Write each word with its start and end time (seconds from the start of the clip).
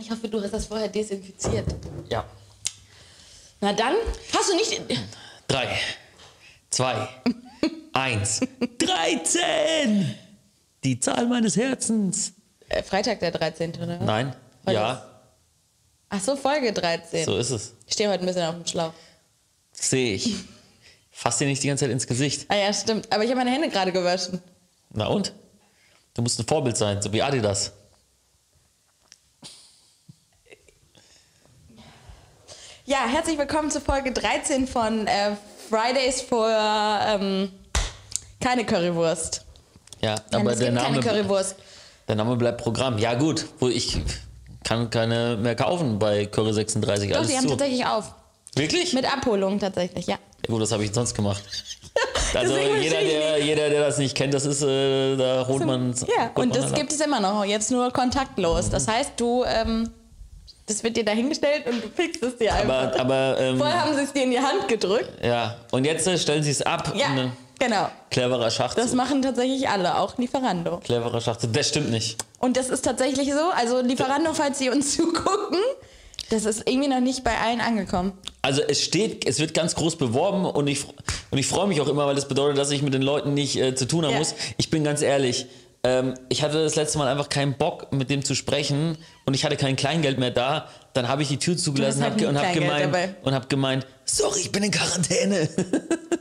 Ich 0.00 0.10
hoffe, 0.10 0.28
du 0.28 0.40
hast 0.42 0.52
das 0.52 0.66
vorher 0.66 0.88
desinfiziert. 0.88 1.66
Ja. 2.08 2.24
Na 3.60 3.72
dann, 3.72 3.94
hast 4.34 4.50
du 4.50 4.56
nicht. 4.56 4.80
Drei, 5.46 5.76
zwei, 6.70 7.08
eins, 7.92 8.40
13! 8.78 10.14
Die 10.82 10.98
Zahl 10.98 11.26
meines 11.26 11.56
Herzens. 11.56 12.32
Äh, 12.68 12.82
Freitag 12.82 13.20
der 13.20 13.32
13. 13.32 13.74
oder? 13.76 14.00
was? 14.00 14.06
Nein? 14.06 14.36
Heute 14.64 14.74
ja, 14.74 15.06
Ach 16.08 16.20
so, 16.20 16.34
Folge 16.36 16.72
13. 16.72 17.24
so 17.24 17.36
ist 17.36 17.50
es. 17.50 17.74
Ich 17.86 17.92
stehe 17.92 18.08
heute 18.08 18.20
ein 18.24 18.26
bisschen 18.26 18.44
auf 18.44 18.54
dem 18.54 18.66
Schlauch. 18.66 18.92
Sehe 19.72 20.14
ich. 20.14 20.34
Fass 21.10 21.38
dir 21.38 21.46
nicht 21.46 21.62
die 21.62 21.68
ganze 21.68 21.84
Zeit 21.84 21.92
ins 21.92 22.06
Gesicht. 22.06 22.46
Ah 22.48 22.56
ja, 22.56 22.72
stimmt. 22.72 23.12
Aber 23.12 23.22
ich 23.22 23.30
habe 23.30 23.38
meine 23.38 23.50
Hände 23.50 23.68
gerade 23.68 23.92
gewaschen. 23.92 24.40
Na 24.92 25.06
und? 25.06 25.32
Du 26.14 26.22
musst 26.22 26.40
ein 26.40 26.46
Vorbild 26.46 26.76
sein, 26.76 27.00
so 27.02 27.12
wie 27.12 27.22
Adidas. 27.22 27.72
Ja, 32.90 33.06
herzlich 33.06 33.38
willkommen 33.38 33.70
zu 33.70 33.80
Folge 33.80 34.10
13 34.10 34.66
von 34.66 35.06
äh, 35.06 35.36
Fridays 35.68 36.22
for 36.22 36.50
ähm, 36.50 37.52
keine 38.40 38.66
Currywurst. 38.66 39.44
Ja, 40.00 40.16
Nein, 40.32 40.40
aber 40.40 40.56
der 40.56 40.72
Name, 40.72 40.98
der 42.08 42.16
Name 42.16 42.34
bleibt 42.34 42.60
Programm. 42.60 42.98
Ja 42.98 43.14
gut, 43.14 43.46
wo 43.60 43.68
ich 43.68 44.00
kann 44.64 44.90
keine 44.90 45.36
mehr 45.36 45.54
kaufen 45.54 46.00
bei 46.00 46.26
Curry 46.26 46.52
36. 46.52 47.10
Doch, 47.10 47.18
alles 47.18 47.30
die 47.30 47.36
haben 47.36 47.44
zu. 47.44 47.50
tatsächlich 47.50 47.86
auf. 47.86 48.12
Wirklich? 48.56 48.92
Mit 48.92 49.04
Abholung 49.04 49.60
tatsächlich, 49.60 50.08
ja. 50.08 50.16
Ja, 50.44 50.52
gut, 50.52 50.60
das 50.60 50.72
habe 50.72 50.84
ich 50.84 50.92
sonst 50.92 51.14
gemacht. 51.14 51.44
Also 52.32 52.56
jeder 52.56 53.00
der, 53.00 53.42
jeder, 53.42 53.70
der 53.70 53.80
das 53.80 53.98
nicht 53.98 54.16
kennt, 54.16 54.32
das 54.34 54.46
ist, 54.46 54.62
äh, 54.62 55.16
da 55.16 55.44
holt 55.48 55.66
man 55.66 55.92
Ja, 56.16 56.30
und 56.36 56.54
das 56.54 56.72
gibt 56.74 56.92
es 56.92 57.00
immer 57.00 57.18
noch, 57.18 57.44
jetzt 57.44 57.72
nur 57.72 57.92
kontaktlos. 57.92 58.70
Das 58.70 58.86
heißt, 58.86 59.14
du, 59.16 59.42
ähm, 59.44 59.90
das 60.66 60.82
wird 60.84 60.96
dir 60.96 61.04
dahingestellt 61.04 61.66
und 61.66 61.82
du 61.84 61.88
fixst 61.88 62.22
es 62.22 62.36
dir 62.36 62.54
einfach. 62.54 62.92
Aber, 62.98 63.00
aber 63.00 63.40
ähm, 63.40 63.58
Vorher 63.58 63.84
haben 63.84 63.94
sie 63.96 64.02
es 64.02 64.12
dir 64.12 64.22
in 64.24 64.30
die 64.30 64.38
Hand 64.40 64.68
gedrückt. 64.68 65.10
ja, 65.24 65.56
und 65.72 65.84
jetzt 65.84 66.06
äh, 66.06 66.16
stellen 66.18 66.42
sie 66.42 66.50
es 66.50 66.62
ab. 66.62 66.92
Ja, 66.96 67.06
äh, 67.16 67.28
genau. 67.58 67.88
cleverer 68.10 68.50
Schachzug. 68.50 68.82
Das 68.84 68.94
machen 68.94 69.22
tatsächlich 69.22 69.68
alle, 69.68 69.98
auch 69.98 70.16
Lieferando. 70.18 70.78
cleverer 70.78 71.20
Schachzug. 71.20 71.52
Das 71.52 71.68
stimmt 71.68 71.90
nicht. 71.90 72.16
Und 72.38 72.56
das 72.56 72.70
ist 72.70 72.82
tatsächlich 72.84 73.32
so. 73.32 73.50
Also 73.56 73.80
Lieferando, 73.80 74.32
falls 74.32 74.58
Sie 74.58 74.70
uns 74.70 74.96
zugucken, 74.96 75.58
das 76.30 76.44
ist 76.44 76.62
irgendwie 76.68 76.88
noch 76.88 77.00
nicht 77.00 77.24
bei 77.24 77.36
allen 77.36 77.60
angekommen. 77.60 78.12
Also 78.42 78.62
es 78.62 78.82
steht, 78.84 79.26
es 79.26 79.40
wird 79.40 79.52
ganz 79.52 79.74
groß 79.74 79.96
beworben 79.96 80.44
und 80.46 80.68
ich, 80.68 80.84
und 81.30 81.38
ich 81.38 81.46
freue 81.48 81.66
mich 81.66 81.80
auch 81.80 81.88
immer, 81.88 82.06
weil 82.06 82.14
das 82.14 82.28
bedeutet, 82.28 82.56
dass 82.56 82.70
ich 82.70 82.82
mit 82.82 82.94
den 82.94 83.02
Leuten 83.02 83.34
nicht 83.34 83.56
äh, 83.56 83.74
zu 83.74 83.86
tun 83.88 84.04
haben 84.04 84.12
Ja. 84.12 84.18
muss. 84.20 84.34
Ich 84.56 84.70
bin 84.70 84.84
ganz 84.84 85.02
ehrlich, 85.02 85.46
ähm, 85.82 86.14
ich 86.28 86.42
hatte 86.42 86.62
das 86.62 86.76
letzte 86.76 86.98
Mal 86.98 87.08
einfach 87.08 87.28
keinen 87.28 87.54
Bock, 87.54 87.92
mit 87.92 88.10
dem 88.10 88.24
zu 88.24 88.34
sprechen 88.34 88.98
und 89.24 89.34
ich 89.34 89.44
hatte 89.44 89.56
kein 89.56 89.76
Kleingeld 89.76 90.18
mehr 90.18 90.30
da. 90.30 90.68
Dann 90.92 91.08
habe 91.08 91.22
ich 91.22 91.28
die 91.28 91.38
Tür 91.38 91.56
zugelassen 91.56 92.02
halt 92.02 92.12
hab, 92.12 92.20
nie 92.20 92.26
und 92.26 92.38
habe 92.38 92.58
gemeint, 92.58 93.14
und 93.22 93.34
hab 93.34 93.48
gemeint, 93.48 93.86
sorry, 94.04 94.40
ich 94.40 94.52
bin 94.52 94.62
in 94.62 94.70
Quarantäne. 94.70 95.48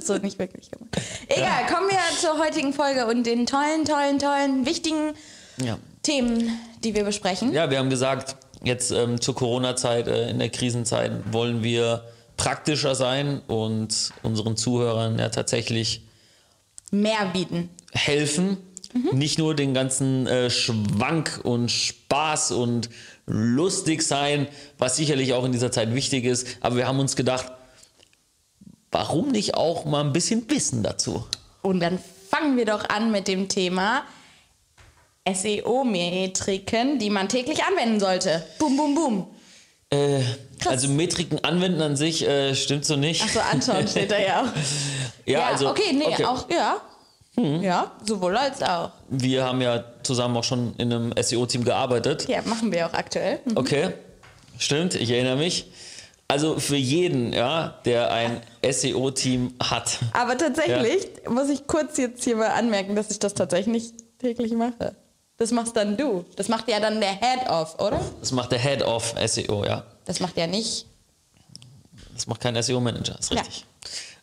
So 0.01 0.15
nicht 0.15 0.39
wirklich 0.39 0.71
gemacht. 0.71 0.95
Egal, 1.27 1.65
kommen 1.67 1.89
wir 1.89 1.99
zur 2.17 2.39
heutigen 2.39 2.71
Folge 2.71 3.05
und 3.05 3.25
den 3.25 3.45
tollen, 3.45 3.83
tollen, 3.83 4.17
tollen, 4.17 4.65
wichtigen 4.65 5.13
ja. 5.61 5.77
Themen, 6.03 6.57
die 6.85 6.95
wir 6.95 7.03
besprechen. 7.03 7.51
ja, 7.51 7.69
wir 7.69 7.79
haben 7.79 7.89
gesagt, 7.89 8.37
jetzt 8.63 8.91
ähm, 8.91 9.19
zur 9.19 9.35
Corona-Zeit, 9.35 10.07
äh, 10.07 10.29
in 10.29 10.39
der 10.39 10.49
Krisenzeit, 10.49 11.11
wollen 11.33 11.63
wir 11.63 12.05
praktischer 12.37 12.95
sein 12.95 13.41
und 13.47 14.13
unseren 14.23 14.55
Zuhörern 14.55 15.19
ja 15.19 15.27
tatsächlich 15.27 16.05
Mehr 16.91 17.25
bieten. 17.33 17.69
helfen. 17.91 18.57
Nicht 18.93 19.37
nur 19.37 19.55
den 19.55 19.73
ganzen 19.73 20.25
äh, 20.25 20.49
Schwank 20.49 21.41
und 21.43 21.69
Spaß 21.69 22.51
und 22.51 22.89
lustig 23.27 24.01
sein, 24.01 24.47
was 24.77 24.95
sicherlich 24.95 25.33
auch 25.33 25.45
in 25.45 25.51
dieser 25.51 25.71
Zeit 25.71 25.93
wichtig 25.93 26.25
ist. 26.25 26.47
Aber 26.61 26.75
wir 26.75 26.87
haben 26.87 26.99
uns 26.99 27.15
gedacht, 27.15 27.51
warum 28.91 29.29
nicht 29.29 29.55
auch 29.55 29.85
mal 29.85 30.03
ein 30.03 30.13
bisschen 30.13 30.49
Wissen 30.49 30.81
dazu? 30.81 31.25
Und 31.61 31.81
dann 31.81 31.99
fangen 32.29 32.57
wir 32.57 32.65
doch 32.65 32.89
an 32.89 33.11
mit 33.11 33.27
dem 33.27 33.47
Thema 33.47 34.03
SEO-Metriken, 35.31 36.97
die 36.97 37.09
man 37.09 37.29
täglich 37.29 37.63
anwenden 37.63 37.99
sollte. 37.99 38.43
Boom, 38.57 38.77
boom, 38.77 38.95
boom. 38.95 39.27
Äh, 39.91 40.21
also 40.65 40.87
Metriken 40.87 41.43
anwenden 41.43 41.81
an 41.81 41.95
sich 41.95 42.27
äh, 42.27 42.55
stimmt 42.55 42.85
so 42.85 42.95
nicht. 42.95 43.23
Achso, 43.23 43.39
anschauen 43.39 43.87
steht 43.87 44.11
da 44.11 44.19
ja 44.19 44.41
auch. 44.41 44.47
ja, 45.25 45.45
also 45.45 45.69
okay, 45.69 45.93
nee, 45.93 46.05
okay. 46.05 46.25
auch, 46.25 46.49
ja. 46.49 46.81
Ja, 47.61 47.91
sowohl 48.05 48.35
als 48.37 48.61
auch. 48.61 48.91
wir 49.09 49.43
haben 49.45 49.61
ja 49.61 49.83
zusammen 50.03 50.35
auch 50.37 50.43
schon 50.43 50.75
in 50.77 50.91
einem 50.93 51.13
SEO-Team 51.19 51.63
gearbeitet. 51.63 52.27
Ja, 52.27 52.41
machen 52.43 52.71
wir 52.71 52.85
auch 52.87 52.93
aktuell. 52.93 53.39
Mhm. 53.45 53.57
Okay, 53.57 53.89
stimmt, 54.57 54.95
ich 54.95 55.09
erinnere 55.11 55.37
mich. 55.37 55.71
Also 56.27 56.59
für 56.59 56.75
jeden, 56.75 57.33
ja, 57.33 57.79
der 57.85 58.11
ein 58.11 58.41
SEO-Team 58.69 59.55
hat, 59.63 59.97
Aber 60.13 60.37
tatsächlich 60.37 61.07
muss 61.27 61.49
ich 61.49 61.65
kurz 61.65 61.97
jetzt 61.97 62.23
hier 62.23 62.35
mal 62.35 62.49
anmerken, 62.51 62.95
dass 62.95 63.09
ich 63.09 63.17
das 63.19 63.33
tatsächlich 63.33 63.67
nicht 63.67 63.93
täglich 64.19 64.51
mache. 64.53 64.95
Das 65.37 65.51
machst 65.51 65.75
dann 65.75 65.95
du. 65.97 66.25
Das 66.35 66.49
macht 66.49 66.67
ja 66.69 66.79
dann 66.79 66.99
der 66.99 67.13
Head-Off, 67.13 67.79
oder? 67.79 67.99
das 68.19 68.31
macht 68.31 68.51
der 68.51 68.59
Head 68.59 68.83
of 68.83 69.15
SEO, 69.25 69.63
ja. 69.65 69.83
Das 70.05 70.19
macht 70.19 70.37
ja 70.37 70.45
nicht. 70.45 70.85
Das 72.13 72.27
macht 72.27 72.41
kein 72.41 72.61
SEO-Manager, 72.61 73.17
ist 73.17 73.33
Ja. 73.33 73.41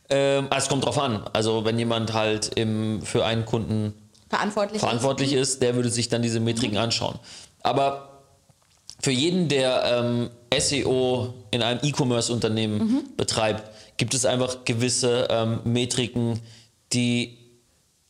Ähm, 0.09 0.47
also 0.51 0.65
es 0.65 0.69
kommt 0.69 0.85
drauf 0.85 0.99
an. 0.99 1.25
Also 1.33 1.65
wenn 1.65 1.79
jemand 1.79 2.13
halt 2.13 2.57
im, 2.57 3.03
für 3.03 3.25
einen 3.25 3.45
Kunden 3.45 3.95
Verantwortlich. 4.29 4.81
verantwortlich 4.81 5.33
ist, 5.33 5.63
der 5.63 5.75
würde 5.77 5.89
sich 5.89 6.09
dann 6.09 6.23
diese 6.23 6.41
Metriken 6.41 6.79
anschauen. 6.79 7.19
Aber 7.63 8.23
für 9.01 9.11
jeden, 9.11 9.49
der 9.49 9.85
ähm, 9.85 10.31
SEO 10.59 11.35
in 11.51 11.63
einem 11.63 11.81
E-Commerce-Unternehmen 11.83 13.05
betreibt, 13.17 13.71
gibt 13.97 14.15
es 14.15 14.25
einfach 14.25 14.65
gewisse 14.65 15.29
ähm, 15.31 15.61
Metriken, 15.65 16.41
die 16.93 17.39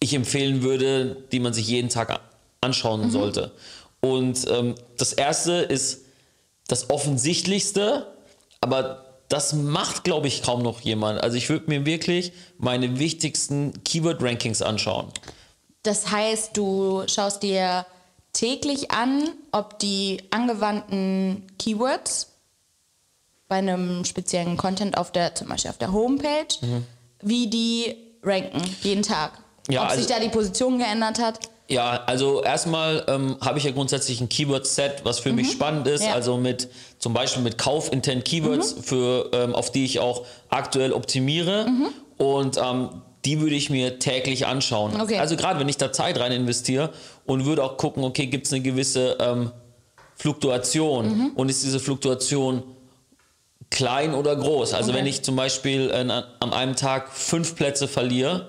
ich 0.01 0.15
empfehlen 0.15 0.63
würde, 0.63 1.17
die 1.33 1.41
man 1.41 1.53
sich 1.53 1.69
jeden 1.69 1.89
Tag 1.89 2.21
anschauen 2.61 3.11
sollte. 3.11 3.53
Und 4.01 4.47
ähm, 4.51 4.75
das 4.99 5.13
erste 5.13 5.53
ist 5.53 6.05
das 6.69 6.91
offensichtlichste, 6.91 8.07
aber 8.61 9.06
das 9.29 9.53
macht, 9.53 10.05
glaube 10.05 10.29
ich, 10.29 10.43
kaum 10.43 10.63
noch 10.63 10.81
jemand. 10.81 11.23
Also 11.23 11.37
ich 11.37 11.49
würde 11.49 11.69
mir 11.69 11.85
wirklich 11.85 12.33
meine 12.59 12.99
wichtigsten 12.99 13.73
Keyword-Rankings 13.85 14.63
anschauen. 14.63 15.09
Das 15.83 16.11
heißt, 16.11 16.57
du 16.57 17.05
schaust 17.07 17.43
dir 17.43 17.87
täglich 18.33 18.91
an, 18.91 19.29
ob 19.53 19.79
die 19.79 20.23
angewandten 20.31 21.47
Keywords 21.59 22.33
bei 23.49 23.57
einem 23.57 24.05
speziellen 24.05 24.57
Content 24.57 24.99
auf 24.99 25.13
der, 25.13 25.35
zum 25.35 25.49
Beispiel 25.49 25.71
auf 25.71 25.79
der 25.79 25.93
Homepage, 25.93 26.59
wie 27.23 27.49
die 27.49 27.97
ranken, 28.23 28.63
jeden 28.83 29.03
Tag. 29.03 29.39
Mhm. 29.69 29.75
Ja, 29.75 29.85
ob 29.85 29.91
sich 29.91 30.01
also- 30.01 30.15
da 30.15 30.21
die 30.21 30.29
Position 30.29 30.79
geändert 30.79 31.21
hat. 31.21 31.41
Ja, 31.69 32.05
also 32.07 32.43
erstmal 32.43 33.05
ähm, 33.09 33.37
habe 33.41 33.59
ich 33.59 33.65
ja 33.65 33.73
grundsätzlich 33.73 34.21
ein 34.21 34.29
Keyword-Set, 34.29 35.01
was 35.05 35.19
für 35.19 35.33
mich 35.33 35.51
spannend 35.51 35.89
ist. 35.89 36.05
Ja. 36.05 36.13
Also 36.13 36.37
mit 36.37 36.69
zum 36.99 37.13
Beispiel 37.13 37.43
mit 37.43 37.59
Kauf-Intent-Keywords, 37.59 38.77
für, 38.83 39.31
ähm, 39.33 39.55
auf 39.55 39.73
die 39.73 39.85
ich 39.85 39.99
auch 39.99 40.25
aktuell 40.49 40.93
optimiere. 40.93 41.67
Und 42.19 42.57
ähm, 42.57 42.91
die 43.25 43.41
würde 43.41 43.57
ich 43.57 43.69
mir 43.71 43.99
täglich 43.99 44.47
anschauen. 44.47 45.01
Okay. 45.01 45.19
Also 45.19 45.37
gerade 45.37 45.59
wenn 45.59 45.69
ich 45.69 45.77
da 45.77 45.93
Zeit 45.93 46.21
rein 46.21 46.31
investiere 46.31 46.91
und 47.27 47.45
würde 47.47 47.65
auch 47.65 47.77
gucken, 47.77 48.05
okay, 48.05 48.27
gibt 48.27 48.47
es 48.47 48.53
eine 48.53 48.63
gewisse 48.63 49.17
ähm, 49.21 49.51
Fluktuation 50.15 51.33
und 51.35 51.49
ist 51.49 51.65
diese 51.65 51.81
Fluktuation 51.81 52.63
klein 53.71 54.15
oder 54.15 54.37
groß. 54.37 54.75
Also 54.75 54.91
Okay. 54.91 54.99
wenn 55.01 55.07
ich 55.07 55.23
zum 55.23 55.35
Beispiel 55.35 55.91
äh, 55.91 56.09
an 56.41 56.53
einem 56.53 56.77
Tag 56.77 57.11
fünf 57.13 57.57
Plätze 57.57 57.89
verliere 57.89 58.49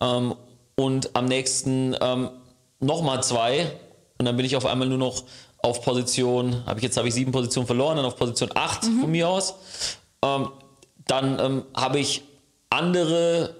ähm, 0.00 0.34
und 0.76 1.16
am 1.16 1.24
nächsten 1.24 1.96
ähm, 2.00 2.28
nochmal 2.80 3.22
zwei 3.22 3.70
und 4.18 4.26
dann 4.26 4.36
bin 4.36 4.44
ich 4.46 4.56
auf 4.56 4.66
einmal 4.66 4.88
nur 4.88 4.98
noch 4.98 5.24
auf 5.62 5.82
Position, 5.82 6.64
habe 6.66 6.78
ich 6.78 6.84
jetzt 6.84 6.96
habe 6.96 7.08
ich 7.08 7.14
sieben 7.14 7.32
Positionen 7.32 7.66
verloren, 7.66 7.96
dann 7.96 8.06
auf 8.06 8.16
Position 8.16 8.50
acht 8.54 8.84
von 8.84 9.10
mir 9.10 9.28
aus, 9.28 9.54
ähm, 10.22 10.50
dann 11.06 11.38
ähm, 11.40 11.64
habe 11.74 11.98
ich 11.98 12.22
andere 12.70 13.54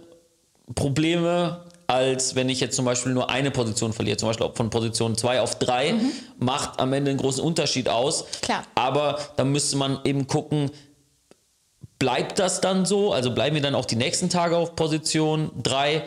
Probleme, 0.74 1.64
als 1.86 2.34
wenn 2.34 2.48
ich 2.48 2.60
jetzt 2.60 2.76
zum 2.76 2.84
Beispiel 2.84 3.12
nur 3.12 3.30
eine 3.30 3.50
Position 3.50 3.92
verliere. 3.92 4.18
Zum 4.18 4.28
Beispiel 4.28 4.50
von 4.54 4.68
Position 4.70 5.16
2 5.16 5.40
auf 5.40 5.58
3 5.58 5.94
macht 6.38 6.78
am 6.80 6.92
Ende 6.92 7.10
einen 7.10 7.18
großen 7.18 7.42
Unterschied 7.42 7.88
aus. 7.88 8.26
Klar. 8.42 8.62
Aber 8.74 9.18
da 9.36 9.44
müsste 9.44 9.76
man 9.76 9.98
eben 10.04 10.26
gucken, 10.26 10.70
bleibt 11.98 12.38
das 12.38 12.60
dann 12.60 12.84
so? 12.84 13.12
Also 13.12 13.30
bleiben 13.30 13.54
wir 13.54 13.62
dann 13.62 13.74
auch 13.74 13.86
die 13.86 13.96
nächsten 13.96 14.28
Tage 14.28 14.56
auf 14.56 14.76
Position 14.76 15.50
3 15.62 16.04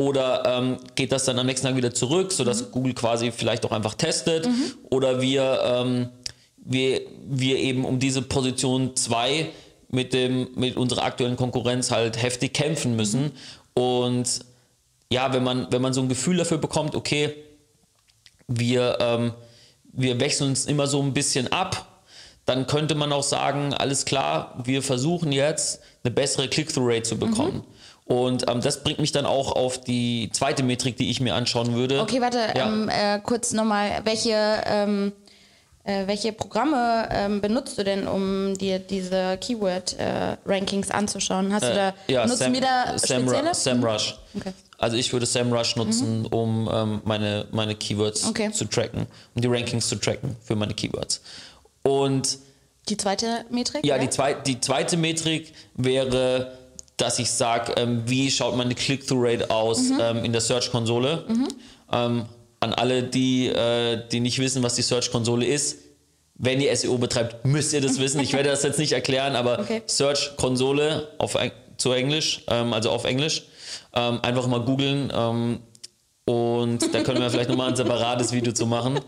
oder 0.00 0.44
ähm, 0.46 0.78
geht 0.94 1.12
das 1.12 1.26
dann 1.26 1.38
am 1.38 1.44
nächsten 1.44 1.66
Tag 1.66 1.76
wieder 1.76 1.92
zurück, 1.92 2.32
sodass 2.32 2.70
Google 2.70 2.94
quasi 2.94 3.30
vielleicht 3.32 3.66
auch 3.66 3.70
einfach 3.70 3.92
testet? 3.92 4.46
Oder 4.88 5.20
wir, 5.20 5.60
ähm, 5.62 6.08
wir, 6.56 7.02
wir 7.28 7.58
eben 7.58 7.84
um 7.84 7.98
diese 7.98 8.22
Position 8.22 8.96
2 8.96 9.50
mit, 9.90 10.14
dem, 10.14 10.48
mit 10.54 10.78
unserer 10.78 11.02
aktuellen 11.04 11.36
Konkurrenz 11.36 11.90
halt 11.90 12.20
heftig 12.20 12.54
kämpfen 12.54 12.96
müssen. 12.96 13.32
Und 13.74 14.40
ja, 15.12 15.34
wenn 15.34 15.44
man, 15.44 15.66
wenn 15.70 15.82
man 15.82 15.92
so 15.92 16.00
ein 16.00 16.08
Gefühl 16.08 16.38
dafür 16.38 16.56
bekommt, 16.56 16.94
okay, 16.94 17.34
wir, 18.48 18.96
ähm, 19.00 19.34
wir 19.92 20.18
wechseln 20.18 20.48
uns 20.48 20.64
immer 20.64 20.86
so 20.86 21.02
ein 21.02 21.12
bisschen 21.12 21.52
ab, 21.52 22.04
dann 22.46 22.66
könnte 22.66 22.94
man 22.94 23.12
auch 23.12 23.22
sagen, 23.22 23.74
alles 23.74 24.06
klar, 24.06 24.58
wir 24.64 24.82
versuchen 24.82 25.30
jetzt 25.30 25.80
eine 26.02 26.10
bessere 26.10 26.48
Click-Through-Rate 26.48 27.02
zu 27.02 27.18
bekommen. 27.18 27.64
Mhm. 28.10 28.16
Und 28.16 28.50
ähm, 28.50 28.60
das 28.60 28.82
bringt 28.82 28.98
mich 28.98 29.12
dann 29.12 29.26
auch 29.26 29.52
auf 29.52 29.80
die 29.80 30.30
zweite 30.32 30.62
Metrik, 30.62 30.96
die 30.96 31.10
ich 31.10 31.20
mir 31.20 31.34
anschauen 31.34 31.74
würde. 31.74 32.00
Okay, 32.00 32.20
warte, 32.20 32.38
ja. 32.56 32.66
ähm, 32.66 32.88
äh, 32.88 33.20
kurz 33.20 33.52
nochmal, 33.52 34.00
welche, 34.04 34.34
ähm, 34.66 35.12
äh, 35.84 36.06
welche 36.06 36.32
Programme 36.32 37.08
ähm, 37.10 37.40
benutzt 37.40 37.78
du 37.78 37.84
denn, 37.84 38.06
um 38.06 38.56
dir 38.58 38.78
diese 38.78 39.38
Keyword-Rankings 39.38 40.90
äh, 40.90 40.92
anzuschauen? 40.92 41.52
Hast 41.52 41.64
du 41.64 41.74
da, 41.74 41.88
äh, 41.88 42.12
ja, 42.12 42.26
nutzt 42.26 42.38
Sam, 42.38 42.52
du 42.52 42.60
da 42.60 42.98
spezielle? 42.98 43.54
SEMrush. 43.54 44.18
Okay. 44.36 44.52
Also 44.78 44.96
ich 44.96 45.12
würde 45.12 45.26
SEMrush 45.26 45.76
nutzen, 45.76 46.20
mhm. 46.20 46.26
um 46.26 46.70
ähm, 46.72 47.02
meine, 47.04 47.46
meine 47.52 47.74
Keywords 47.74 48.26
okay. 48.26 48.50
zu 48.50 48.64
tracken, 48.64 49.06
um 49.34 49.42
die 49.42 49.48
Rankings 49.48 49.88
zu 49.88 49.96
tracken 49.96 50.36
für 50.42 50.56
meine 50.56 50.74
Keywords. 50.74 51.20
Und 51.82 52.38
die 52.88 52.96
zweite 52.96 53.44
Metrik? 53.50 53.84
Ja, 53.84 53.98
die, 53.98 54.10
zweit, 54.10 54.46
die 54.46 54.60
zweite 54.60 54.96
Metrik 54.96 55.52
wäre 55.74 56.58
dass 57.00 57.18
ich 57.18 57.30
sage, 57.30 57.72
ähm, 57.76 58.02
wie 58.06 58.30
schaut 58.30 58.56
meine 58.56 58.74
Click-Through-Rate 58.74 59.50
aus 59.50 59.90
mhm. 59.90 59.98
ähm, 60.00 60.24
in 60.24 60.32
der 60.32 60.40
Search-Konsole. 60.40 61.24
Mhm. 61.28 61.48
Ähm, 61.92 62.24
an 62.60 62.74
alle, 62.74 63.02
die, 63.02 63.46
äh, 63.48 64.02
die 64.12 64.20
nicht 64.20 64.38
wissen, 64.38 64.62
was 64.62 64.74
die 64.74 64.82
Search-Konsole 64.82 65.46
ist, 65.46 65.78
wenn 66.42 66.60
ihr 66.60 66.74
SEO 66.74 66.96
betreibt, 66.98 67.44
müsst 67.44 67.72
ihr 67.72 67.80
das 67.80 67.98
wissen. 67.98 68.20
Ich 68.20 68.32
werde 68.32 68.48
das 68.48 68.62
jetzt 68.62 68.78
nicht 68.78 68.92
erklären, 68.92 69.36
aber 69.36 69.58
okay. 69.60 69.82
Search-Konsole 69.86 71.08
auf, 71.18 71.36
zu 71.76 71.92
Englisch, 71.92 72.42
ähm, 72.48 72.72
also 72.72 72.90
auf 72.90 73.04
Englisch. 73.04 73.44
Ähm, 73.94 74.20
einfach 74.22 74.46
mal 74.46 74.60
googeln 74.60 75.12
ähm, 75.14 75.60
und 76.30 76.94
da 76.94 77.02
können 77.02 77.20
wir 77.20 77.28
vielleicht 77.28 77.50
nochmal 77.50 77.70
ein 77.70 77.76
separates 77.76 78.30
Video 78.32 78.52
zu 78.52 78.64
machen. 78.66 79.00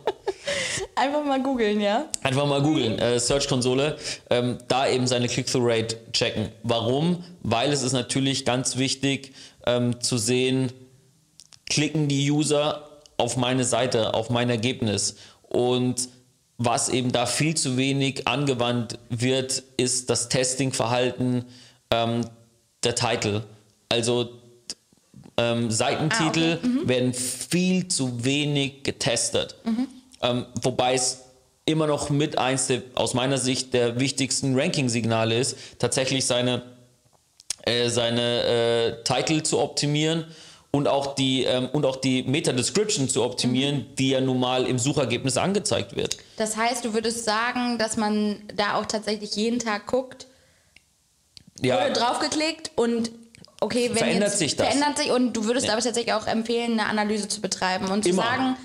Einfach 0.96 1.24
mal 1.24 1.40
googeln, 1.40 1.80
ja? 1.80 2.06
Einfach 2.22 2.46
mal 2.46 2.60
googeln, 2.60 2.98
äh, 2.98 3.20
Search-Konsole, 3.20 3.96
ähm, 4.28 4.58
da 4.66 4.88
eben 4.88 5.06
seine 5.06 5.28
Click-Through-Rate 5.28 5.96
checken. 6.12 6.48
Warum? 6.64 7.22
Weil 7.42 7.72
es 7.72 7.82
ist 7.82 7.92
natürlich 7.92 8.44
ganz 8.44 8.76
wichtig 8.76 9.34
ähm, 9.66 10.00
zu 10.00 10.18
sehen, 10.18 10.72
klicken 11.70 12.08
die 12.08 12.28
User 12.28 12.88
auf 13.18 13.36
meine 13.36 13.64
Seite, 13.64 14.14
auf 14.14 14.28
mein 14.28 14.50
Ergebnis. 14.50 15.16
Und 15.42 16.08
was 16.58 16.88
eben 16.88 17.12
da 17.12 17.26
viel 17.26 17.56
zu 17.56 17.76
wenig 17.76 18.26
angewandt 18.26 18.98
wird, 19.10 19.62
ist 19.76 20.10
das 20.10 20.28
Testing-Verhalten 20.28 21.44
ähm, 21.92 22.22
der 22.82 22.96
Titel. 22.96 23.42
Also 23.88 24.41
ähm, 25.42 25.70
Seitentitel 25.70 26.52
ah, 26.54 26.58
okay. 26.58 26.66
mhm. 26.66 26.88
werden 26.88 27.14
viel 27.14 27.88
zu 27.88 28.24
wenig 28.24 28.82
getestet. 28.82 29.56
Mhm. 29.64 29.88
Ähm, 30.22 30.46
wobei 30.62 30.94
es 30.94 31.22
immer 31.64 31.86
noch 31.86 32.10
mit 32.10 32.38
eins 32.38 32.66
der, 32.66 32.82
aus 32.94 33.14
meiner 33.14 33.38
Sicht 33.38 33.74
der 33.74 34.00
wichtigsten 34.00 34.58
Ranking-Signale 34.58 35.38
ist, 35.38 35.56
tatsächlich 35.78 36.26
seine, 36.26 36.62
äh, 37.64 37.88
seine 37.88 38.42
äh, 38.42 39.04
Titel 39.04 39.42
zu 39.42 39.60
optimieren 39.60 40.24
und 40.70 40.88
auch 40.88 41.14
die, 41.14 41.44
ähm, 41.44 41.68
und 41.72 41.84
auch 41.86 41.96
die 41.96 42.22
Meta-Description 42.24 43.08
zu 43.08 43.22
optimieren, 43.22 43.76
mhm. 43.76 43.94
die 43.96 44.10
ja 44.10 44.20
nun 44.20 44.40
mal 44.40 44.66
im 44.66 44.78
Suchergebnis 44.78 45.36
angezeigt 45.36 45.94
wird. 45.94 46.16
Das 46.36 46.56
heißt, 46.56 46.84
du 46.84 46.94
würdest 46.94 47.24
sagen, 47.24 47.78
dass 47.78 47.96
man 47.96 48.42
da 48.54 48.74
auch 48.74 48.86
tatsächlich 48.86 49.36
jeden 49.36 49.58
Tag 49.58 49.86
guckt, 49.86 50.26
ja. 51.60 51.80
wurde 51.80 51.92
draufgeklickt 51.92 52.72
und 52.74 53.10
okay, 53.62 53.90
wenn 53.90 53.98
verändert 53.98 54.28
jetzt, 54.30 54.38
sich 54.38 54.56
das. 54.56 54.66
Verändert 54.66 54.98
sich 54.98 55.10
und 55.10 55.32
du 55.32 55.44
würdest 55.44 55.66
ja. 55.66 55.72
aber 55.72 55.82
tatsächlich 55.82 56.14
auch 56.14 56.26
empfehlen, 56.26 56.72
eine 56.72 56.86
Analyse 56.86 57.28
zu 57.28 57.40
betreiben 57.40 57.90
und 57.90 58.04
zu 58.04 58.10
Immer. 58.10 58.22
sagen, 58.22 58.56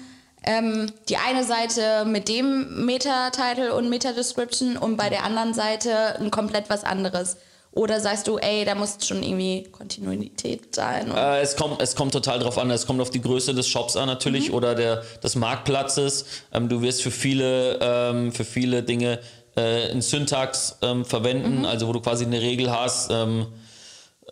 ähm, 0.44 0.92
die 1.10 1.18
eine 1.18 1.44
Seite 1.44 2.06
mit 2.06 2.30
dem 2.30 2.86
Meta-Title 2.86 3.74
und 3.74 3.90
Meta-Description 3.90 4.78
und 4.78 4.98
bei 4.98 5.10
der 5.10 5.24
anderen 5.24 5.54
Seite 5.54 6.20
ein 6.20 6.32
komplett 6.32 6.70
was 6.70 6.84
anderes. 6.84 7.38
Oder 7.74 8.00
sagst 8.00 8.28
du, 8.28 8.38
ey, 8.38 8.66
da 8.66 8.74
muss 8.74 8.98
schon 9.06 9.22
irgendwie 9.22 9.64
Kontinuität 9.72 10.74
sein? 10.74 11.12
Äh, 11.12 11.42
es, 11.42 11.56
kommt, 11.56 11.80
es 11.80 11.96
kommt 11.96 12.12
total 12.12 12.40
drauf 12.40 12.58
an. 12.58 12.72
Es 12.72 12.88
kommt 12.88 13.02
auf 13.02 13.12
die 13.12 13.22
Größe 13.22 13.54
des 13.54 13.68
Shops 13.68 13.96
an 13.96 14.08
natürlich 14.08 14.50
mhm. 14.50 14.56
oder 14.56 14.74
der, 14.74 15.04
des 15.24 15.36
Marktplatzes. 15.36 16.26
Ähm, 16.52 16.70
du 16.70 16.82
wirst 16.82 17.04
für 17.04 17.12
viele, 17.12 17.78
ähm, 17.80 18.32
für 18.32 18.46
viele 18.46 18.82
Dinge 18.82 19.20
äh, 19.56 19.92
einen 19.92 20.02
Syntax 20.02 20.78
ähm, 20.82 21.06
verwenden, 21.06 21.60
mhm. 21.60 21.66
also 21.66 21.88
wo 21.88 21.94
du 21.94 22.00
quasi 22.00 22.26
eine 22.26 22.42
Regel 22.42 22.72
hast, 22.72 23.12
ähm, 23.12 23.46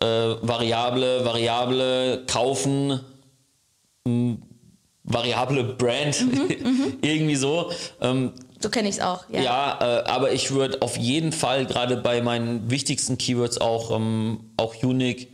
äh, 0.00 0.06
Variable, 0.06 1.24
Variable, 1.24 2.24
kaufen, 2.26 3.00
variable 5.04 5.64
Brand, 5.64 6.20
mhm, 6.20 6.42
mhm, 6.42 6.98
irgendwie 7.02 7.36
so. 7.36 7.70
Ähm, 8.00 8.32
so 8.60 8.70
kenne 8.70 8.88
ich 8.88 8.96
es 8.96 9.00
auch, 9.00 9.24
ja. 9.30 9.42
Ja, 9.42 9.78
äh, 9.80 10.04
aber 10.04 10.32
ich 10.32 10.50
würde 10.50 10.80
auf 10.82 10.96
jeden 10.96 11.32
Fall 11.32 11.66
gerade 11.66 11.96
bei 11.96 12.22
meinen 12.22 12.70
wichtigsten 12.70 13.18
Keywords 13.18 13.58
auch, 13.60 13.94
ähm, 13.94 14.40
auch 14.56 14.82
Unique, 14.82 15.28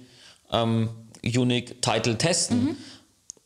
ähm, 0.52 0.90
Unique 1.24 1.80
Title 1.82 2.18
testen. 2.18 2.64
Mhm. 2.64 2.76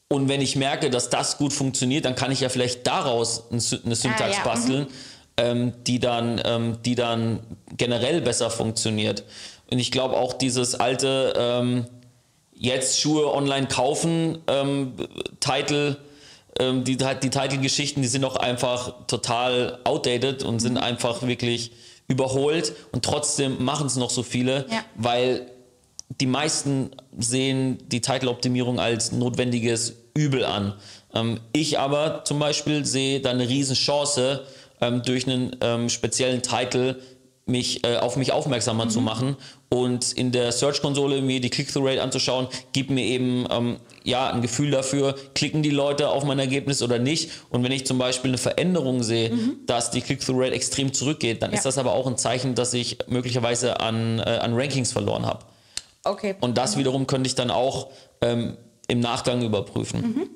Und 0.09 0.29
wenn 0.29 0.41
ich 0.41 0.57
merke, 0.57 0.89
dass 0.89 1.11
das 1.11 1.37
gut 1.37 1.53
funktioniert, 1.53 2.05
dann 2.05 2.15
kann 2.15 2.31
ich 2.31 2.41
ja 2.41 2.49
vielleicht 2.49 2.87
daraus 2.87 3.45
eine 3.51 3.61
Syntax 3.61 4.21
ah, 4.21 4.39
ja. 4.39 4.45
basteln, 4.45 4.83
mhm. 4.83 4.89
ähm, 5.37 5.73
die, 5.87 5.99
dann, 5.99 6.41
ähm, 6.45 6.79
die 6.85 6.95
dann 6.95 7.41
generell 7.77 8.21
besser 8.21 8.51
funktioniert. 8.51 9.25
Und 9.71 9.79
ich 9.79 9.91
glaube 9.91 10.17
auch 10.17 10.33
dieses 10.33 10.75
alte 10.75 11.35
ähm, 11.37 11.87
jetzt 12.55 13.01
Schuhe 13.01 13.33
online 13.33 13.67
kaufen, 13.67 14.39
ähm, 14.47 14.95
Title, 15.41 15.97
ähm, 16.59 16.85
die, 16.85 16.97
die 16.97 17.31
Titelgeschichten, 17.31 18.03
die 18.03 18.09
sind 18.09 18.25
auch 18.25 18.37
einfach 18.37 19.07
total 19.07 19.79
outdated 19.85 20.43
und 20.43 20.61
sind 20.61 20.75
mhm. 20.75 20.83
einfach 20.83 21.23
wirklich 21.23 21.73
überholt 22.09 22.73
und 22.93 23.05
trotzdem 23.05 23.65
machen 23.65 23.87
es 23.87 23.97
noch 23.97 24.11
so 24.11 24.23
viele, 24.23 24.67
ja. 24.71 24.85
weil 24.95 25.51
die 26.21 26.27
meisten 26.27 26.91
sehen 27.19 27.79
die 27.89 28.01
Titeloptimierung 28.01 28.79
als 28.79 29.11
notwendiges 29.13 29.97
Übel 30.15 30.45
an. 30.45 30.75
Ähm, 31.15 31.41
ich 31.53 31.79
aber 31.79 32.25
zum 32.25 32.39
Beispiel 32.39 32.85
sehe 32.85 33.21
da 33.21 33.31
eine 33.31 33.49
riesen 33.49 33.75
Chance, 33.75 34.47
ähm, 34.81 35.03
durch 35.03 35.27
einen 35.27 35.57
ähm, 35.61 35.89
speziellen 35.89 36.43
Titel 36.43 36.97
mich 37.47 37.85
äh, 37.87 37.97
auf 37.97 38.17
mich 38.17 38.33
aufmerksamer 38.33 38.87
mhm. 38.87 38.91
zu 38.91 39.01
machen 39.01 39.37
und 39.69 40.13
in 40.13 40.33
der 40.33 40.51
Search-Konsole 40.51 41.23
mir 41.23 41.41
die 41.41 41.49
Click-Through-Rate 41.49 42.03
anzuschauen, 42.03 42.49
gibt 42.73 42.91
mir 42.91 43.05
eben 43.05 43.47
ähm, 43.51 43.77
ja 44.03 44.31
ein 44.31 44.43
Gefühl 44.43 44.73
dafür, 44.73 45.15
klicken 45.35 45.63
die 45.63 45.71
Leute 45.71 46.09
auf 46.09 46.25
mein 46.25 46.41
Ergebnis 46.41 46.83
oder 46.83 46.99
nicht. 46.99 47.31
Und 47.51 47.63
wenn 47.63 47.71
ich 47.71 47.87
zum 47.87 47.99
Beispiel 47.99 48.31
eine 48.31 48.39
Veränderung 48.39 49.05
sehe, 49.05 49.31
mhm. 49.31 49.59
dass 49.67 49.93
die 49.93 50.01
Click-Through-Rate 50.01 50.55
extrem 50.55 50.93
zurückgeht, 50.93 51.41
dann 51.41 51.53
ja. 51.53 51.57
ist 51.57 51.65
das 51.65 51.79
aber 51.79 51.93
auch 51.93 52.09
ein 52.09 52.17
Zeichen, 52.17 52.57
dass 52.57 52.75
ich 52.75 52.99
möglicherweise 53.07 53.79
an, 53.79 54.19
äh, 54.19 54.23
an 54.23 54.55
Rankings 54.55 54.93
verloren 54.93 55.25
habe. 55.25 55.45
Okay. 56.03 56.35
Und 56.41 56.59
das 56.59 56.75
mhm. 56.75 56.81
wiederum 56.81 57.07
könnte 57.07 57.29
ich 57.29 57.37
dann 57.37 57.53
auch 57.53 57.91
ähm, 58.23 58.57
im 58.89 58.99
Nachgang 58.99 59.43
überprüfen. 59.43 60.01
Mhm. 60.01 60.31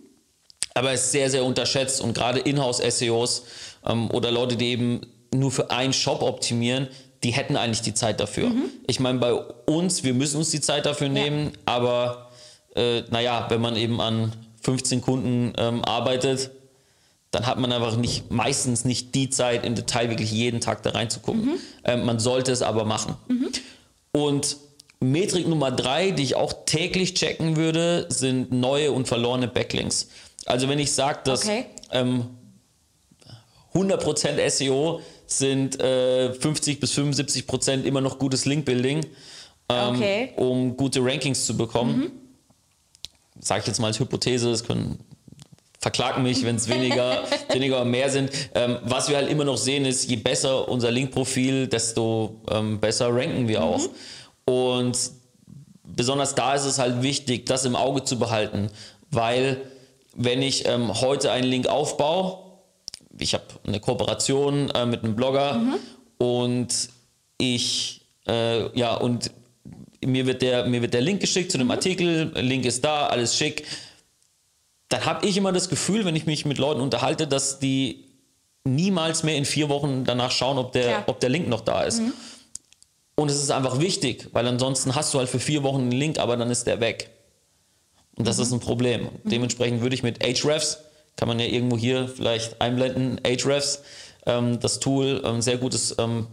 Aber 0.75 0.93
es 0.93 1.07
ist 1.07 1.13
sehr, 1.13 1.29
sehr 1.29 1.45
unterschätzt 1.45 2.01
und 2.01 2.15
gerade 2.15 2.39
Inhouse-SEOs 2.39 3.45
ähm, 3.85 4.11
oder 4.13 4.31
Leute, 4.31 4.57
die 4.57 4.71
eben 4.71 5.01
nur 5.33 5.51
für 5.51 5.71
einen 5.71 5.93
Shop 5.93 6.23
optimieren, 6.23 6.89
die 7.23 7.31
hätten 7.31 7.57
eigentlich 7.57 7.83
die 7.83 7.95
Zeit 7.95 8.21
dafür. 8.21 8.49
Mhm. 8.49 8.71
Ich 8.87 9.01
meine, 9.01 9.19
bei 9.19 9.35
uns, 9.35 10.05
wir 10.05 10.15
müssen 10.15 10.39
uns 10.39 10.51
die 10.51 10.61
Zeit 10.61 10.87
dafür 10.87 11.09
nehmen, 11.09 11.47
ja. 11.47 11.51
aber 11.67 12.31
äh, 12.75 13.03
naja, 13.11 13.47
wenn 13.49 13.61
man 13.61 13.77
eben 13.77 14.01
an 14.01 14.33
15 14.63 15.01
Kunden 15.03 15.53
ähm, 15.59 15.85
arbeitet, 15.85 16.51
dann 17.31 17.47
hat 17.47 17.59
man 17.59 17.73
einfach 17.73 17.97
nicht, 17.97 18.31
meistens 18.31 18.85
nicht 18.85 19.15
die 19.15 19.31
Zeit, 19.31 19.65
im 19.65 19.75
Detail 19.75 20.11
wirklich 20.11 20.33
jeden 20.33 20.61
Tag 20.61 20.83
da 20.83 20.91
reinzugucken. 20.91 21.45
Mhm. 21.45 21.59
Ähm, 21.85 22.05
man 22.05 22.19
sollte 22.19 22.51
es 22.53 22.63
aber 22.63 22.85
machen. 22.85 23.15
Mhm. 23.29 23.51
Und 24.13 24.57
Metrik 25.01 25.47
Nummer 25.47 25.71
drei, 25.71 26.11
die 26.11 26.23
ich 26.23 26.35
auch 26.35 26.53
täglich 26.67 27.15
checken 27.15 27.57
würde, 27.57 28.07
sind 28.09 28.53
neue 28.53 28.93
und 28.93 29.07
verlorene 29.09 29.49
Backlinks. 29.49 30.09
Also 30.47 30.69
wenn 30.69 30.79
ich 30.79 30.93
sage, 30.93 31.21
dass 31.25 31.45
okay. 31.45 31.67
ähm, 31.93 32.27
100% 33.75 34.51
SEO 34.51 35.01
sind 35.33 35.81
äh, 35.81 36.33
50 36.35 36.81
bis 36.81 36.93
75 36.93 37.47
Prozent 37.47 37.87
immer 37.87 38.01
noch 38.01 38.19
gutes 38.19 38.45
Linkbuilding, 38.45 39.07
ähm, 39.69 39.95
okay. 39.95 40.33
um 40.37 40.77
gute 40.77 41.05
Rankings 41.05 41.47
zu 41.47 41.57
bekommen. 41.57 41.99
Mhm. 41.99 42.13
Sage 43.41 43.61
ich 43.61 43.67
jetzt 43.69 43.79
mal 43.79 43.89
als 43.89 44.01
Hypothese, 44.01 44.51
es 44.51 44.65
können 44.65 44.99
verklagen 45.81 46.23
mich, 46.23 46.45
wenn 46.45 46.57
es 46.57 46.69
weniger, 46.69 47.25
weniger 47.51 47.77
oder 47.77 47.85
mehr 47.85 48.11
sind. 48.11 48.31
Ähm, 48.55 48.79
was 48.83 49.09
wir 49.09 49.17
halt 49.17 49.31
immer 49.31 49.45
noch 49.45 49.57
sehen, 49.57 49.85
ist, 49.85 50.09
je 50.09 50.17
besser 50.17 50.69
unser 50.69 50.91
Linkprofil, 50.91 51.67
desto 51.69 52.41
ähm, 52.51 52.81
besser 52.81 53.15
ranken 53.15 53.49
wir 53.49 53.63
auch. 53.63 53.81
Mhm. 53.81 54.53
Und 54.53 54.99
besonders 55.85 56.35
da 56.35 56.55
ist 56.55 56.65
es 56.65 56.79
halt 56.79 57.03
wichtig, 57.03 57.47
das 57.47 57.65
im 57.65 57.77
Auge 57.77 58.05
zu 58.05 58.19
behalten, 58.19 58.71
weil 59.11 59.59
wenn 60.15 60.43
ich 60.43 60.67
ähm, 60.67 61.01
heute 61.01 61.31
einen 61.31 61.47
Link 61.47 61.67
aufbaue, 61.67 62.50
ich 63.21 63.35
habe 63.35 63.45
eine 63.67 63.81
Kooperation 63.81 64.71
äh, 64.71 64.87
mit 64.87 65.05
einem 65.05 65.17
Blogger 65.17 65.55
mhm. 65.55 65.75
und 66.19 66.89
ich, 67.39 68.03
äh, 68.27 68.79
ja, 68.79 68.95
und 68.95 69.31
mir 70.05 70.27
wird, 70.27 70.43
der, 70.43 70.67
mir 70.67 70.83
wird 70.83 70.95
der 70.95 71.01
Link 71.01 71.21
geschickt 71.21 71.53
zu 71.53 71.59
dem 71.59 71.67
mhm. 71.67 71.73
Artikel, 71.73 72.33
Link 72.37 72.65
ist 72.65 72.85
da, 72.85 73.07
alles 73.07 73.37
schick. 73.37 73.67
Dann 74.89 75.05
habe 75.05 75.27
ich 75.27 75.37
immer 75.37 75.53
das 75.53 75.69
Gefühl, 75.69 76.05
wenn 76.05 76.17
ich 76.17 76.27
mich 76.27 76.45
mit 76.45 76.59
Leuten 76.59 76.81
unterhalte, 76.81 77.27
dass 77.27 77.59
die 77.59 78.05
niemals 78.65 79.23
mehr 79.23 79.37
in 79.37 79.45
vier 79.45 79.69
Wochen 79.69 80.05
danach 80.05 80.31
schauen, 80.31 80.59
ob 80.59 80.73
der, 80.73 80.85
Klar. 80.85 81.05
ob 81.07 81.21
der 81.21 81.31
Link 81.31 81.49
noch 81.49 81.61
da 81.61 81.83
ist. 81.83 82.03
Und 83.15 83.31
es 83.31 83.37
ist 83.37 83.51
einfach 83.51 83.81
wichtig, 83.81 84.29
weil 84.33 84.47
ansonsten 84.47 84.95
hast 84.95 85.13
du 85.13 85.19
halt 85.19 85.29
für 85.29 85.41
vier 85.41 85.63
Wochen 85.63 85.83
einen 85.83 85.93
Link, 85.93 86.19
aber 86.19 86.37
dann 86.37 86.51
ist 86.51 86.67
der 86.67 86.81
weg. 86.81 87.11
Und 88.17 88.27
das 88.27 88.39
ist 88.39 88.53
ein 88.53 88.61
Problem. 88.61 89.09
Dementsprechend 89.25 89.81
würde 89.83 89.95
ich 89.95 90.03
mit 90.03 90.25
Ahrefs, 90.25 90.79
kann 91.21 91.29
man 91.29 91.39
ja 91.39 91.45
irgendwo 91.45 91.77
hier 91.77 92.09
vielleicht 92.09 92.63
einblenden, 92.63 93.21
Ahrefs, 93.27 93.83
ähm, 94.25 94.59
das 94.59 94.81
Tool, 94.81 95.23
ein 95.23 95.43
sehr 95.43 95.59
gutes 95.59 95.95
ähm, 95.99 96.29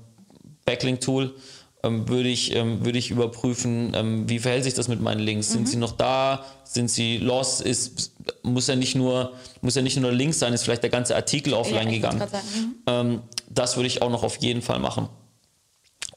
Backlink-Tool, 0.63 1.35
ähm, 1.83 2.07
würde 2.07 2.29
ich, 2.29 2.55
ähm, 2.55 2.85
würde 2.85 2.97
ich 2.97 3.11
überprüfen, 3.11 3.91
ähm, 3.93 4.29
wie 4.29 4.39
verhält 4.39 4.63
sich 4.63 4.75
das 4.75 4.87
mit 4.87 5.01
meinen 5.01 5.19
Links? 5.19 5.51
Sind 5.51 5.67
sie 5.67 5.75
noch 5.75 5.91
da? 5.91 6.45
Sind 6.63 6.89
sie 6.89 7.17
lost? 7.17 7.59
Ist, 7.59 8.13
muss 8.43 8.67
ja 8.67 8.77
nicht 8.77 8.95
nur, 8.95 9.33
muss 9.59 9.75
ja 9.75 9.81
nicht 9.81 9.97
nur 9.97 10.13
Links 10.13 10.39
sein, 10.39 10.53
ist 10.53 10.63
vielleicht 10.63 10.83
der 10.83 10.89
ganze 10.89 11.17
Artikel 11.17 11.53
offline 11.53 11.87
wollte 11.87 11.91
gegangen. 11.91 12.19
mhm. 12.55 12.75
Ähm, 12.87 13.21
das 13.49 13.75
würde 13.75 13.87
ich 13.87 14.01
auch 14.01 14.09
noch 14.09 14.23
auf 14.23 14.37
jeden 14.37 14.61
Fall 14.61 14.79
machen. 14.79 15.09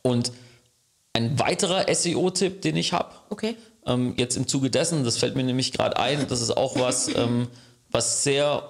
Und 0.03 0.31
ein 1.13 1.41
weiterer 1.41 1.93
SEO-Tipp, 1.93 2.63
den 2.63 2.77
ich 2.77 2.93
habe, 2.93 3.11
Okay. 3.31 3.57
ähm, 3.85 4.15
jetzt 4.17 4.37
im 4.37 4.47
Zuge 4.47 4.71
dessen, 4.71 5.03
das 5.03 5.17
fällt 5.17 5.35
mir 5.35 5.43
nämlich 5.43 5.73
gerade 5.73 5.97
ein, 5.97 6.29
das 6.29 6.41
ist 6.41 6.57
auch 6.57 6.79
was, 6.79 7.09
ähm, 7.17 7.49
was 7.91 8.23
sehr 8.23 8.63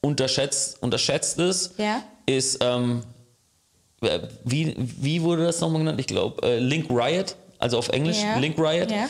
unterschätzt, 0.00 0.82
unterschätzt 0.82 1.38
ist, 1.38 1.74
Ja. 1.78 2.02
ist, 2.26 2.58
ähm, 2.62 3.02
äh, 4.02 4.20
wie, 4.44 4.74
wie 4.76 5.22
wurde 5.22 5.44
das 5.44 5.60
nochmal 5.60 5.80
genannt? 5.80 6.00
Ich 6.00 6.06
glaube, 6.06 6.42
äh, 6.46 6.58
Link 6.58 6.90
Riot, 6.90 7.36
also 7.58 7.78
auf 7.78 7.88
Englisch 7.90 8.22
Ja. 8.22 8.38
Link 8.38 8.58
Riot. 8.58 8.90
Ja. 8.90 9.08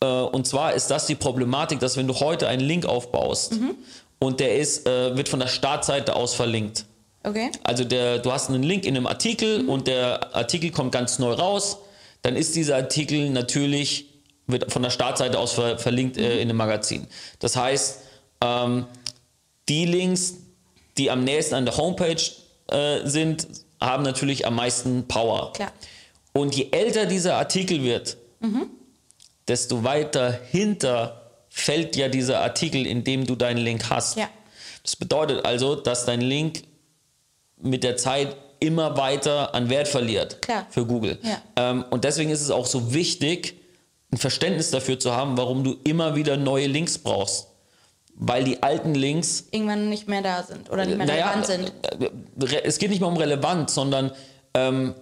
Äh, 0.00 0.06
und 0.28 0.46
zwar 0.46 0.72
ist 0.74 0.90
das 0.90 1.06
die 1.06 1.14
Problematik, 1.14 1.80
dass 1.80 1.96
wenn 1.96 2.06
du 2.06 2.14
heute 2.14 2.48
einen 2.48 2.62
Link 2.62 2.86
aufbaust 2.86 3.52
Mhm. 3.60 3.74
und 4.18 4.40
der 4.40 4.56
ist, 4.56 4.86
äh, 4.86 5.16
wird 5.16 5.28
von 5.28 5.40
der 5.40 5.48
Startseite 5.48 6.16
aus 6.16 6.34
verlinkt. 6.34 6.86
Okay. 7.24 7.50
Also 7.64 7.84
der, 7.84 8.18
du 8.20 8.30
hast 8.32 8.48
einen 8.50 8.62
Link 8.62 8.84
in 8.84 8.96
einem 8.96 9.06
Artikel 9.06 9.68
und 9.68 9.86
der 9.88 10.34
Artikel 10.34 10.70
kommt 10.70 10.92
ganz 10.92 11.18
neu 11.18 11.32
raus, 11.32 11.78
dann 12.22 12.36
ist 12.36 12.54
dieser 12.54 12.76
Artikel 12.76 13.30
natürlich, 13.30 14.06
wird 14.46 14.72
von 14.72 14.82
der 14.82 14.90
Startseite 14.90 15.38
aus 15.38 15.52
ver, 15.52 15.76
verlinkt 15.78 16.16
äh, 16.16 16.36
in 16.36 16.48
einem 16.48 16.56
Magazin. 16.56 17.06
Das 17.40 17.56
heißt, 17.56 17.98
ähm, 18.40 18.86
die 19.68 19.84
Links, 19.84 20.34
die 20.98 21.10
am 21.10 21.24
nächsten 21.24 21.54
an 21.54 21.64
der 21.64 21.76
Homepage 21.76 22.22
äh, 22.68 23.06
sind, 23.06 23.46
haben 23.80 24.02
natürlich 24.02 24.46
am 24.46 24.54
meisten 24.54 25.06
Power. 25.06 25.52
Klar. 25.52 25.72
Und 26.32 26.54
je 26.54 26.68
älter 26.70 27.06
dieser 27.06 27.36
Artikel 27.36 27.82
wird, 27.82 28.16
desto 29.48 29.84
weiter 29.84 30.38
hinter 30.50 31.22
fällt 31.48 31.96
ja 31.96 32.08
dieser 32.08 32.40
Artikel, 32.40 32.86
in 32.86 33.04
dem 33.04 33.26
du 33.26 33.34
deinen 33.34 33.58
Link 33.58 33.88
hast. 33.88 34.16
Ja. 34.16 34.28
Das 34.82 34.96
bedeutet 34.96 35.44
also, 35.44 35.74
dass 35.74 36.04
dein 36.04 36.20
Link 36.20 36.62
mit 37.56 37.82
der 37.82 37.96
Zeit 37.96 38.36
immer 38.60 38.96
weiter 38.96 39.54
an 39.54 39.68
Wert 39.68 39.88
verliert 39.88 40.42
Klar. 40.42 40.66
für 40.70 40.84
Google. 40.86 41.18
Ja. 41.22 41.42
Ähm, 41.56 41.84
und 41.90 42.04
deswegen 42.04 42.30
ist 42.30 42.42
es 42.42 42.50
auch 42.50 42.66
so 42.66 42.92
wichtig, 42.92 43.60
ein 44.12 44.18
Verständnis 44.18 44.70
dafür 44.70 44.98
zu 44.98 45.14
haben, 45.14 45.36
warum 45.36 45.64
du 45.64 45.76
immer 45.84 46.14
wieder 46.14 46.36
neue 46.36 46.66
Links 46.66 46.98
brauchst. 46.98 47.48
Weil 48.18 48.44
die 48.44 48.62
alten 48.62 48.94
Links 48.94 49.44
Irgendwann 49.50 49.90
nicht 49.90 50.08
mehr 50.08 50.22
da 50.22 50.42
sind 50.42 50.70
oder 50.70 50.86
nicht 50.86 50.96
mehr 50.96 51.06
naja, 51.06 51.26
relevant 51.26 51.46
sind. 51.46 51.72
äh, 51.82 52.44
re- 52.44 52.64
Es 52.64 52.78
geht 52.78 52.88
nicht 52.90 53.00
mehr 53.00 53.08
um 53.10 53.16
relevant, 53.18 53.68
sondern 53.70 54.10
ähm, 54.54 54.94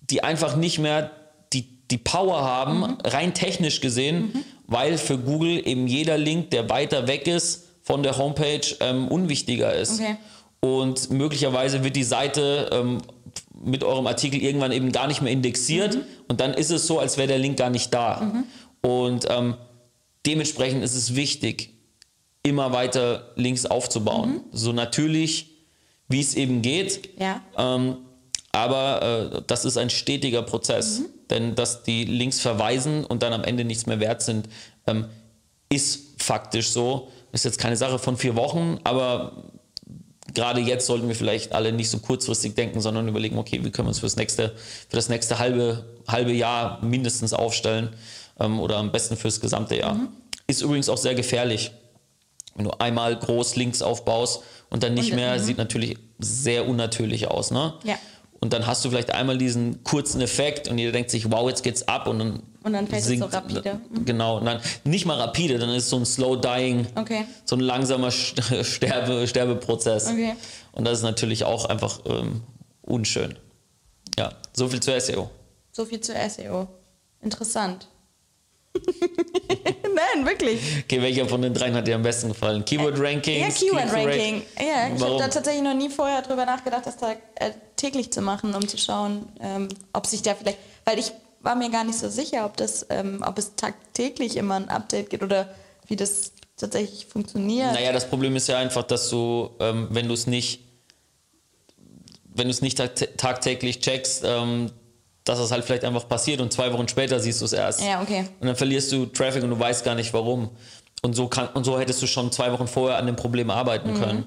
die 0.00 0.22
einfach 0.24 0.56
nicht 0.56 0.78
mehr 0.78 1.10
die, 1.52 1.68
die 1.90 1.98
Power 1.98 2.40
haben, 2.42 2.78
Mhm. 2.80 2.96
rein 3.04 3.34
technisch 3.34 3.80
gesehen, 3.82 4.44
weil 4.66 4.96
für 4.96 5.18
Google 5.18 5.66
eben 5.68 5.86
jeder 5.86 6.16
Link, 6.16 6.50
der 6.50 6.70
weiter 6.70 7.06
weg 7.06 7.26
ist 7.26 7.66
von 7.82 8.02
der 8.02 8.16
Homepage, 8.16 8.60
ähm, 8.80 9.08
unwichtiger 9.08 9.74
ist. 9.74 10.00
Okay. 10.00 10.16
Und 10.60 11.10
möglicherweise 11.10 11.84
wird 11.84 11.96
die 11.96 12.02
Seite 12.04 12.70
ähm, 12.72 12.98
mit 13.62 13.84
eurem 13.84 14.06
Artikel 14.06 14.40
irgendwann 14.40 14.72
eben 14.72 14.90
gar 14.92 15.06
nicht 15.06 15.20
mehr 15.20 15.32
indexiert 15.32 15.96
Mhm. 15.96 16.00
und 16.28 16.40
dann 16.40 16.54
ist 16.54 16.70
es 16.70 16.86
so, 16.86 16.98
als 16.98 17.18
wäre 17.18 17.28
der 17.28 17.38
Link 17.38 17.58
gar 17.58 17.70
nicht 17.70 17.92
da. 17.92 18.32
Und 18.80 19.26
ähm, 19.30 19.54
dementsprechend 20.26 20.82
ist 20.82 20.94
es 20.94 21.14
wichtig, 21.14 21.74
immer 22.48 22.72
weiter 22.72 23.32
Links 23.36 23.66
aufzubauen. 23.66 24.30
Mhm. 24.30 24.40
So 24.52 24.72
natürlich, 24.72 25.50
wie 26.08 26.20
es 26.20 26.34
eben 26.34 26.62
geht. 26.62 27.10
Ja. 27.18 27.42
Ähm, 27.56 27.96
aber 28.52 29.32
äh, 29.36 29.42
das 29.46 29.64
ist 29.64 29.76
ein 29.76 29.90
stetiger 29.90 30.42
Prozess. 30.42 31.02
Denn 31.30 31.54
dass 31.54 31.82
die 31.82 32.04
Links 32.04 32.40
verweisen 32.40 33.04
und 33.04 33.22
dann 33.22 33.32
am 33.32 33.44
Ende 33.44 33.64
nichts 33.64 33.86
mehr 33.86 34.00
wert 34.00 34.22
sind, 34.22 34.48
ähm, 34.86 35.06
ist 35.68 36.22
faktisch 36.22 36.70
so. 36.70 37.08
Ist 37.32 37.44
jetzt 37.44 37.58
keine 37.58 37.76
Sache 37.76 37.98
von 37.98 38.16
vier 38.16 38.36
Wochen, 38.36 38.80
aber 38.84 39.44
gerade 40.34 40.60
jetzt 40.60 40.86
sollten 40.86 41.08
wir 41.08 41.14
vielleicht 41.14 41.52
alle 41.52 41.72
nicht 41.72 41.90
so 41.90 41.98
kurzfristig 41.98 42.54
denken, 42.54 42.80
sondern 42.80 43.08
überlegen, 43.08 43.38
okay, 43.38 43.60
wie 43.62 43.70
können 43.70 43.86
wir 43.86 43.90
uns 43.90 43.98
fürs 43.98 44.16
nächste, 44.16 44.54
für 44.88 44.96
das 44.96 45.08
nächste 45.08 45.38
halbe, 45.38 45.84
halbe 46.06 46.32
Jahr 46.32 46.82
mindestens 46.82 47.32
aufstellen 47.32 47.90
ähm, 48.40 48.60
oder 48.60 48.76
am 48.78 48.92
besten 48.92 49.16
fürs 49.16 49.40
gesamte 49.40 49.76
Jahr. 49.76 50.00
Ist 50.46 50.62
übrigens 50.62 50.88
auch 50.88 50.96
sehr 50.96 51.14
gefährlich. 51.14 51.72
Wenn 52.58 52.64
du 52.66 52.72
einmal 52.80 53.16
groß 53.18 53.56
links 53.56 53.80
aufbaust 53.82 54.42
und 54.68 54.82
dann 54.82 54.92
nicht 54.92 55.12
Und, 55.12 55.16
mehr, 55.16 55.34
mhm. 55.38 55.42
sieht 55.42 55.56
natürlich 55.58 55.96
sehr 56.18 56.68
unnatürlich 56.68 57.28
aus. 57.28 57.50
Ne? 57.52 57.72
Ja. 57.84 57.94
Und 58.40 58.52
dann 58.52 58.66
hast 58.66 58.84
du 58.84 58.90
vielleicht 58.90 59.12
einmal 59.14 59.38
diesen 59.38 59.82
kurzen 59.84 60.20
Effekt 60.20 60.68
und 60.68 60.76
jeder 60.78 60.92
denkt 60.92 61.10
sich, 61.10 61.30
wow, 61.30 61.48
jetzt 61.48 61.62
geht's 61.62 61.88
ab 61.88 62.06
und 62.06 62.18
dann, 62.18 62.42
Und 62.64 62.72
dann 62.72 62.86
fällt 62.86 63.02
es 63.02 63.08
so 63.08 63.14
sinkt- 63.14 63.32
rapide. 63.32 63.80
Mhm. 63.90 64.04
Genau, 64.04 64.40
dann 64.40 64.60
nicht 64.84 65.06
mal 65.06 65.18
rapide, 65.18 65.58
dann 65.58 65.70
ist 65.70 65.84
es 65.84 65.90
so 65.90 65.96
ein 65.96 66.04
slow 66.06 66.36
dying, 66.40 66.86
Okay. 66.96 67.24
so 67.44 67.56
ein 67.56 67.60
langsamer 67.60 68.08
St- 68.10 68.62
Sterbe, 68.64 69.26
Sterbeprozess. 69.26 70.08
Okay. 70.08 70.34
Und 70.72 70.84
das 70.84 70.98
ist 70.98 71.04
natürlich 71.04 71.44
auch 71.44 71.64
einfach 71.64 72.00
ähm, 72.06 72.42
unschön. 72.82 73.36
Ja, 74.18 74.32
so 74.52 74.68
viel 74.68 74.80
zur 74.80 75.00
SEO. 75.00 75.30
So 75.72 75.84
viel 75.84 76.00
zu 76.00 76.12
SEO. 76.28 76.66
Interessant. 77.22 77.86
Nein, 80.14 80.26
wirklich. 80.26 80.60
Okay, 80.84 81.02
welcher 81.02 81.26
von 81.26 81.42
den 81.42 81.52
dreien 81.54 81.74
hat 81.74 81.86
dir 81.88 81.96
am 81.96 82.02
besten 82.02 82.28
gefallen? 82.28 82.64
Keyword 82.64 82.98
Ranking? 83.00 83.40
Ja, 83.40 83.48
Keyword-Ranking. 83.48 84.42
Ja, 84.58 84.94
ich 84.94 85.02
habe 85.02 85.16
da 85.18 85.28
tatsächlich 85.28 85.62
noch 85.62 85.74
nie 85.74 85.88
vorher 85.88 86.22
drüber 86.22 86.44
nachgedacht, 86.46 86.86
das 86.86 86.96
da 86.96 87.12
äh, 87.36 87.50
täglich 87.76 88.12
zu 88.12 88.20
machen, 88.22 88.54
um 88.54 88.66
zu 88.68 88.78
schauen, 88.78 89.28
ähm, 89.40 89.68
ob 89.92 90.06
sich 90.06 90.22
da 90.22 90.34
vielleicht, 90.34 90.58
weil 90.84 90.98
ich 90.98 91.10
war 91.40 91.54
mir 91.56 91.70
gar 91.70 91.84
nicht 91.84 91.98
so 91.98 92.08
sicher, 92.08 92.44
ob 92.44 92.56
das, 92.56 92.86
ähm, 92.90 93.24
ob 93.26 93.38
es 93.38 93.54
tagtäglich 93.56 94.36
immer 94.36 94.56
ein 94.56 94.68
Update 94.68 95.10
gibt 95.10 95.22
oder 95.22 95.52
wie 95.86 95.96
das 95.96 96.32
tatsächlich 96.56 97.06
funktioniert. 97.06 97.72
Naja, 97.72 97.92
das 97.92 98.08
Problem 98.08 98.34
ist 98.36 98.48
ja 98.48 98.58
einfach, 98.58 98.82
dass 98.82 99.08
du, 99.10 99.50
ähm, 99.60 99.88
wenn 99.90 100.06
du 100.08 100.14
es 100.14 100.26
nicht, 100.26 100.60
wenn 102.34 102.46
du 102.48 102.50
es 102.52 102.60
nicht 102.62 102.78
tag- 102.78 103.16
tagtäglich 103.16 103.80
checkst, 103.80 104.22
ähm, 104.24 104.70
dass 105.28 105.38
es 105.38 105.50
halt 105.52 105.64
vielleicht 105.64 105.84
einfach 105.84 106.08
passiert 106.08 106.40
und 106.40 106.52
zwei 106.52 106.72
Wochen 106.72 106.88
später 106.88 107.20
siehst 107.20 107.40
du 107.40 107.44
es 107.44 107.52
erst. 107.52 107.82
Ja, 107.82 108.00
okay. 108.02 108.24
Und 108.40 108.46
dann 108.46 108.56
verlierst 108.56 108.90
du 108.92 109.06
Traffic 109.06 109.42
und 109.42 109.50
du 109.50 109.58
weißt 109.58 109.84
gar 109.84 109.94
nicht 109.94 110.12
warum. 110.14 110.50
Und 111.02 111.14
so, 111.14 111.28
kann, 111.28 111.48
und 111.54 111.64
so 111.64 111.78
hättest 111.78 112.02
du 112.02 112.06
schon 112.06 112.32
zwei 112.32 112.50
Wochen 112.52 112.66
vorher 112.66 112.98
an 112.98 113.06
dem 113.06 113.16
Problem 113.16 113.50
arbeiten 113.50 113.92
Mhm. 113.92 114.00
können. 114.00 114.24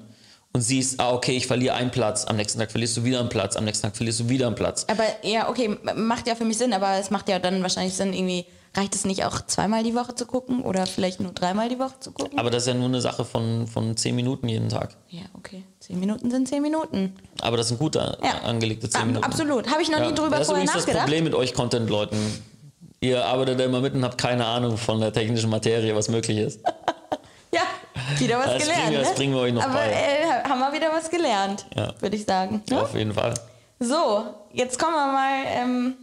Und 0.54 0.60
siehst, 0.60 1.00
ah, 1.00 1.12
okay, 1.12 1.32
ich 1.32 1.46
verliere 1.46 1.74
einen 1.76 1.90
Platz, 1.90 2.26
am 2.26 2.36
nächsten 2.36 2.58
Tag 2.60 2.70
verlierst 2.70 2.96
du 2.98 3.04
wieder 3.04 3.20
einen 3.20 3.30
Platz, 3.30 3.56
am 3.56 3.64
nächsten 3.64 3.86
Tag 3.86 3.96
verlierst 3.96 4.20
du 4.20 4.28
wieder 4.28 4.46
einen 4.46 4.54
Platz. 4.54 4.84
Aber 4.90 5.04
ja, 5.22 5.48
okay, 5.48 5.78
macht 5.94 6.26
ja 6.28 6.34
für 6.34 6.44
mich 6.44 6.58
Sinn, 6.58 6.74
aber 6.74 6.98
es 6.98 7.10
macht 7.10 7.28
ja 7.30 7.38
dann 7.38 7.62
wahrscheinlich 7.62 7.94
Sinn, 7.94 8.12
irgendwie, 8.12 8.44
reicht 8.74 8.94
es 8.94 9.04
nicht 9.04 9.24
auch 9.24 9.40
zweimal 9.46 9.82
die 9.82 9.94
Woche 9.94 10.14
zu 10.14 10.24
gucken 10.26 10.62
oder 10.62 10.86
vielleicht 10.86 11.20
nur 11.20 11.32
dreimal 11.32 11.68
die 11.68 11.78
Woche 11.78 11.94
zu 12.00 12.12
gucken? 12.12 12.38
Aber 12.38 12.50
das 12.50 12.62
ist 12.62 12.68
ja 12.68 12.74
nur 12.74 12.86
eine 12.88 13.00
Sache 13.00 13.24
von, 13.24 13.66
von 13.66 13.96
zehn 13.96 14.14
Minuten 14.16 14.48
jeden 14.48 14.68
Tag. 14.68 14.96
ja, 15.08 15.22
okay. 15.34 15.62
Zehn 15.80 15.98
Minuten 16.00 16.30
sind 16.30 16.46
zehn 16.48 16.62
Minuten. 16.62 17.14
Aber 17.40 17.56
das 17.56 17.68
sind 17.68 17.78
gut 17.78 17.96
a- 17.96 18.16
Ja. 18.22 18.42
angelegte 18.44 18.88
zehn 18.88 19.06
Minuten. 19.08 19.24
Absolut. 19.24 19.68
Habe 19.70 19.82
ich 19.82 19.90
noch 19.90 19.98
Ja, 19.98 20.08
nie 20.08 20.14
drüber 20.14 20.30
das 20.30 20.42
ist 20.42 20.46
vorher 20.46 20.62
übrigens 20.64 20.72
das 20.72 20.82
nachgedacht. 20.86 21.04
Problem 21.06 21.24
mit 21.24 21.34
euch 21.34 21.54
Content-Leuten. 21.54 22.16
Ihr 23.00 23.24
arbeitet 23.26 23.58
da 23.58 23.64
immer 23.64 23.80
mit 23.80 23.94
und 23.94 24.04
habt 24.04 24.16
keine 24.16 24.46
Ahnung 24.46 24.76
von 24.78 25.00
der 25.00 25.12
technischen 25.12 25.50
Materie, 25.50 25.94
was 25.96 26.08
möglich 26.08 26.38
ist. 26.38 26.60
Ja, 27.54 27.60
wieder 28.18 28.38
was 28.38 28.46
Das 28.46 28.62
gelernt. 28.62 28.80
bringen 28.80 28.92
wir- 28.92 28.98
das 29.00 29.08
ne? 29.10 29.14
bringen 29.16 29.34
wir 29.34 29.40
euch 29.42 29.52
noch 29.52 29.62
Aber 29.64 29.74
bei. 29.74 29.90
äh, 29.90 30.48
haben 30.48 30.58
wir 30.60 30.72
wieder 30.72 30.88
was 30.90 31.10
gelernt, 31.10 31.66
Ja. 31.76 31.92
würde 32.00 32.16
ich 32.16 32.24
sagen. 32.24 32.62
Ja, 32.70 32.76
Ne? 32.76 32.82
auf 32.84 32.94
jeden 32.94 33.12
Fall. 33.12 33.34
So, 33.78 34.24
jetzt 34.54 34.78
kommen 34.78 34.94
wir 34.94 35.12
mal 35.12 35.42
ähm, 35.48 35.94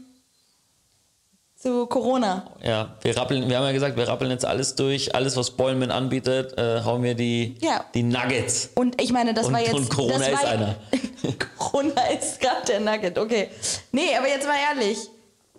zu 1.61 1.87
Corona. 1.87 2.49
Ja, 2.63 2.95
wir 3.01 3.17
rappeln, 3.17 3.49
wir 3.49 3.57
haben 3.57 3.65
ja 3.65 3.73
gesagt, 3.73 3.97
wir 3.97 4.07
rappeln 4.07 4.31
jetzt 4.31 4.45
alles 4.45 4.75
durch, 4.75 5.13
alles 5.13 5.35
was 5.35 5.51
Boilman 5.51 5.91
anbietet, 5.91 6.57
äh, 6.57 6.81
hauen 6.85 7.03
wir 7.03 7.15
die, 7.15 7.57
Ja. 7.61 7.83
die 7.93 8.03
Nuggets. 8.03 8.69
Und 8.75 9.01
ich 9.01 9.11
meine, 9.11 9.33
das 9.33 9.47
Und- 9.47 9.53
war 9.53 9.59
jetzt. 9.59 9.73
und 9.73 9.89
Corona 9.89 10.25
ist 10.25 10.43
war, 10.43 10.49
einer. 10.49 10.75
Corona 11.57 12.01
ist 12.17 12.39
gerade 12.39 12.65
der 12.67 12.79
Nugget, 12.79 13.17
okay. 13.17 13.49
Nee, 13.91 14.15
aber 14.17 14.29
jetzt 14.29 14.47
mal 14.47 14.55
ehrlich. 14.73 14.97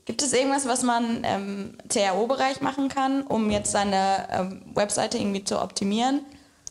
Gibt 0.06 0.22
es 0.22 0.32
irgendwas, 0.32 0.66
was 0.66 0.82
man 0.82 1.22
im 1.22 1.78
CRO-Bereich 1.88 2.62
machen 2.62 2.88
kann, 2.88 3.22
um 3.22 3.50
jetzt 3.50 3.70
seine 3.70 4.26
ähm, 4.32 4.62
Webseite 4.74 5.18
irgendwie 5.18 5.44
zu 5.44 5.60
optimieren, 5.60 6.22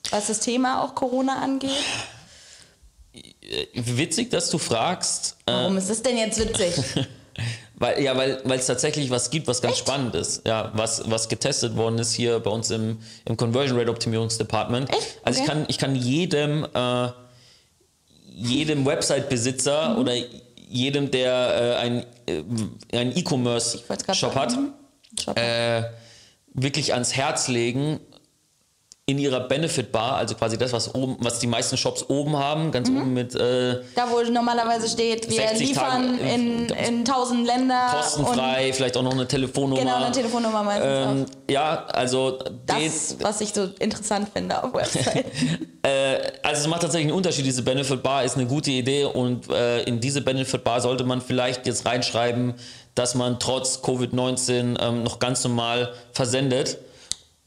was 0.09 0.27
das 0.27 0.39
Thema 0.39 0.83
auch 0.83 0.95
Corona 0.95 1.39
angeht? 1.39 1.69
Äh, 3.13 3.67
Witzig, 3.75 4.31
dass 4.31 4.49
du 4.49 4.57
fragst, 4.57 5.37
äh, 5.45 5.51
Warum 5.51 5.77
ist 5.77 5.89
das 5.89 6.01
denn 6.01 6.17
jetzt 6.17 6.39
witzig? 6.39 6.73
weil, 7.79 8.03
ja, 8.03 8.15
weil 8.17 8.59
es 8.59 8.67
tatsächlich 8.67 9.09
was 9.09 9.29
gibt, 9.29 9.47
was 9.47 9.61
ganz 9.61 9.77
spannend 9.77 10.13
ist. 10.13 10.45
Ja, 10.45 10.71
was, 10.75 11.09
was 11.09 11.29
getestet 11.29 11.77
worden 11.77 11.97
ist 11.97 12.13
hier 12.13 12.39
bei 12.39 12.51
uns 12.51 12.69
im, 12.71 12.99
im 13.25 13.37
Conversion 13.37 13.79
Rate 13.79 13.89
Optimierungsdepartment. 13.89 14.89
Echt? 14.89 15.17
Also 15.23 15.41
ich 15.41 15.47
kann, 15.47 15.65
ich 15.69 15.77
kann 15.77 15.95
jedem, 15.95 16.67
äh, 16.73 17.07
jedem 18.35 18.85
Website-Besitzer 18.85 19.97
oder 19.97 20.13
jedem, 20.67 21.09
der 21.09 21.33
äh, 21.33 21.75
ein, 21.77 22.05
äh, 22.27 22.97
einen 22.97 23.17
E-Commerce-Shop 23.17 24.35
hat, 24.35 24.57
Shop. 25.19 25.37
äh, 25.39 25.83
wirklich 26.53 26.93
ans 26.93 27.15
Herz 27.15 27.47
legen, 27.47 28.01
in 29.09 29.17
ihrer 29.17 29.39
Benefit 29.39 29.91
Bar, 29.91 30.17
also 30.17 30.35
quasi 30.35 30.55
das, 30.55 30.71
was 30.71 30.93
oben, 30.93 31.17
was 31.19 31.39
die 31.39 31.47
meisten 31.47 31.75
Shops 31.77 32.05
oben 32.09 32.37
haben, 32.37 32.71
ganz 32.71 32.89
oben 32.89 33.11
mit 33.11 33.33
äh, 33.33 33.79
Da, 33.95 34.07
wo 34.11 34.21
normalerweise 34.31 34.87
steht, 34.87 35.27
wir 35.27 35.47
60 35.49 35.67
liefern 35.69 36.19
Tage, 36.19 36.31
in, 36.31 36.69
in 36.69 37.05
tausend 37.05 37.47
Länder. 37.47 37.87
kostenfrei, 37.91 38.71
vielleicht 38.71 38.95
auch 38.95 39.01
noch 39.01 39.13
eine 39.13 39.27
Telefonnummer. 39.27 39.81
Genau, 39.81 39.95
eine 39.95 40.11
Telefonnummer 40.11 40.61
meistens 40.61 40.85
ähm, 40.87 41.25
auch. 41.25 41.51
ja, 41.51 41.85
also 41.87 42.37
den, 42.37 42.57
Das, 42.67 43.15
was 43.19 43.41
ich 43.41 43.51
so 43.51 43.69
interessant 43.79 44.29
finde 44.31 44.63
auf 44.63 44.75
Website. 44.75 45.25
äh, 45.81 46.17
also 46.43 46.61
es 46.61 46.67
macht 46.67 46.81
tatsächlich 46.81 47.07
einen 47.07 47.17
Unterschied. 47.17 47.47
Diese 47.47 47.63
Benefit 47.63 48.03
Bar 48.03 48.25
ist 48.25 48.37
eine 48.37 48.45
gute 48.45 48.69
Idee 48.69 49.05
und 49.05 49.49
äh, 49.49 49.81
in 49.85 49.99
diese 49.99 50.21
Benefit 50.21 50.63
Bar 50.63 50.81
sollte 50.81 51.03
man 51.03 51.19
vielleicht 51.19 51.65
jetzt 51.65 51.83
reinschreiben, 51.87 52.53
dass 52.93 53.15
man 53.15 53.39
trotz 53.39 53.79
Covid-19 53.79 54.79
ähm, 54.79 55.01
noch 55.01 55.17
ganz 55.17 55.43
normal 55.43 55.93
versendet. 56.11 56.77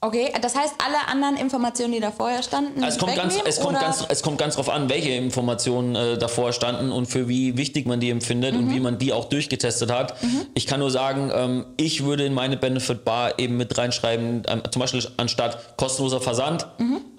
Okay, 0.04 0.32
das 0.42 0.56
heißt, 0.56 0.74
alle 0.84 1.06
anderen 1.06 1.36
Informationen, 1.36 1.92
die 1.92 2.00
da 2.00 2.10
vorher 2.10 2.42
standen, 2.42 2.82
Es 2.82 2.98
kommt, 2.98 3.14
ganz, 3.14 3.34
wegnehmen, 3.36 3.46
es, 3.46 3.60
kommt 3.60 3.80
ganz, 3.80 4.04
es 4.08 4.22
kommt 4.22 4.36
ganz 4.36 4.56
drauf 4.56 4.68
an, 4.68 4.90
welche 4.90 5.10
Informationen 5.10 5.94
äh, 5.94 6.18
davor 6.18 6.52
standen 6.52 6.90
und 6.90 7.06
für 7.06 7.28
wie 7.28 7.56
wichtig 7.56 7.86
man 7.86 8.00
die 8.00 8.10
empfindet 8.10 8.56
und 8.56 8.74
wie 8.74 8.80
man 8.80 8.98
die 8.98 9.12
auch 9.12 9.26
durchgetestet 9.26 9.92
hat. 9.92 10.16
Ich 10.54 10.66
kann 10.66 10.80
nur 10.80 10.90
sagen, 10.90 11.30
ähm, 11.32 11.66
ich 11.76 12.02
würde 12.02 12.24
in 12.26 12.34
meine 12.34 12.56
Benefit 12.56 13.04
Bar 13.04 13.38
eben 13.38 13.56
mit 13.56 13.78
reinschreiben, 13.78 14.42
ähm, 14.48 14.62
zum 14.72 14.80
Beispiel 14.80 15.06
anstatt 15.18 15.76
kostenloser 15.76 16.20
Versand, 16.20 16.66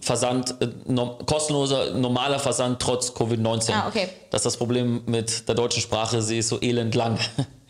Versand, 0.01 0.55
äh, 0.59 0.67
no, 0.85 1.19
kostenloser 1.25 1.93
normaler 1.93 2.39
Versand 2.39 2.81
trotz 2.81 3.11
Covid-19. 3.11 3.71
Ah, 3.71 3.87
okay. 3.87 4.09
Das 4.29 4.41
ist 4.41 4.45
das 4.45 4.57
Problem 4.57 5.03
mit 5.05 5.47
der 5.47 5.55
deutschen 5.55 5.81
Sprache, 5.81 6.21
sie 6.21 6.39
ist 6.39 6.49
so 6.49 6.61
elend 6.61 6.95
lang. 6.95 7.17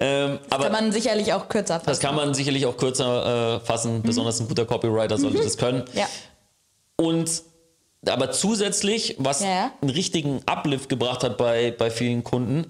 ähm, 0.00 0.38
aber 0.50 0.64
kann 0.64 0.72
man 0.72 0.92
sicherlich 0.92 1.32
auch 1.32 1.48
kürzer 1.48 1.74
fassen. 1.74 1.86
das 1.86 2.00
kann 2.00 2.14
man 2.14 2.34
sicherlich 2.34 2.66
auch 2.66 2.76
kürzer 2.76 3.56
äh, 3.56 3.60
fassen, 3.66 4.02
besonders 4.02 4.40
ein 4.40 4.48
guter 4.48 4.64
Copywriter 4.64 5.18
sollte 5.18 5.38
das 5.42 5.56
können. 5.56 5.84
Ja. 5.94 6.06
Und 6.96 7.42
aber 8.08 8.30
zusätzlich, 8.32 9.16
was 9.18 9.40
Ja, 9.42 9.48
ja. 9.48 9.70
einen 9.82 9.90
richtigen 9.90 10.40
Uplift 10.46 10.88
gebracht 10.88 11.22
hat 11.22 11.36
bei, 11.36 11.70
bei 11.70 11.90
vielen 11.90 12.24
Kunden 12.24 12.64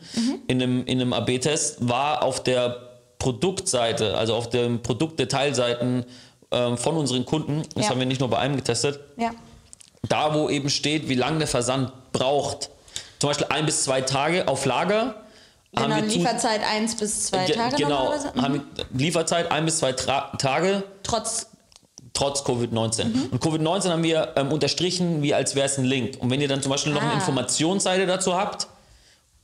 in 0.48 0.60
einem, 0.60 0.84
in 0.86 1.00
einem 1.00 1.12
AB-Test, 1.12 1.88
war 1.88 2.24
auf 2.24 2.42
der 2.42 2.76
Produktseite, 3.20 4.16
also 4.16 4.34
auf 4.34 4.50
den 4.50 4.82
Produktdetailseiten 4.82 6.04
ähm, 6.50 6.76
von 6.76 6.96
unseren 6.96 7.24
Kunden, 7.26 7.62
das 7.76 7.84
Ja. 7.84 7.90
haben 7.90 8.00
wir 8.00 8.06
nicht 8.06 8.18
nur 8.20 8.28
bei 8.30 8.38
einem 8.38 8.56
getestet, 8.56 8.98
da 10.08 10.34
wo 10.34 10.48
eben 10.48 10.68
steht, 10.68 11.08
wie 11.08 11.14
lange 11.14 11.38
der 11.38 11.46
Versand 11.46 11.92
braucht, 12.12 12.70
zum 13.20 13.28
Beispiel 13.30 13.46
ein 13.50 13.66
bis 13.66 13.84
zwei 13.84 14.00
Tage 14.00 14.48
auf 14.48 14.64
Lager, 14.64 15.14
Genau, 15.72 15.96
Lieferzeit 16.00 16.60
eins 16.68 16.96
bis 16.96 17.26
zwei 17.26 17.46
Ge- 17.46 17.54
Tage 17.54 17.76
genau. 17.76 18.12
Mhm. 18.34 18.62
Lieferzeit 18.92 19.50
ein 19.52 19.64
bis 19.64 19.78
zwei 19.78 19.92
Tra 19.92 20.32
Tage, 20.36 20.82
Trotz, 21.04 21.46
trotz 22.12 22.40
Covid-19. 22.42 23.04
Mhm. 23.04 23.22
Und 23.30 23.42
Covid-19 23.42 23.90
haben 23.90 24.02
wir 24.02 24.32
ähm, 24.36 24.50
unterstrichen, 24.52 25.22
wie 25.22 25.32
als 25.32 25.54
wäre 25.54 25.66
es 25.66 25.78
ein 25.78 25.84
Link. 25.84 26.16
Und 26.20 26.28
wenn 26.30 26.40
ihr 26.40 26.48
dann 26.48 26.60
zum 26.60 26.70
Beispiel 26.70 26.92
noch 26.92 27.02
eine 27.02 27.12
Ah. 27.12 27.14
Informationsseite 27.14 28.04
dazu 28.06 28.34
habt, 28.34 28.66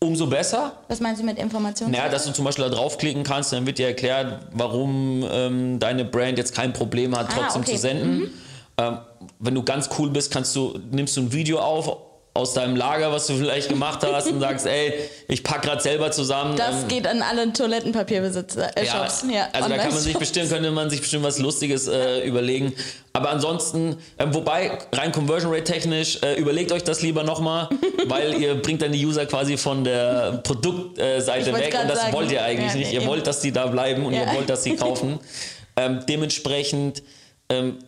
umso 0.00 0.26
besser. 0.26 0.72
was 0.88 1.00
meinst 1.00 1.22
du 1.22 1.24
mit 1.26 1.38
Informationen? 1.38 1.92
Naja, 1.92 2.08
dass 2.08 2.24
du 2.26 2.32
zum 2.32 2.44
Beispiel 2.44 2.64
da 2.64 2.70
draufklicken 2.74 3.22
kannst, 3.22 3.52
dann 3.52 3.64
wird 3.64 3.78
dir 3.78 3.86
erklärt, 3.86 4.46
warum 4.52 5.24
ähm, 5.30 5.78
deine 5.78 6.04
Brand 6.04 6.38
jetzt 6.38 6.54
kein 6.54 6.72
Problem 6.72 7.16
hat, 7.16 7.28
Ah, 7.30 7.34
trotzdem 7.40 7.62
okay. 7.62 7.72
zu 7.72 7.78
senden. 7.78 8.30
Ähm, 8.78 8.98
wenn 9.38 9.54
du 9.54 9.62
ganz 9.62 9.88
cool 9.98 10.10
bist, 10.10 10.30
kannst 10.32 10.54
du, 10.54 10.78
nimmst 10.90 11.16
du 11.16 11.22
ein 11.22 11.32
Video 11.32 11.60
auf 11.60 11.96
aus 12.36 12.52
deinem 12.54 12.76
Lager, 12.76 13.10
was 13.10 13.26
du 13.26 13.34
vielleicht 13.34 13.68
gemacht 13.68 14.00
hast 14.04 14.30
und 14.30 14.40
sagst, 14.40 14.66
ey, 14.66 14.92
ich 15.28 15.42
pack 15.42 15.62
gerade 15.62 15.82
selber 15.82 16.10
zusammen. 16.10 16.56
Das 16.56 16.82
ähm, 16.82 16.88
geht 16.88 17.06
an 17.06 17.22
alle 17.22 17.52
Toilettenpapierbesitzer, 17.52 18.76
äh, 18.76 18.84
ja, 18.84 18.92
Shops. 18.92 19.24
Ja, 19.32 19.48
also 19.52 19.68
da 19.68 19.78
kann 19.78 19.92
man 19.92 19.98
sich 20.02 20.16
bestimmt, 20.18 20.50
könnte 20.50 20.70
man 20.70 20.90
sich 20.90 21.00
bestimmt 21.00 21.24
was 21.24 21.38
Lustiges 21.38 21.88
äh, 21.88 22.26
überlegen. 22.26 22.72
Aber 23.14 23.30
ansonsten, 23.30 23.96
ähm, 24.18 24.34
wobei, 24.34 24.78
rein 24.92 25.10
Conversion 25.10 25.50
Rate 25.52 25.64
technisch, 25.64 26.18
äh, 26.22 26.34
überlegt 26.34 26.70
euch 26.72 26.84
das 26.84 27.00
lieber 27.00 27.24
nochmal, 27.24 27.70
weil 28.06 28.34
ihr 28.34 28.54
bringt 28.60 28.82
dann 28.82 28.92
die 28.92 29.04
User 29.04 29.24
quasi 29.24 29.56
von 29.56 29.82
der 29.84 30.40
Produktseite 30.44 31.54
weg 31.54 31.76
und 31.80 31.88
das 31.90 32.00
sagen. 32.00 32.12
wollt 32.12 32.30
ihr 32.30 32.44
eigentlich 32.44 32.72
Ja, 32.72 32.78
nicht. 32.78 32.92
Ihr 32.92 33.00
eben. 33.00 33.08
wollt, 33.08 33.26
dass 33.26 33.40
die 33.40 33.52
da 33.52 33.66
bleiben 33.66 34.04
und 34.04 34.12
Ja. 34.12 34.20
ihr 34.24 34.34
wollt, 34.34 34.50
dass 34.50 34.62
sie 34.62 34.76
kaufen. 34.76 35.18
ähm, 35.76 36.00
dementsprechend, 36.06 37.02
ähm, 37.48 37.78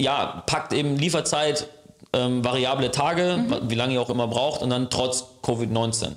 ja, 0.00 0.42
packt 0.46 0.72
eben 0.72 0.96
Lieferzeit, 0.96 1.68
ähm, 2.12 2.44
variable 2.44 2.90
Tage, 2.90 3.36
Mhm. 3.38 3.70
wie 3.70 3.74
lange 3.74 3.94
ihr 3.94 4.00
auch 4.02 4.10
immer 4.10 4.28
braucht 4.28 4.62
und 4.62 4.70
dann 4.70 4.90
trotz 4.90 5.24
Covid-19. 5.42 6.12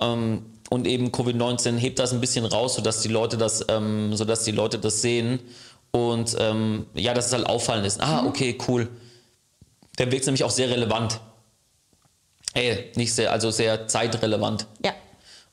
Ähm, 0.00 0.46
und 0.70 0.86
eben 0.86 1.10
Covid-19 1.12 1.76
hebt 1.76 1.98
das 1.98 2.12
ein 2.12 2.20
bisschen 2.20 2.44
raus, 2.44 2.74
sodass 2.74 3.00
die 3.00 3.08
Leute 3.08 3.36
das, 3.36 3.64
ähm, 3.68 4.14
sodass 4.16 4.44
die 4.44 4.52
Leute 4.52 4.78
das 4.78 5.02
sehen 5.02 5.40
und 5.90 6.36
ähm, 6.40 6.86
ja, 6.94 7.14
dass 7.14 7.26
es 7.26 7.32
halt 7.32 7.46
auffallend 7.46 7.86
ist. 7.86 7.98
Mhm. 7.98 8.04
Ah, 8.04 8.24
okay, 8.26 8.58
cool. 8.68 8.88
Der 9.98 10.10
Weg 10.10 10.20
ist 10.20 10.26
nämlich 10.26 10.44
auch 10.44 10.50
sehr 10.50 10.70
relevant. 10.70 11.20
Ey, 12.54 12.90
nicht 12.96 13.12
sehr, 13.14 13.32
also 13.32 13.50
sehr 13.50 13.88
zeitrelevant. 13.88 14.66
Ja. 14.84 14.92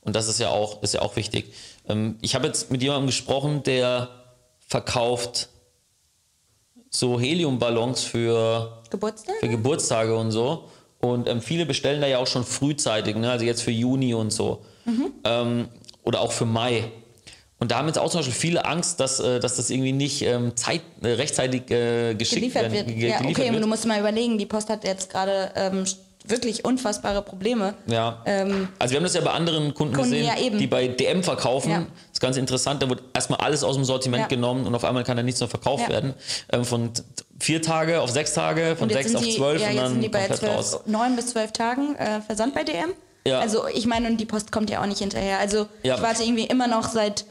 Und 0.02 0.16
das 0.16 0.28
ist 0.28 0.40
ja 0.40 0.50
auch, 0.50 0.82
ist 0.82 0.94
ja 0.94 1.02
auch 1.02 1.16
wichtig. 1.16 1.54
Ähm, 1.88 2.18
ich 2.22 2.36
habe 2.36 2.48
jetzt 2.48 2.72
mit 2.72 2.82
jemandem 2.82 3.08
gesprochen, 3.08 3.64
der 3.64 4.10
verkauft 4.68 5.50
so 6.94 7.20
Heliumballons 7.20 8.04
für, 8.04 8.82
Geburtstag? 8.90 9.36
für 9.40 9.48
Geburtstage 9.50 10.16
und 10.16 10.32
so. 10.32 10.66
Und 11.00 11.28
ähm, 11.28 11.42
viele 11.42 11.66
bestellen 11.66 12.00
da 12.02 12.08
ja 12.08 12.20
auch 12.20 12.28
schon 12.28 12.44
frühzeitig, 12.44 13.16
ne? 13.16 13.32
also 13.32 13.44
jetzt 13.46 13.64
für 13.64 13.72
Juni 13.72 14.14
und 14.14 14.32
so. 14.32 14.62
Mhm. 14.86 15.12
Ähm, 15.24 15.68
oder 16.04 16.22
auch 16.22 16.32
für 16.32 16.46
Mai. 16.46 16.92
Und 17.60 17.72
da 17.72 17.78
haben 17.78 17.88
jetzt 17.88 17.98
auch 17.98 18.10
zum 18.10 18.20
Beispiel 18.20 18.36
viele 18.36 18.66
Angst, 18.66 19.00
dass, 19.00 19.20
äh, 19.20 19.40
dass 19.40 19.56
das 19.56 19.70
irgendwie 19.70 19.94
nicht 19.94 20.22
ähm, 20.24 20.56
zeit, 20.56 20.82
äh, 21.02 21.08
rechtzeitig 21.10 21.70
äh, 21.72 22.14
geschickt 22.16 22.42
geliefert 22.42 22.72
wird. 22.72 22.88
ge- 22.88 23.10
Ja, 23.10 23.18
geliefert 23.20 23.26
okay, 23.38 23.44
aber 23.48 23.54
wird. 23.54 23.64
du 23.64 23.68
musst 23.68 23.86
mal 23.88 24.00
überlegen, 24.00 24.38
die 24.38 24.46
Post 24.46 24.70
hat 24.70 24.84
jetzt 24.84 25.10
gerade 25.12 25.52
ähm, 25.56 25.86
wirklich 26.26 26.66
unfassbare 26.66 27.22
Probleme. 27.22 27.74
Ja. 27.88 28.22
Ähm, 28.26 28.68
also 28.80 28.92
wir 28.92 28.98
haben 28.98 29.04
das 29.04 29.14
ja 29.16 29.22
bei 29.22 29.32
anderen 29.32 29.74
Kunden, 29.74 29.94
Kunden, 29.96 30.12
gesehen, 30.12 30.26
ja, 30.26 30.58
die 30.58 30.68
bei 30.68 30.88
DM 30.88 31.24
verkaufen. 31.24 31.72
Ja. 31.72 31.86
Ist 32.22 32.28
ganz 32.28 32.38
interessant, 32.38 32.84
da 32.84 32.88
wird 32.90 33.02
erstmal 33.16 33.40
alles 33.40 33.64
aus 33.64 33.74
dem 33.76 33.84
Sortiment 33.84 34.22
Ja. 34.22 34.28
genommen 34.28 34.68
und 34.68 34.76
auf 34.76 34.84
einmal 34.86 35.04
kann 35.04 35.18
da 35.18 35.24
nichts 35.24 35.40
mehr 35.40 35.50
verkauft 35.50 35.86
Ja. 35.86 35.90
werden. 35.90 36.14
Ähm, 36.54 36.64
von 36.66 36.92
vier 37.40 37.64
Tage 37.64 38.00
auf 38.00 38.12
sechs 38.12 38.34
Tage, 38.36 38.76
von 38.78 38.92
sechs 38.92 39.16
auf 39.16 39.24
die, 39.24 39.36
zwölf 39.36 39.60
ja, 39.60 39.70
und 39.70 39.74
jetzt 39.74 39.84
dann 39.84 39.92
sind 39.94 40.02
die 40.04 40.10
bei 40.10 40.28
komplett 40.28 40.52
raus. 40.56 40.80
neun 40.86 41.16
bis 41.16 41.28
zwölf 41.28 41.52
Tagen 41.52 41.96
äh, 41.96 42.22
Versand 42.22 42.54
bei 42.54 42.64
DM. 42.64 42.92
Ja. 43.26 43.40
Also 43.40 43.66
ich 43.74 43.88
meine, 43.88 44.08
und 44.08 44.18
die 44.18 44.26
Post 44.28 44.52
kommt 44.52 44.70
ja 44.70 44.84
auch 44.84 44.86
nicht 44.86 45.00
hinterher. 45.00 45.40
Also 45.40 45.66
Ja. 45.82 45.96
ich 45.96 46.02
warte 46.04 46.22
irgendwie 46.24 46.46
immer 46.46 46.68
noch 46.68 46.90
seit 46.90 47.26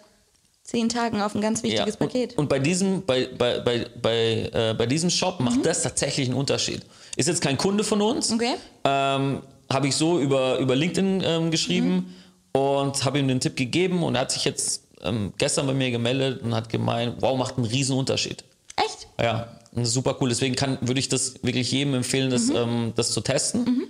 zehn 0.65 0.89
Tagen 0.89 1.21
auf 1.23 1.37
ein 1.37 1.41
ganz 1.41 1.63
wichtiges 1.63 1.95
und, 1.95 1.99
Paket. 2.09 2.37
Und 2.37 2.49
bei 2.49 2.59
diesem, 2.59 3.07
bei, 3.07 3.29
bei, 3.39 3.61
bei, 3.61 3.87
bei, 4.03 4.51
äh, 4.53 4.75
bei 4.77 4.87
diesem 4.87 5.11
Shop 5.11 5.39
macht 5.39 5.59
Mhm. 5.59 5.63
das 5.63 5.85
tatsächlich 5.85 6.27
einen 6.29 6.37
Unterschied. 6.37 6.83
Ist 7.17 7.29
jetzt 7.29 7.43
kein 7.43 7.57
Kunde 7.57 7.85
von 7.85 8.03
uns. 8.03 8.33
Okay. 8.33 8.55
Ähm, 8.85 9.43
habe 9.73 9.87
ich 9.87 9.95
so 9.95 10.19
über, 10.19 10.59
über 10.59 10.75
LinkedIn 10.75 11.23
ähm, 11.25 11.51
geschrieben 11.53 11.91
Mhm. 11.95 12.15
Und 12.53 13.05
habe 13.05 13.19
ihm 13.19 13.29
den 13.29 13.41
Tipp 13.41 13.57
gegeben 13.57 14.03
und 14.03 14.15
er 14.15 14.23
hat 14.23 14.33
sich 14.33 14.45
jetzt 14.45 14.85
ähm, 15.03 15.33
gestern 15.39 15.67
bei 15.67 15.75
mir 15.75 15.91
gemeldet 15.91 16.43
und 16.43 16.55
hat 16.55 16.69
gemeint, 16.69 17.17
wow, 17.21 17.37
macht 17.37 17.57
einen 17.57 17.67
riesen 17.67 17.97
Unterschied. 17.97 18.45
Echt? 18.77 19.09
Ja, 19.21 19.49
super 19.83 20.17
cool. 20.21 20.29
Deswegen 20.29 20.57
kann, 20.57 20.79
würde 20.81 21.01
ich 21.01 21.09
das 21.09 21.43
wirklich 21.43 21.71
jedem 21.73 21.95
empfehlen, 21.95 22.31
das, 22.31 22.49
ähm, 22.51 22.93
das 22.97 23.13
zu 23.13 23.21
testen. 23.21 23.89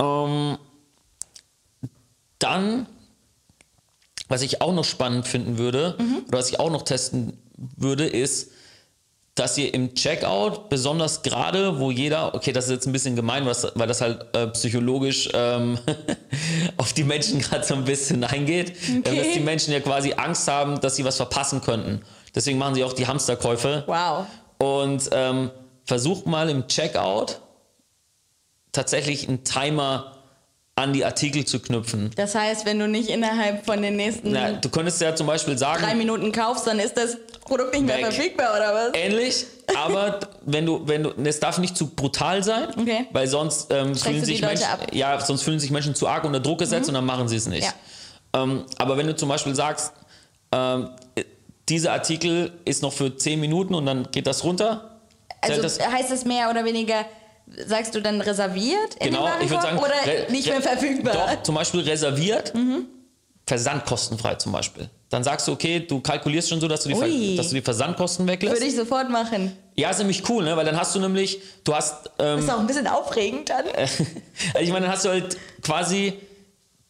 Ähm, 0.00 0.58
dann, 2.38 2.86
was 4.28 4.42
ich 4.42 4.60
auch 4.60 4.74
noch 4.74 4.84
spannend 4.84 5.26
finden 5.26 5.58
würde, 5.58 5.96
oder 6.28 6.38
was 6.38 6.50
ich 6.50 6.60
auch 6.60 6.70
noch 6.70 6.82
testen 6.82 7.38
würde, 7.76 8.06
ist, 8.06 8.50
dass 9.36 9.56
ihr 9.58 9.72
im 9.74 9.94
Checkout, 9.94 10.70
besonders 10.70 11.22
gerade, 11.22 11.78
wo 11.78 11.90
jeder, 11.90 12.34
okay, 12.34 12.52
das 12.52 12.64
ist 12.64 12.70
jetzt 12.70 12.86
ein 12.86 12.92
bisschen 12.92 13.16
gemein, 13.16 13.46
weil 13.46 13.86
das 13.86 14.00
halt 14.00 14.24
äh, 14.34 14.46
psychologisch 14.48 15.28
ähm, 15.34 15.78
auf 16.78 16.94
die 16.94 17.04
Menschen 17.04 17.40
gerade 17.40 17.62
so 17.64 17.74
ein 17.74 17.84
bisschen 17.84 18.24
eingeht, 18.24 18.72
ähm, 18.88 19.02
Okay. 19.06 19.16
dass 19.18 19.32
die 19.34 19.40
Menschen 19.40 19.72
ja 19.72 19.80
quasi 19.80 20.14
Angst 20.14 20.48
haben, 20.48 20.80
dass 20.80 20.96
sie 20.96 21.04
was 21.04 21.16
verpassen 21.16 21.60
könnten. 21.60 22.02
Deswegen 22.34 22.58
machen 22.58 22.74
sie 22.74 22.82
auch 22.82 22.94
die 22.94 23.06
Hamsterkäufe. 23.06 23.84
Wow. 23.86 24.26
Und 24.58 25.10
ähm, 25.12 25.50
versucht 25.84 26.26
mal 26.26 26.48
im 26.48 26.66
Checkout 26.66 27.40
tatsächlich 28.72 29.28
einen 29.28 29.44
Timer 29.44 30.15
an 30.78 30.92
die 30.92 31.04
Artikel 31.06 31.44
zu 31.46 31.58
knüpfen. 31.58 32.10
Das 32.16 32.34
heißt, 32.34 32.66
wenn 32.66 32.78
du 32.78 32.86
nicht 32.86 33.08
innerhalb 33.08 33.64
von 33.64 33.80
den 33.80 33.96
nächsten 33.96 34.30
Na, 34.32 34.52
du 34.52 34.68
könntest 34.68 35.00
ja 35.00 35.14
zum 35.16 35.26
Beispiel 35.26 35.56
sagen, 35.56 35.82
drei 35.82 35.94
Minuten 35.94 36.30
kaufst, 36.32 36.66
dann 36.66 36.78
ist 36.78 36.98
das 36.98 37.16
Produkt 37.46 37.72
nicht 37.72 37.86
mehr 37.86 37.96
Weg. 37.96 38.04
verfügbar 38.12 38.54
oder 38.54 38.74
was? 38.74 38.90
ähnlich, 38.92 39.46
aber 39.74 40.20
wenn 40.44 40.66
du, 40.66 40.86
wenn 40.86 41.04
du, 41.04 41.12
es 41.24 41.40
darf 41.40 41.56
nicht 41.58 41.78
zu 41.78 41.86
brutal 41.88 42.44
sein, 42.44 42.68
Okay. 42.78 43.06
weil 43.12 43.26
sonst 43.26 43.72
ähm, 43.72 43.94
fühlen 43.94 44.22
sich 44.22 44.42
Menschen. 44.42 44.66
Mhm. 44.92 44.96
ja, 44.98 45.18
sonst 45.18 45.42
fühlen 45.42 45.58
sich 45.60 45.70
Menschen 45.70 45.94
zu 45.94 46.06
arg 46.08 46.24
unter 46.24 46.40
Druck 46.40 46.58
gesetzt 46.58 46.88
und 46.88 46.94
dann 46.94 47.06
machen 47.06 47.26
sie 47.28 47.36
es 47.36 47.46
nicht. 47.46 47.64
Ja. 48.34 48.42
Ähm, 48.42 48.64
aber 48.76 48.98
wenn 48.98 49.06
du 49.06 49.16
zum 49.16 49.30
Beispiel 49.30 49.54
sagst, 49.54 49.92
ähm, 50.52 50.90
dieser 51.70 51.92
Artikel 51.92 52.52
ist 52.66 52.82
noch 52.82 52.92
für 52.92 53.16
10 53.16 53.40
Minuten 53.40 53.74
und 53.74 53.86
dann 53.86 54.08
geht 54.12 54.26
das 54.26 54.44
runter, 54.44 54.98
Also 55.40 55.62
das, 55.62 55.78
heißt 55.80 56.10
es 56.12 56.26
mehr 56.26 56.50
oder 56.50 56.66
weniger, 56.66 57.06
Sagst 57.66 57.94
du 57.94 58.00
dann 58.00 58.20
reserviert 58.20 58.96
in 58.96 59.10
Genau, 59.10 59.28
ich 59.40 59.48
würde 59.48 59.62
sagen, 59.62 59.78
oder 59.78 59.94
nicht 60.30 60.48
mehr 60.48 60.60
verfügbar? 60.60 61.14
Doch, 61.14 61.42
zum 61.42 61.54
Beispiel 61.54 61.80
reserviert, 61.80 62.52
versandkostenfrei 63.46 64.34
zum 64.34 64.52
Beispiel. 64.52 64.90
Dann 65.08 65.22
sagst 65.22 65.46
du, 65.46 65.52
okay, 65.52 65.80
du 65.80 66.00
kalkulierst 66.00 66.48
schon 66.48 66.60
so, 66.60 66.66
dass 66.66 66.82
du 66.82 66.88
die, 66.88 67.36
dass 67.36 67.50
du 67.50 67.54
die 67.54 67.62
Versandkosten 67.62 68.26
weglässt. 68.26 68.56
Würde 68.56 68.66
ich 68.66 68.74
sofort 68.74 69.08
machen. 69.08 69.56
Ja, 69.76 69.90
ist 69.90 69.98
nämlich 69.98 70.28
cool, 70.28 70.44
ne? 70.44 70.56
weil 70.56 70.64
dann 70.64 70.76
hast 70.76 70.94
du 70.96 71.00
nämlich, 71.00 71.40
du 71.62 71.74
hast, 71.74 72.10
ähm, 72.18 72.40
Ist 72.40 72.50
auch 72.50 72.58
ein 72.58 72.66
bisschen 72.66 72.88
aufregend 72.88 73.48
dann. 73.48 73.66
ich 74.60 74.70
meine, 74.70 74.86
dann 74.86 74.94
hast 74.94 75.04
du 75.04 75.10
halt 75.10 75.38
quasi 75.62 76.14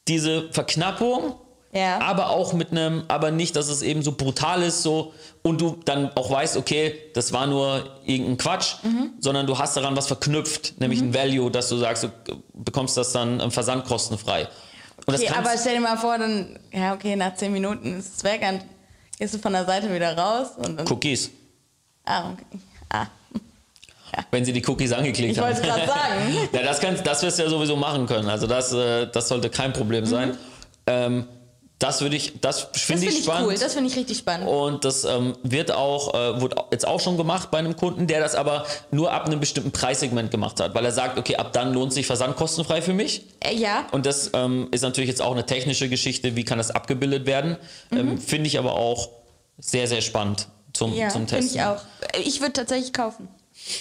diese 0.08 0.50
Verknappung, 0.52 1.34
Ja. 1.76 2.00
aber 2.00 2.30
auch 2.30 2.52
mit 2.54 2.70
einem, 2.70 3.04
aber 3.08 3.30
nicht, 3.30 3.54
dass 3.56 3.68
es 3.68 3.82
eben 3.82 4.02
so 4.02 4.12
brutal 4.12 4.62
ist, 4.62 4.82
so 4.82 5.12
und 5.42 5.60
du 5.60 5.78
dann 5.84 6.10
auch 6.16 6.30
weißt, 6.30 6.56
okay, 6.56 6.94
das 7.14 7.32
war 7.32 7.46
nur 7.46 7.84
irgendein 8.04 8.38
Quatsch, 8.38 8.76
Mhm. 8.82 9.10
sondern 9.20 9.46
du 9.46 9.58
hast 9.58 9.76
daran 9.76 9.94
was 9.96 10.06
verknüpft, 10.06 10.80
nämlich 10.80 11.00
ein 11.00 11.12
Value, 11.14 11.50
dass 11.50 11.68
du 11.68 11.76
sagst, 11.76 12.04
du 12.04 12.08
bekommst 12.54 12.96
das 12.96 13.12
dann 13.12 13.40
ähm, 13.40 13.50
versandkostenfrei. 13.50 14.48
Okay, 15.06 15.28
aber 15.38 15.50
stell 15.60 15.74
dir 15.74 15.80
mal 15.82 15.96
vor, 15.98 16.18
dann, 16.18 16.58
ja, 16.72 16.94
okay, 16.94 17.14
nach 17.16 17.34
10 17.36 17.52
Minuten 17.52 17.98
ist 17.98 18.16
es 18.16 18.24
weg 18.24 18.40
und 18.50 18.62
gehst 19.18 19.34
du 19.34 19.38
von 19.38 19.52
der 19.52 19.64
Seite 19.64 19.94
wieder 19.94 20.16
raus 20.16 20.48
und 20.56 20.78
dann. 20.78 20.88
Cookies, 20.90 21.30
Ah, 22.06 22.30
okay. 22.32 22.58
Ah. 22.88 23.06
wenn 24.30 24.44
sie 24.44 24.52
die 24.52 24.64
Cookies 24.66 24.92
angeklickt 24.92 25.32
Ich 25.32 25.38
haben. 25.38 25.46
wollte 25.48 25.60
es 25.60 25.66
gerade 25.66 25.86
sagen. 25.86 26.48
Ja, 26.52 26.62
das, 26.62 26.80
kannst, 26.80 27.06
das 27.06 27.22
wirst 27.22 27.38
du 27.38 27.42
ja 27.42 27.48
sowieso 27.50 27.76
machen 27.76 28.06
können. 28.06 28.28
Also 28.30 28.46
das, 28.46 28.72
äh, 28.72 29.06
das 29.12 29.28
sollte 29.28 29.50
kein 29.50 29.72
Problem 29.72 30.06
sein. 30.06 30.36
Ähm, 30.86 31.26
das 31.78 32.00
würde 32.00 32.16
ich, 32.16 32.40
das 32.40 32.64
Mhm. 32.64 32.68
Finde 32.72 33.02
finde 33.02 33.18
ich 33.18 33.24
spannend. 33.24 33.48
cool, 33.48 33.58
das 33.58 33.74
finde 33.74 33.90
ich 33.90 33.96
richtig 33.96 34.16
spannend. 34.18 34.48
Und 34.48 34.84
das 34.86 35.04
ähm, 35.04 35.36
wird 35.42 35.70
auch, 35.72 36.14
äh, 36.14 36.40
wurde 36.40 36.56
jetzt 36.70 36.86
auch 36.86 37.00
schon 37.00 37.16
gemacht 37.18 37.50
bei 37.50 37.58
einem 37.58 37.76
Kunden, 37.76 38.06
der 38.06 38.20
das 38.20 38.34
aber 38.34 38.64
nur 38.90 39.12
ab 39.12 39.26
einem 39.26 39.40
bestimmten 39.40 39.72
Preissegment 39.72 40.30
gemacht 40.30 40.58
hat, 40.60 40.74
weil 40.74 40.84
er 40.86 40.92
sagt, 40.92 41.18
okay, 41.18 41.36
ab 41.36 41.52
dann 41.52 41.74
lohnt 41.74 41.92
sich 41.92 42.06
Versand 42.06 42.34
kostenfrei 42.36 42.80
für 42.80 42.94
mich. 42.94 43.26
Äh, 43.40 43.54
ja, 43.56 43.86
Und 43.92 44.06
das 44.06 44.30
ähm, 44.32 44.68
ist 44.70 44.82
natürlich 44.82 45.10
jetzt 45.10 45.20
auch 45.20 45.32
eine 45.32 45.44
technische 45.44 45.88
Geschichte, 45.90 46.34
wie 46.34 46.44
kann 46.44 46.56
das 46.58 46.70
abgebildet 46.70 47.26
werden. 47.26 47.58
Ähm, 47.92 48.18
Finde 48.18 48.46
ich 48.46 48.58
aber 48.58 48.72
auch 48.74 49.10
sehr, 49.58 49.86
sehr 49.86 50.00
spannend 50.00 50.48
zum, 50.72 50.94
ja, 50.94 51.08
zum 51.10 51.26
finde 51.28 51.42
Testen. 51.42 51.56
ich 51.60 51.62
auch. 51.66 51.80
Ich 52.24 52.40
würde 52.40 52.52
tatsächlich 52.54 52.92
kaufen. 52.94 53.28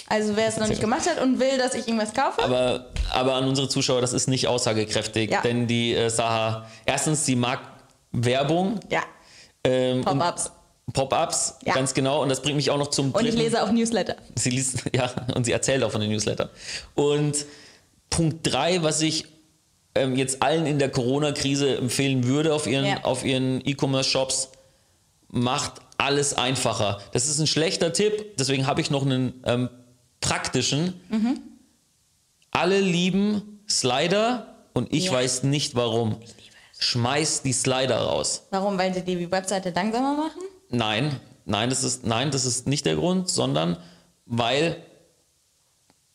Also 0.08 0.36
wer 0.36 0.48
es 0.48 0.56
noch 0.56 0.68
nicht 0.68 0.80
gemacht 0.80 1.08
hat 1.08 1.22
und 1.22 1.38
will, 1.38 1.58
dass 1.58 1.74
ich 1.74 1.86
irgendwas 1.86 2.12
kaufe, 2.14 2.42
Aber, 2.42 2.86
aber 3.12 3.34
an 3.34 3.46
unsere 3.46 3.68
Zuschauer, 3.68 4.00
das 4.00 4.12
ist 4.14 4.26
nicht 4.26 4.48
aussagekräftig, 4.48 5.30
Ja. 5.30 5.42
denn 5.42 5.66
die 5.66 5.94
äh, 5.94 6.08
Saha, 6.08 6.66
erstens, 6.86 7.24
sie 7.26 7.36
mag 7.36 7.60
Werbung. 8.24 8.80
ja, 8.90 9.02
Ähm, 9.64 10.02
Pop-ups. 10.04 10.50
Pop-ups, 10.92 11.54
Ja. 11.64 11.74
ganz 11.74 11.92
genau. 11.94 12.22
Und 12.22 12.28
das 12.28 12.40
bringt 12.40 12.56
mich 12.56 12.70
auch 12.70 12.78
noch 12.78 12.88
zum 12.88 13.10
Und 13.12 13.20
ich 13.24 13.30
dritten- 13.34 13.38
lese 13.42 13.62
auch 13.62 13.70
Newsletter. 13.72 14.16
Sie 14.36 14.50
liest, 14.50 14.84
ja, 14.94 15.10
und 15.34 15.44
sie 15.44 15.52
erzählt 15.52 15.82
auch 15.82 15.90
von 15.90 16.00
den 16.00 16.10
Newslettern. 16.10 16.48
Und 16.94 17.44
Punkt 18.10 18.38
drei, 18.50 18.82
was 18.84 19.00
ich 19.02 19.26
ähm, 19.96 20.14
jetzt 20.14 20.42
allen 20.42 20.66
in 20.66 20.78
der 20.78 20.90
Corona-Krise 20.90 21.76
empfehlen 21.78 22.24
würde 22.24 22.54
auf 22.54 22.66
ihren, 22.66 22.84
Ja. 22.84 23.02
auf 23.04 23.24
ihren 23.24 23.66
E-Commerce-Shops, 23.66 24.50
macht 25.28 25.72
alles 25.98 26.34
einfacher. 26.34 27.00
Das 27.12 27.26
ist 27.28 27.38
ein 27.40 27.46
schlechter 27.46 27.92
Tipp, 27.92 28.36
deswegen 28.38 28.66
habe 28.66 28.80
ich 28.80 28.90
noch 28.90 29.02
einen 29.04 29.42
ähm, 29.44 29.68
praktischen. 30.20 31.00
Mhm. 31.08 31.40
Alle 32.52 32.80
lieben 32.80 33.60
Slider 33.68 34.54
und 34.74 34.92
ich 34.92 35.06
Ja. 35.06 35.12
weiß 35.12 35.42
nicht 35.42 35.74
warum. 35.74 36.16
Schmeiß 36.86 37.42
die 37.42 37.52
Slider 37.52 37.98
raus. 37.98 38.42
Warum? 38.50 38.78
Weil 38.78 38.94
sie 38.94 39.02
die 39.02 39.30
Webseite 39.30 39.70
langsamer 39.70 40.14
machen? 40.16 40.40
Nein, 40.70 41.18
nein, 41.44 41.68
das 41.68 41.82
ist, 41.82 42.06
nein, 42.06 42.30
das 42.30 42.44
ist 42.44 42.66
nicht 42.68 42.86
der 42.86 42.94
Grund, 42.96 43.28
sondern 43.28 43.76
weil 44.26 44.76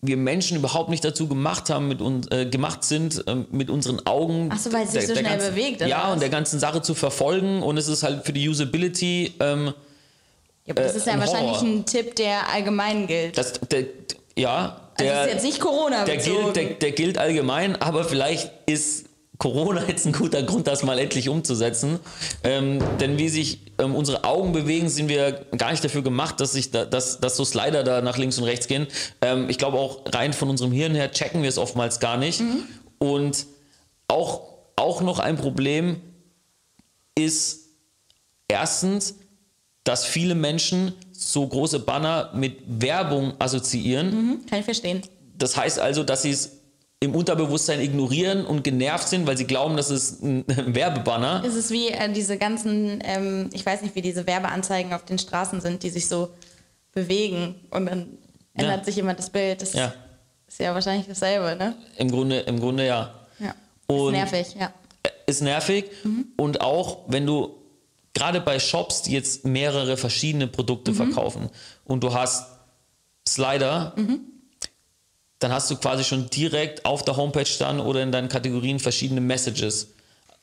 wir 0.02 0.18
Menschen 0.18 0.58
überhaupt 0.58 0.90
nicht 0.90 1.04
dazu 1.06 1.28
gemacht 1.28 1.70
haben, 1.70 1.88
mit 1.88 2.02
uns, 2.02 2.28
äh, 2.32 2.46
gemacht 2.46 2.84
sind, 2.84 3.24
ähm, 3.28 3.48
mit 3.52 3.70
unseren 3.70 4.06
Augen. 4.08 4.50
Ach 4.52 4.58
so, 4.58 4.72
weil 4.74 4.86
es 4.86 4.94
sich 4.94 5.06
so 5.08 5.14
schnell 5.14 5.24
ganzen, 5.26 5.50
bewegt, 5.54 5.82
Ja, 5.82 6.06
was? 6.08 6.14
und 6.14 6.22
der 6.22 6.30
ganzen 6.30 6.60
Sache 6.60 6.82
zu 6.82 6.96
verfolgen. 6.96 7.62
Und 7.62 7.78
es 7.78 7.88
ist 7.88 8.02
halt 8.04 8.26
für 8.26 8.34
die 8.34 8.48
Usability, 8.50 9.34
ähm, 9.40 9.74
Ja, 10.66 10.74
aber 10.74 10.84
das 10.84 10.94
Äh, 10.94 10.98
ist 10.98 11.06
ja 11.08 11.14
ein 11.14 11.20
wahrscheinlich 11.20 11.58
Horror. 11.58 11.68
ein 11.68 11.86
Tipp, 11.86 12.16
der 12.16 12.50
allgemein 12.50 13.08
gilt. 13.08 13.38
das, 13.38 13.54
der, 13.70 13.86
ja, 14.38 14.82
also 14.98 15.04
der, 15.04 15.14
das 15.16 15.26
ist 15.28 15.34
jetzt 15.34 15.44
nicht 15.44 15.60
Corona 15.60 16.06
der, 16.06 16.16
bezogen. 16.16 16.44
gilt, 16.46 16.56
der, 16.56 16.66
der 16.76 16.92
gilt 16.94 17.18
allgemein, 17.18 17.76
aber 17.82 18.04
vielleicht 18.06 18.52
ist 18.66 19.06
Corona 19.42 19.84
jetzt 19.88 20.06
ein 20.06 20.14
guter 20.14 20.44
Grund, 20.44 20.68
das 20.68 20.84
mal 20.84 21.00
endlich 21.00 21.28
umzusetzen. 21.28 22.00
Ähm, 22.44 22.80
denn 23.00 23.18
wie 23.18 23.28
sich 23.28 23.60
ähm, 23.80 23.96
unsere 23.96 24.24
Augen 24.24 24.52
bewegen, 24.52 24.88
sind 24.88 25.10
wir 25.10 25.48
gar 25.58 25.72
nicht 25.72 25.84
dafür 25.84 26.04
gemacht, 26.04 26.40
dass, 26.40 26.54
sich 26.54 26.70
da, 26.70 26.86
dass, 26.86 27.20
dass 27.20 27.38
so 27.38 27.44
Slider 27.44 27.84
da 27.84 28.02
nach 28.02 28.18
links 28.18 28.38
und 28.38 28.44
rechts 28.44 28.68
gehen. 28.68 28.86
Ähm, 29.22 29.50
ich 29.50 29.58
glaube 29.58 29.80
auch 29.80 30.04
rein 30.14 30.34
von 30.34 30.50
unserem 30.50 30.72
Hirn 30.72 30.94
her 30.94 31.12
checken 31.12 31.42
wir 31.42 31.50
es 31.50 31.58
oftmals 31.58 32.00
gar 32.00 32.18
nicht. 32.18 32.42
Mhm. 32.42 32.66
Und 33.00 33.48
auch, 34.08 34.44
auch 34.76 35.02
noch 35.02 35.18
ein 35.18 35.38
Problem 35.38 36.00
ist 37.16 37.70
erstens, 38.48 39.16
dass 39.84 40.06
viele 40.06 40.36
Menschen 40.36 40.94
so 41.12 41.48
große 41.48 41.80
Banner 41.80 42.30
mit 42.36 42.60
Werbung 42.68 43.34
assoziieren. 43.40 44.12
Hm, 44.12 44.46
Kann 44.48 44.60
ich 44.60 44.66
verstehen. 44.66 45.02
Das 45.36 45.58
heißt 45.58 45.80
also, 45.80 46.04
dass 46.04 46.22
sie 46.22 46.30
es 46.30 46.61
im 47.04 47.16
Unterbewusstsein 47.16 47.82
ignorieren 47.82 48.46
und 48.46 48.64
genervt 48.64 49.08
sind, 49.10 49.26
weil 49.26 49.36
sie 49.36 49.46
glauben, 49.48 49.76
das 49.76 49.90
ist 49.90 50.22
ein 50.22 50.46
Werbebanner. 50.48 51.44
Es 51.46 51.56
ist 51.56 51.72
wie 51.72 51.90
äh, 51.90 52.12
diese 52.14 52.38
ganzen, 52.38 53.00
ähm, 53.04 53.50
ich 53.54 53.66
weiß 53.66 53.82
nicht, 53.82 53.96
wie 53.96 54.02
diese 54.04 54.28
Werbeanzeigen 54.28 54.94
auf 54.94 55.04
den 55.04 55.18
Straßen 55.18 55.62
sind, 55.62 55.82
die 55.82 55.90
sich 55.90 56.08
so 56.08 56.30
bewegen 56.94 57.56
und 57.72 57.88
dann 57.88 58.18
ändert 58.54 58.80
Ja. 58.80 58.84
sich 58.84 58.98
immer 59.00 59.16
das 59.16 59.32
Bild. 59.32 59.62
Das 59.64 59.74
Ja. 59.74 59.94
ist 60.48 60.60
ja 60.60 60.74
wahrscheinlich 60.76 61.08
dasselbe, 61.08 61.56
ne? 61.56 61.76
Im 61.98 62.12
Grunde, 62.12 62.40
im 62.42 62.60
Grunde 62.60 62.86
ja. 62.86 63.14
Ja. 63.40 63.56
Und- 63.88 64.14
ist 64.14 64.32
nervig, 64.32 64.56
ja. 64.60 64.72
Ist 65.26 65.42
nervig 65.42 65.86
und 66.38 66.62
auch 66.62 67.00
wenn 67.08 67.26
du 67.26 67.56
gerade 68.14 68.42
bei 68.42 68.60
Shops, 68.60 69.02
die 69.04 69.14
jetzt 69.14 69.46
mehrere 69.46 69.96
verschiedene 69.98 70.46
Produkte 70.48 70.94
verkaufen 70.94 71.50
und 71.86 72.04
du 72.04 72.14
hast 72.14 72.46
Slider, 73.28 73.96
dann 75.42 75.52
hast 75.52 75.70
du 75.70 75.76
quasi 75.76 76.04
schon 76.04 76.30
direkt 76.30 76.86
auf 76.86 77.04
der 77.04 77.18
Homepage 77.18 77.50
dann 77.60 77.80
oder 77.80 78.02
in 78.02 78.12
deinen 78.12 78.30
Kategorien 78.30 78.80
verschiedene 78.80 79.22
Messages, 79.22 79.90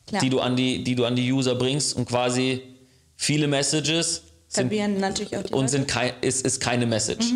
Klar. 0.07 0.21
die 0.21 0.29
du 0.31 0.41
an 0.41 0.55
die, 0.57 0.85
die 0.85 0.95
du 0.95 1.05
an 1.05 1.17
die 1.17 1.33
User 1.33 1.55
bringst 1.55 1.97
und 1.97 2.07
quasi 2.07 2.63
viele 3.17 3.47
Messages 3.49 4.23
sind 4.49 4.71
natürlich 4.99 5.37
auch 5.37 5.43
die 5.43 5.53
und 5.53 5.61
Leute. 5.61 5.69
sind 5.73 5.89
kein, 5.89 6.13
ist, 6.21 6.45
ist 6.47 6.61
keine 6.61 6.87
Message. 6.87 7.27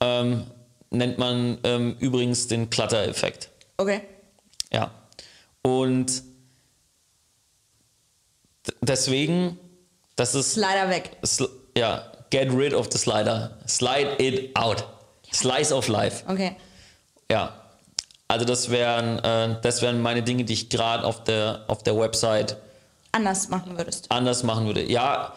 Ähm, 0.00 0.44
nennt 0.90 1.18
man 1.18 1.58
ähm, 1.64 1.96
übrigens 1.98 2.46
den 2.48 2.70
Clutter-Effekt. 2.70 3.48
Okay. 3.76 4.00
Ja. 4.72 4.90
Und 5.62 6.22
deswegen, 8.82 9.58
das 10.16 10.34
ist, 10.34 10.56
Leider 10.56 10.88
weg. 10.90 11.16
sl- 11.22 11.50
ja, 11.76 12.10
get 12.30 12.50
rid 12.52 12.72
of 12.74 12.88
the 12.92 12.98
slider. 12.98 13.58
Slide 13.66 14.16
it 14.22 14.56
out. 14.56 14.84
Slice 15.32 15.74
of 15.74 15.88
life. 15.88 16.24
Okay. 16.28 16.56
Ja. 17.30 17.52
Also 18.26 18.44
das 18.44 18.70
wären, 18.70 19.18
äh, 19.20 19.56
das 19.62 19.80
wären 19.80 20.02
meine 20.02 20.22
Dinge, 20.22 20.44
die 20.44 20.52
ich 20.52 20.68
gerade 20.68 21.04
auf 21.04 21.24
der, 21.24 21.64
auf 21.66 21.82
der 21.82 21.98
Website 21.98 22.56
Anders 23.12 23.48
machen 23.48 23.76
würdest. 23.78 24.10
anders 24.10 24.42
machen 24.42 24.66
würde. 24.66 24.84
Ja, 24.84 25.34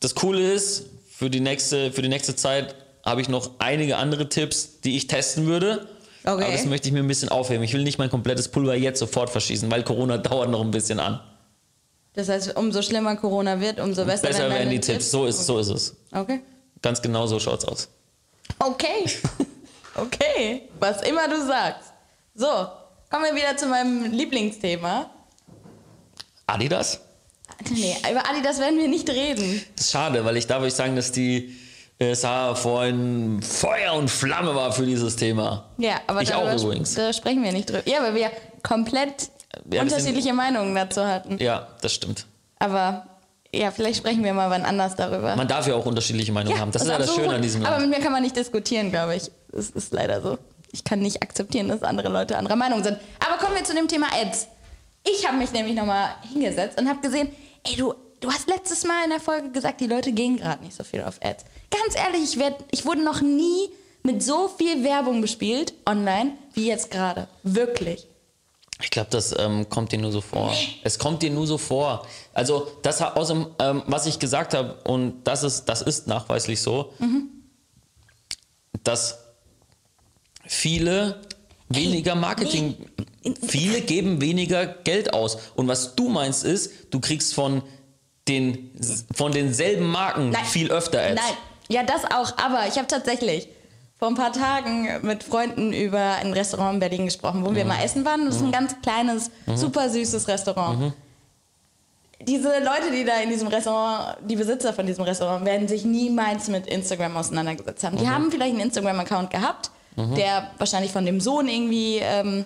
das 0.00 0.14
Coole 0.14 0.52
ist, 0.52 0.86
für 1.10 1.30
die 1.30 1.40
nächste, 1.40 1.92
für 1.92 2.02
die 2.02 2.08
nächste 2.08 2.34
Zeit 2.34 2.74
habe 3.04 3.20
ich 3.20 3.28
noch 3.28 3.50
einige 3.58 3.96
andere 3.96 4.28
Tipps, 4.28 4.80
die 4.80 4.96
ich 4.96 5.06
testen 5.06 5.46
würde. 5.46 5.86
Okay. 6.24 6.44
Aber 6.44 6.52
das 6.52 6.64
möchte 6.64 6.88
ich 6.88 6.92
mir 6.92 7.00
ein 7.00 7.08
bisschen 7.08 7.28
aufheben. 7.28 7.62
Ich 7.62 7.72
will 7.72 7.82
nicht 7.82 7.98
mein 7.98 8.10
komplettes 8.10 8.48
Pulver 8.48 8.74
jetzt 8.74 8.98
sofort 8.98 9.30
verschießen, 9.30 9.70
weil 9.70 9.84
Corona 9.84 10.18
dauert 10.18 10.50
noch 10.50 10.62
ein 10.62 10.70
bisschen 10.70 10.98
an. 10.98 11.20
Das 12.14 12.28
heißt, 12.28 12.56
umso 12.56 12.82
schlimmer 12.82 13.16
Corona 13.16 13.60
wird, 13.60 13.78
umso 13.78 14.04
besser, 14.04 14.28
Besser 14.28 14.50
werden 14.50 14.70
die 14.70 14.80
Tipps. 14.80 15.10
So 15.10 15.26
ist, 15.26 15.46
so 15.46 15.58
ist 15.58 15.68
es. 15.68 15.96
Okay. 16.12 16.40
Ganz 16.82 17.00
genau 17.00 17.26
so 17.26 17.38
schaut's 17.38 17.64
aus. 17.64 17.88
Okay. 18.58 19.04
Okay. 20.00 20.68
Was 20.78 21.02
immer 21.02 21.28
du 21.28 21.44
sagst. 21.46 21.92
So, 22.34 22.46
kommen 23.10 23.24
wir 23.24 23.34
wieder 23.34 23.56
zu 23.56 23.66
meinem 23.66 24.10
Lieblingsthema. 24.10 25.10
Adidas? 26.46 27.00
Nee, 27.70 27.96
über 28.10 28.28
Adidas 28.28 28.58
werden 28.58 28.78
wir 28.78 28.88
nicht 28.88 29.08
reden. 29.10 29.62
Das 29.76 29.86
ist 29.86 29.92
schade, 29.92 30.24
weil 30.24 30.36
ich 30.36 30.46
darf 30.46 30.62
euch 30.62 30.72
sagen, 30.74 30.96
dass 30.96 31.12
die 31.12 31.54
äh, 31.98 32.14
Sarah 32.14 32.54
vorhin 32.54 33.42
Feuer 33.42 33.92
und 33.94 34.08
Flamme 34.10 34.54
war 34.54 34.72
für 34.72 34.86
dieses 34.86 35.16
Thema. 35.16 35.66
Ja, 35.76 36.00
aber 36.06 36.22
Ich 36.22 36.32
auch 36.34 36.44
darüber 36.44 36.62
übrigens. 36.62 36.94
Da 36.94 37.12
sprechen 37.12 37.42
wir 37.42 37.52
nicht 37.52 37.68
drüber. 37.68 37.82
Ja, 37.86 38.02
weil 38.02 38.14
wir 38.14 38.30
komplett 38.62 39.28
sind- 39.68 39.80
unterschiedliche 39.82 40.32
Meinungen 40.32 40.74
dazu 40.74 41.04
hatten. 41.04 41.38
Ja, 41.38 41.68
das 41.82 41.92
stimmt. 41.92 42.26
Aber 42.58 43.06
ja, 43.54 43.70
vielleicht 43.70 43.98
sprechen 43.98 44.22
wir 44.22 44.32
mal 44.32 44.50
wann 44.50 44.64
anders 44.64 44.94
darüber. 44.96 45.34
Man 45.36 45.48
darf 45.48 45.66
ja 45.66 45.74
auch 45.74 45.86
unterschiedliche 45.86 46.32
Meinungen 46.32 46.58
haben. 46.58 46.70
Das 46.72 46.82
ist 46.82 46.88
ja 46.88 46.98
das 46.98 47.14
Schöne 47.14 47.34
an 47.34 47.42
diesem 47.42 47.62
Aber 47.64 47.78
Land. 47.78 47.88
mit 47.88 47.98
mir 47.98 48.04
kann 48.04 48.12
man 48.12 48.22
nicht 48.22 48.36
diskutieren, 48.36 48.90
glaube 48.90 49.16
ich. 49.16 49.30
Das 49.52 49.70
ist 49.70 49.92
leider 49.92 50.20
so. 50.22 50.38
Ich 50.72 50.84
kann 50.84 51.00
nicht 51.00 51.22
akzeptieren, 51.22 51.68
dass 51.68 51.82
andere 51.82 52.08
Leute 52.08 52.38
anderer 52.38 52.54
Meinung 52.56 52.82
sind. 52.84 52.98
Aber 53.18 53.38
kommen 53.44 53.56
wir 53.56 53.64
zu 53.64 53.74
dem 53.74 53.88
Thema 53.88 54.06
Ads. 54.14 54.46
Ich 55.04 55.26
habe 55.26 55.36
mich 55.38 55.52
nämlich 55.52 55.74
nochmal 55.74 56.10
hingesetzt 56.32 56.78
und 56.80 56.88
habe 56.88 57.00
gesehen, 57.00 57.28
ey, 57.66 57.74
du, 57.76 57.94
du 58.20 58.30
hast 58.30 58.48
letztes 58.48 58.84
Mal 58.84 59.02
in 59.04 59.10
der 59.10 59.20
Folge 59.20 59.50
gesagt, 59.50 59.80
die 59.80 59.86
Leute 59.86 60.12
gehen 60.12 60.36
gerade 60.36 60.62
nicht 60.62 60.76
so 60.76 60.84
viel 60.84 61.02
auf 61.02 61.18
Ads. 61.22 61.44
Ganz 61.70 61.96
ehrlich, 61.96 62.22
ich, 62.34 62.38
werd, 62.38 62.54
ich 62.70 62.84
wurde 62.86 63.02
noch 63.02 63.20
nie 63.20 63.70
mit 64.02 64.22
so 64.22 64.48
viel 64.48 64.84
Werbung 64.84 65.20
bespielt 65.20 65.74
online 65.86 66.32
wie 66.54 66.68
jetzt 66.68 66.90
gerade. 66.90 67.26
Wirklich. 67.42 68.06
Ich 68.82 68.90
glaube, 68.90 69.08
das 69.10 69.34
ähm, 69.38 69.68
kommt 69.68 69.92
dir 69.92 69.98
nur 69.98 70.12
so 70.12 70.20
vor. 70.20 70.54
Es 70.82 70.98
kommt 70.98 71.22
dir 71.22 71.30
nur 71.30 71.46
so 71.46 71.58
vor. 71.58 72.06
Also 72.32 72.70
das 72.82 73.02
aus 73.02 73.28
dem, 73.28 73.46
ähm, 73.58 73.82
was 73.86 74.06
ich 74.06 74.18
gesagt 74.18 74.54
habe, 74.54 74.78
und 74.84 75.24
das 75.24 75.42
ist, 75.42 75.66
das 75.66 75.82
ist 75.82 76.06
nachweislich 76.06 76.60
so, 76.60 76.92
dass 78.84 79.18
viele 80.46 81.20
weniger 81.68 82.14
Marketing, 82.14 82.76
viele 83.46 83.80
geben 83.82 84.20
weniger 84.20 84.66
Geld 84.66 85.14
aus. 85.14 85.38
Und 85.54 85.68
was 85.68 85.94
du 85.94 86.08
meinst 86.08 86.44
ist, 86.44 86.72
du 86.90 87.00
kriegst 87.00 87.34
von 87.34 87.62
den 88.28 88.70
von 89.14 89.32
denselben 89.32 89.86
Marken 89.86 90.30
Nein. 90.30 90.44
viel 90.44 90.70
öfter 90.70 91.00
Ads. 91.00 91.20
Nein, 91.20 91.36
ja, 91.68 91.82
das 91.82 92.04
auch, 92.04 92.36
aber 92.38 92.66
ich 92.68 92.76
habe 92.76 92.86
tatsächlich 92.86 93.48
vor 94.00 94.08
ein 94.08 94.14
paar 94.14 94.32
Tagen 94.32 94.88
mit 95.02 95.22
Freunden 95.22 95.72
über 95.72 96.14
ein 96.16 96.32
Restaurant 96.32 96.74
in 96.74 96.80
Berlin 96.80 97.04
gesprochen, 97.04 97.44
wo 97.46 97.54
wir 97.54 97.64
mal 97.64 97.84
essen 97.84 98.04
waren. 98.04 98.26
Das 98.26 98.36
ist 98.36 98.42
ein 98.42 98.50
ganz 98.50 98.74
kleines, 98.82 99.30
super 99.54 99.88
süßes 99.88 100.26
Restaurant. 100.26 100.92
Diese 102.22 102.48
Leute, 102.48 102.90
die 102.92 103.04
da 103.04 103.18
in 103.20 103.30
diesem 103.30 103.48
Restaurant, 103.48 104.16
die 104.28 104.36
Besitzer 104.36 104.72
von 104.74 104.86
diesem 104.86 105.04
Restaurant, 105.04 105.44
werden 105.46 105.68
sich 105.68 105.84
niemals 105.84 106.48
mit 106.48 106.66
Instagram 106.66 107.16
auseinandergesetzt 107.16 107.84
haben. 107.84 107.96
Die 107.98 108.08
haben 108.08 108.30
vielleicht 108.30 108.52
einen 108.54 108.60
Instagram-Account 108.62 109.30
gehabt, 109.30 109.70
der 109.96 110.50
wahrscheinlich 110.58 110.92
von 110.92 111.04
dem 111.04 111.20
Sohn 111.20 111.46
irgendwie 111.48 111.98
ähm, 111.98 112.44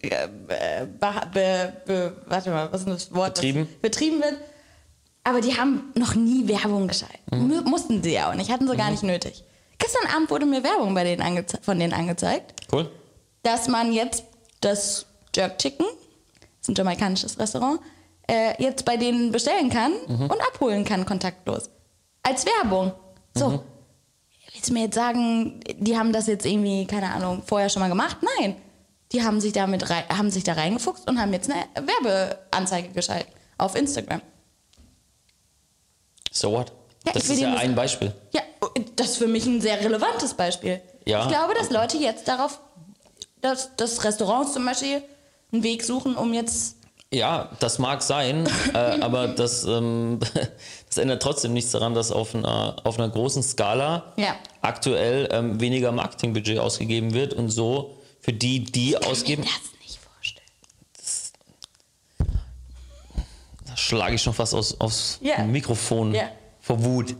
äh, 0.00 0.28
be, 0.48 1.10
be, 1.32 1.72
be, 1.86 2.16
warte 2.26 2.50
mal, 2.50 2.72
was 2.72 2.80
ist 2.82 2.88
das 2.88 3.14
Wort? 3.14 3.36
das 3.36 3.42
Betrieben. 3.42 3.68
betrieben 3.82 4.20
wird. 4.20 4.36
Aber 5.24 5.40
die 5.42 5.58
haben 5.58 5.92
noch 5.94 6.14
nie 6.14 6.48
Werbung 6.48 6.88
geschaltet. 6.88 7.20
Mu- 7.30 7.60
Mussten 7.68 8.02
sie 8.02 8.14
ja 8.14 8.30
auch 8.30 8.34
nicht, 8.34 8.50
hatten 8.50 8.66
sie 8.66 8.76
gar 8.76 8.90
nicht 8.90 9.02
nötig. 9.02 9.44
Gestern 9.78 10.06
Abend 10.14 10.30
wurde 10.30 10.46
mir 10.46 10.62
Werbung 10.62 10.94
bei 10.94 11.04
denen 11.04 11.44
von 11.62 11.78
denen 11.78 11.92
angezeigt, 11.92 12.54
Cool. 12.72 12.90
dass 13.42 13.68
man 13.68 13.92
jetzt 13.92 14.24
das 14.60 15.06
Jerk 15.34 15.58
Chicken, 15.58 15.86
das 15.86 16.46
ist 16.62 16.68
ein 16.70 16.74
jamaikanisches 16.74 17.38
Restaurant, 17.38 17.80
äh, 18.28 18.60
jetzt 18.62 18.84
bei 18.84 18.96
denen 18.96 19.30
bestellen 19.32 19.70
kann 19.70 19.92
und 20.06 20.40
abholen 20.40 20.84
kann, 20.84 21.06
kontaktlos. 21.06 21.70
Als 22.22 22.44
Werbung. 22.44 22.92
So. 23.34 23.62
Willst 24.52 24.68
du 24.68 24.72
mir 24.74 24.84
jetzt 24.84 24.96
sagen, 24.96 25.60
die 25.78 25.96
haben 25.96 26.12
das 26.12 26.26
jetzt 26.26 26.44
irgendwie, 26.44 26.86
keine 26.86 27.12
Ahnung, 27.12 27.42
vorher 27.46 27.68
schon 27.68 27.80
mal 27.80 27.88
gemacht? 27.88 28.18
Nein. 28.38 28.56
Die 29.12 29.22
haben 29.22 29.40
sich, 29.40 29.52
damit 29.52 29.88
rei 29.88 30.02
haben 30.08 30.30
sich 30.30 30.44
da 30.44 30.54
reingefuchst 30.54 31.08
und 31.08 31.18
haben 31.20 31.32
jetzt 31.32 31.50
eine 31.50 31.64
Werbeanzeige 31.74 32.88
geschaltet 32.88 33.28
auf 33.56 33.74
Instagram. 33.76 34.20
So 36.30 36.52
what? 36.52 36.72
Ja, 37.06 37.12
das 37.12 37.28
ist 37.30 37.40
ja 37.40 37.54
ein 37.54 37.74
Beispiel. 37.74 38.12
Ja, 38.32 38.42
das 38.96 39.10
ist 39.10 39.16
für 39.18 39.26
mich 39.28 39.46
ein 39.46 39.60
sehr 39.60 39.80
relevantes 39.80 40.34
Beispiel. 40.34 40.80
Ja. 41.06 41.22
Ich 41.22 41.28
glaube, 41.28 41.54
dass 41.54 41.70
Leute 41.70 41.96
jetzt 41.98 42.28
darauf, 42.28 42.60
dass, 43.40 43.74
dass 43.76 44.04
Restaurants 44.04 44.52
zum 44.52 44.64
Beispiel 44.64 45.02
einen 45.52 45.62
Weg 45.62 45.82
suchen, 45.84 46.16
um 46.16 46.34
jetzt. 46.34 46.76
Ja, 47.12 47.50
das 47.60 47.78
mag 47.78 48.02
sein, 48.02 48.46
äh, 48.74 48.78
aber 49.00 49.28
das, 49.28 49.64
ähm, 49.64 50.20
das 50.88 50.98
ändert 50.98 51.22
trotzdem 51.22 51.54
nichts 51.54 51.70
daran, 51.72 51.94
dass 51.94 52.12
auf 52.12 52.34
einer, 52.34 52.76
auf 52.84 52.98
einer 52.98 53.08
großen 53.08 53.42
Skala 53.42 54.12
Ja. 54.16 54.36
aktuell 54.60 55.28
ähm, 55.32 55.58
weniger 55.60 55.90
Marketingbudget 55.92 56.58
ausgegeben 56.58 57.14
wird 57.14 57.32
und 57.32 57.48
so 57.50 57.96
für 58.20 58.32
die, 58.34 58.62
die 58.64 58.96
ausgeben, 58.98 59.42
Ich 59.44 59.48
kann 59.50 59.60
mir 59.62 59.68
das 59.70 59.80
nicht 59.80 59.98
vorstellen. 60.02 60.46
da 63.66 63.76
schlage 63.76 64.14
ich 64.16 64.22
schon 64.22 64.34
fast 64.34 64.54
aus, 64.54 64.78
aufs 64.80 65.18
Ja. 65.22 65.42
Mikrofon 65.44 66.14
Ja. 66.14 66.28
vor 66.60 66.84
Wut. 66.84 67.14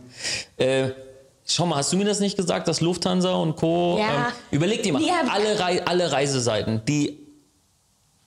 Äh, 0.57 0.89
schau 1.55 1.65
mal, 1.65 1.77
hast 1.77 1.91
du 1.93 1.97
mir 1.97 2.05
das 2.05 2.19
nicht 2.19 2.37
gesagt, 2.37 2.67
dass 2.67 2.81
Lufthansa 2.81 3.33
und 3.33 3.55
Co. 3.55 3.97
Ja. 3.99 4.27
Ähm, 4.27 4.33
überleg 4.51 4.83
dir 4.83 4.93
mal, 4.93 5.01
Ja. 5.01 5.23
alle, 5.29 5.59
Rei 5.59 5.85
alle 5.85 6.11
Reiseseiten, 6.11 6.81
die 6.87 7.17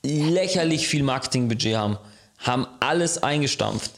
lächerlich 0.05 0.89
viel 0.89 1.03
Marketingbudget 1.03 1.77
haben, 1.77 1.99
haben 2.39 2.67
alles 2.81 3.23
eingestampft. 3.23 3.93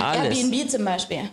Alles. 0.00 0.38
Airbnb 0.38 0.70
zum 0.70 0.84
Beispiel. 0.84 1.28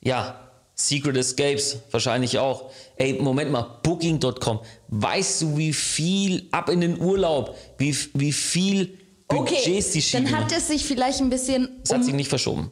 Ja, 0.00 0.40
Secret 0.74 1.16
Escapes 1.16 1.78
wahrscheinlich 1.90 2.38
auch. 2.38 2.70
Ey, 2.96 3.14
Moment 3.14 3.50
mal, 3.50 3.78
Booking.com. 3.82 4.60
Weißt 4.88 5.42
du, 5.42 5.56
wie 5.56 5.72
viel 5.72 6.46
ab 6.50 6.68
in 6.68 6.80
den 6.80 7.00
Urlaub, 7.00 7.56
wie, 7.78 7.96
wie 8.14 8.32
viel 8.32 8.98
Okay, 9.28 9.54
Budgets 9.64 9.92
die 9.92 10.02
schieben? 10.02 10.26
dann 10.26 10.36
hat 10.42 10.52
es 10.52 10.68
sich 10.68 10.84
vielleicht 10.84 11.20
ein 11.20 11.30
bisschen. 11.30 11.68
Es 11.82 11.90
hat 11.90 11.98
um- 11.98 12.04
sich 12.04 12.14
nicht 12.14 12.28
verschoben. 12.28 12.70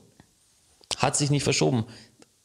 Hat 0.98 1.16
sich 1.16 1.30
nicht 1.30 1.42
verschoben. 1.42 1.84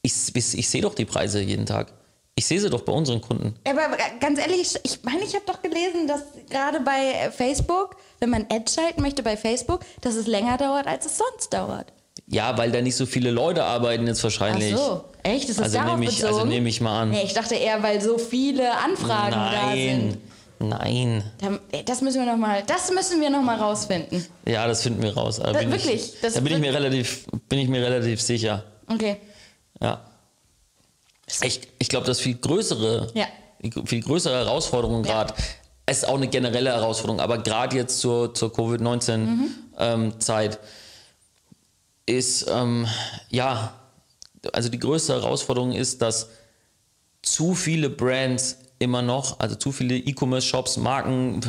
Ich, 0.01 0.13
ich, 0.33 0.57
ich 0.57 0.69
sehe 0.69 0.81
doch 0.81 0.95
die 0.95 1.05
Preise 1.05 1.41
jeden 1.41 1.65
Tag. 1.65 1.91
Ich 2.35 2.45
sehe 2.45 2.59
sie 2.59 2.69
doch 2.69 2.81
bei 2.81 2.93
unseren 2.93 3.19
Kunden. 3.19 3.53
Aber 3.67 3.97
ganz 4.21 4.39
ehrlich, 4.39 4.73
ich 4.83 5.03
meine, 5.03 5.23
ich 5.23 5.33
habe 5.35 5.43
doch 5.45 5.61
gelesen, 5.61 6.07
dass 6.07 6.21
gerade 6.49 6.79
bei 6.79 7.25
äh, 7.27 7.31
Facebook, 7.31 7.97
wenn 8.19 8.29
man 8.29 8.45
Ads 8.49 8.75
schalten 8.75 9.01
möchte 9.01 9.23
bei 9.23 9.35
Facebook, 9.35 9.81
dass 10.01 10.15
es 10.15 10.25
länger 10.25 10.57
dauert, 10.57 10.87
als 10.87 11.05
es 11.05 11.17
sonst 11.17 11.53
dauert. 11.53 11.91
Ja, 12.27 12.57
weil 12.57 12.71
da 12.71 12.79
nicht 12.81 12.95
so 12.95 13.05
viele 13.05 13.31
Leute 13.31 13.63
arbeiten 13.65 14.07
jetzt 14.07 14.23
wahrscheinlich. 14.23 14.73
Ach 14.73 14.77
so, 14.77 15.03
echt? 15.23 15.49
Ist 15.49 15.59
das 15.59 15.65
Also 15.65 15.77
darauf 15.79 15.99
nehme 15.99 16.05
ich, 16.11 16.17
bezogen? 16.17 16.33
also 16.33 16.45
nehme 16.45 16.69
ich 16.69 16.79
mal 16.79 17.01
an. 17.01 17.09
Nee, 17.09 17.23
ich 17.23 17.33
dachte 17.33 17.55
eher, 17.55 17.83
weil 17.83 17.99
so 18.01 18.17
viele 18.17 18.71
Anfragen 18.77 19.31
da 19.33 19.71
sind. 19.73 20.17
Nein, 20.59 20.69
nein. 20.69 21.23
Da- 21.41 21.77
ey, 21.77 21.83
Das 21.83 22.01
müssen 22.01 22.23
wir 22.23 22.31
noch 22.31 22.37
mal, 22.37 22.63
das 22.65 22.89
müssen 22.93 23.19
wir 23.19 23.29
noch 23.29 23.41
mal 23.41 23.57
rausfinden. 23.57 24.25
Ja, 24.47 24.65
das 24.67 24.83
finden 24.83 25.01
wir 25.01 25.13
raus. 25.13 25.37
Da 25.43 25.51
Da- 25.51 25.59
bin 25.59 25.71
wirklich, 25.71 26.13
Ich, 26.23 26.33
da 26.33 26.39
bin 26.39 26.53
ich, 26.53 26.59
mir 26.59 26.73
relativ, 26.73 27.25
bin 27.49 27.59
ich 27.59 27.67
mir 27.67 27.81
relativ 27.85 28.21
sicher. 28.21 28.63
Okay. 28.87 29.17
Ja. 29.81 30.01
Ich, 31.41 31.61
ich 31.77 31.89
glaube, 31.89 32.07
das 32.07 32.19
viel 32.19 32.35
größere, 32.35 33.11
Ja. 33.13 33.27
viel 33.85 34.01
größere 34.01 34.35
Herausforderung 34.35 35.03
Ja. 35.05 35.23
gerade, 35.23 35.33
es 35.85 35.99
ist 35.99 36.07
auch 36.07 36.15
eine 36.17 36.27
generelle 36.27 36.71
Herausforderung, 36.71 37.19
aber 37.19 37.39
gerade 37.39 37.75
jetzt 37.75 37.99
zur, 37.99 38.33
zur 38.33 38.49
Mhm. 38.49 38.53
Covid-19-Zeit 38.53 40.59
ist, 42.05 42.47
ähm, 42.49 42.87
ja, 43.29 43.73
also 44.53 44.69
die 44.69 44.79
größte 44.79 45.13
Herausforderung 45.13 45.71
ist, 45.73 46.01
dass 46.01 46.29
zu 47.21 47.53
viele 47.53 47.89
Brands 47.89 48.57
immer 48.79 49.01
noch, 49.01 49.39
also 49.39 49.55
zu 49.55 49.71
viele 49.71 49.95
E-Commerce-Shops, 49.97 50.77
Marken, 50.77 51.41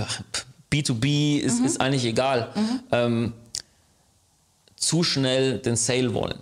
B2B 0.72 1.38
ist, 1.38 1.60
ist 1.64 1.80
eigentlich 1.80 2.04
egal, 2.04 2.52
ähm, 2.92 3.32
zu 4.76 5.02
schnell 5.04 5.58
den 5.58 5.76
Sale 5.76 6.12
wollen. 6.14 6.38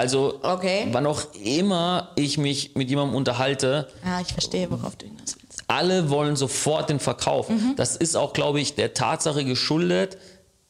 Also, 0.00 0.38
Okay. 0.42 0.88
wann 0.92 1.06
auch 1.06 1.22
immer 1.44 2.10
ich 2.16 2.38
mich 2.38 2.74
mit 2.74 2.88
jemandem 2.88 3.14
unterhalte, 3.16 3.88
Ah, 4.02 4.20
ich 4.22 4.32
verstehe, 4.32 4.70
worauf 4.70 4.96
du 4.96 5.04
hinaus 5.06 5.36
willst. 5.40 5.62
alle 5.68 6.08
wollen 6.08 6.36
sofort 6.36 6.88
den 6.88 7.00
Verkauf. 7.00 7.48
Das 7.76 7.96
ist 7.96 8.16
auch, 8.16 8.32
glaube 8.32 8.60
ich, 8.60 8.74
der 8.74 8.94
Tatsache 8.94 9.44
geschuldet, 9.44 10.16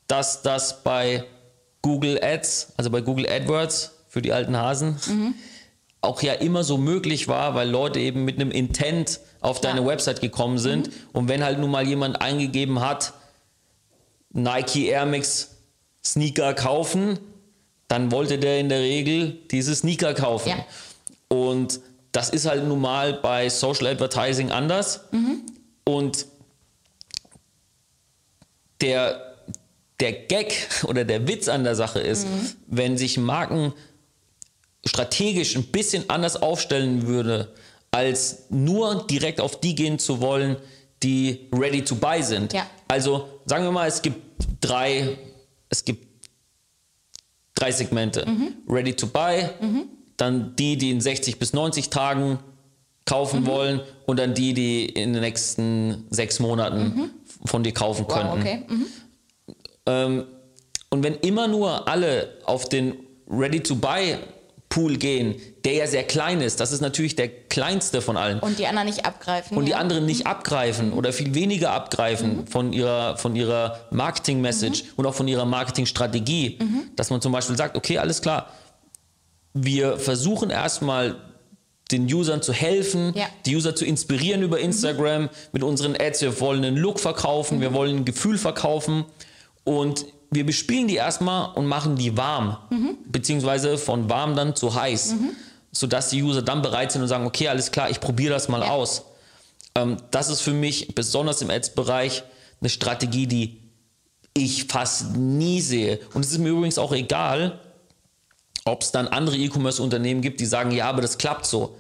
dass 0.09 0.43
das 0.43 0.83
bei 0.83 1.23
Google 1.83 2.19
Ads, 2.23 2.73
also 2.77 2.91
bei 2.91 3.01
Google 3.03 3.27
AdWords 3.31 3.93
für 4.09 4.21
die 4.21 4.33
alten 4.33 4.57
Hasen, 4.57 4.97
auch 6.01 6.21
ja 6.23 6.33
immer 6.33 6.65
so 6.65 6.77
möglich 6.77 7.29
war, 7.29 7.55
weil 7.55 7.71
Leute 7.71 8.01
eben 8.01 8.25
mit 8.25 8.35
einem 8.41 8.51
Intent 8.51 9.21
auf 9.41 9.61
deine 9.61 9.83
Ja. 9.83 9.87
Website 9.87 10.21
gekommen 10.21 10.59
sind. 10.59 10.91
Und 11.13 11.29
wenn 11.29 11.45
halt 11.45 11.61
nun 11.61 11.71
mal 11.71 11.87
jemand 11.87 12.21
eingegeben 12.21 12.81
hat, 12.81 13.13
Nike 14.33 14.89
Air 14.89 15.07
Max 15.07 15.51
Sneaker 16.05 16.53
kaufen, 16.55 17.19
dann 17.91 18.13
wollte 18.13 18.39
der 18.39 18.61
in 18.61 18.69
der 18.69 18.79
Regel 18.79 19.37
diese 19.51 19.75
Sneaker 19.75 20.15
kaufen. 20.15 20.51
Ja. 20.51 20.65
Und 21.27 21.81
das 22.13 22.31
ist 22.31 22.47
halt 22.47 22.65
nun 22.65 22.81
mal 22.81 23.15
bei 23.15 23.49
Social 23.49 23.89
Advertising 23.89 24.53
anders. 24.53 25.01
Und 25.83 26.27
der, 28.81 29.35
der 29.99 30.13
Gag 30.13 30.69
oder 30.85 31.05
der 31.05 31.27
Witz 31.27 31.49
an 31.49 31.65
der 31.65 31.75
Sache 31.75 31.99
ist, 31.99 32.29
wenn 32.69 32.97
sich 32.97 33.19
Marken 33.19 33.73
strategisch 34.87 35.57
ein 35.57 35.65
bisschen 35.65 36.09
anders 36.11 36.41
aufstellen 36.41 37.09
würde, 37.09 37.53
als 37.91 38.45
nur 38.51 39.05
direkt 39.09 39.41
auf 39.41 39.59
die 39.59 39.75
gehen 39.75 39.99
zu 39.99 40.21
wollen, 40.21 40.57
die 41.03 41.49
ready 41.53 41.83
to 41.83 41.97
buy 41.97 42.23
sind. 42.23 42.53
Ja. 42.53 42.71
Also 42.87 43.29
sagen 43.47 43.65
wir 43.65 43.73
mal, 43.73 43.89
es 43.89 44.01
gibt 44.01 44.21
drei, 44.61 45.19
es 45.69 45.85
gibt 45.85 46.10
drei 47.61 47.71
Segmente. 47.73 48.27
Ready 48.69 48.95
to 48.95 49.07
buy, 49.07 49.49
dann 50.17 50.55
die, 50.57 50.77
die 50.77 50.91
in 50.91 51.01
60 51.01 51.39
bis 51.39 51.53
90 51.53 51.91
Tagen 51.91 52.39
kaufen 53.07 53.47
wollen 53.47 53.81
und 54.07 54.19
dann 54.19 54.35
die, 54.35 54.55
die 54.55 54.85
in 54.87 55.13
den 55.13 55.23
nächsten 55.23 56.07
sechs 56.11 56.39
Monaten 56.39 57.11
von 57.45 57.63
dir 57.63 57.73
kaufen 57.73 58.07
Wow, 58.09 58.15
könnten. 58.15 58.39
okay. 58.41 58.63
Mhm. 58.69 58.87
Ähm, 59.87 60.25
und 60.91 61.03
wenn 61.05 61.15
immer 61.17 61.49
nur 61.49 61.89
alle 61.89 62.37
auf 62.45 62.69
den 62.69 62.95
Ready-to-Buy-Pool 64.71 64.97
gehen, 64.99 65.35
der 65.65 65.75
ja 65.75 65.87
sehr 65.87 66.05
klein 66.05 66.41
ist, 66.41 66.61
das 66.61 66.73
ist 66.73 66.81
natürlich 66.81 67.17
der 67.17 67.29
kleinste 67.29 68.01
von 68.01 68.17
allen, 68.17 68.41
Und 68.41 68.59
die 68.59 68.67
anderen 68.67 68.87
nicht 68.87 69.05
abgreifen. 69.05 69.57
und 69.57 69.65
die 69.67 69.73
ja. 69.73 69.79
anderen 69.79 70.07
nicht 70.07 70.27
abgreifen 70.27 70.93
oder 70.93 71.13
viel 71.13 71.35
weniger 71.35 71.73
abgreifen 71.73 72.47
von 72.47 72.73
ihrer, 72.73 73.17
von 73.17 73.37
ihrer 73.37 73.81
Marketing-Message 73.91 74.85
und 74.97 75.07
auch 75.07 75.15
von 75.15 75.29
ihrer 75.29 75.45
den 81.91 82.05
Usern 82.13 82.41
zu 82.41 82.53
helfen, 82.53 83.13
Ja. 83.17 83.27
die 83.47 83.57
User 83.57 83.75
zu 83.75 83.85
inspirieren 83.85 84.43
über 84.43 84.61
Instagram 84.61 85.29
mit 85.53 85.65
unseren 85.65 85.97
Ads. 86.01 86.23
Wir 86.23 86.41
wollen 86.41 86.65
einen 86.65 86.77
Look 86.77 87.01
verkaufen, 87.01 87.61
wir 87.61 87.75
wollen 87.75 87.97
ein 87.99 88.05
Gefühl 88.05 88.39
verkaufen 88.39 89.05
und 89.65 90.07
wir 90.31 90.47
bespielen 90.47 90.87
die 90.89 90.97
erstmal 90.97 91.53
und 91.55 91.67
machen 91.67 91.97
die 91.97 92.17
warm, 92.17 92.57
beziehungsweise 93.07 93.79
von 93.79 94.09
warm 94.09 94.37
dann 94.37 94.55
zu 94.55 94.75
heiß, 94.75 95.15
sodass 95.73 96.11
die 96.11 96.23
User 96.23 96.43
dann 96.43 96.63
bereit 96.63 96.93
sind 96.93 97.03
und 97.03 97.09
sagen, 97.09 97.27
okay, 97.27 97.49
alles 97.49 97.71
klar, 97.73 97.91
ich 97.91 98.01
probiere 98.01 98.35
das 98.35 98.49
mal 98.49 98.61
Ja. 98.63 98.71
aus. 98.71 99.03
Ähm, 99.75 99.97
das 100.11 100.29
ist 100.29 100.41
für 100.41 100.53
mich 100.53 100.95
besonders 100.95 101.43
im 101.43 101.51
Ads-Bereich 101.51 102.23
eine 102.61 102.69
Strategie, 102.69 103.27
die 103.27 103.61
ich 104.35 104.65
fast 104.67 105.17
nie 105.17 105.61
sehe. 105.61 106.01
Und 106.15 106.25
es 106.25 106.33
ist 106.33 106.39
mir 106.39 106.51
übrigens 106.51 106.79
auch 106.79 106.93
egal, 106.93 107.59
ob 108.65 108.83
es 108.83 108.93
dann 108.93 109.09
andere 109.09 109.37
E-Commerce-Unternehmen 109.37 110.21
gibt, 110.23 110.41
die 110.41 110.47
sagen, 110.47 110.71
ja, 110.71 110.89
aber 110.89 111.03
das 111.03 111.19
klappt 111.19 111.47
so. 111.47 111.77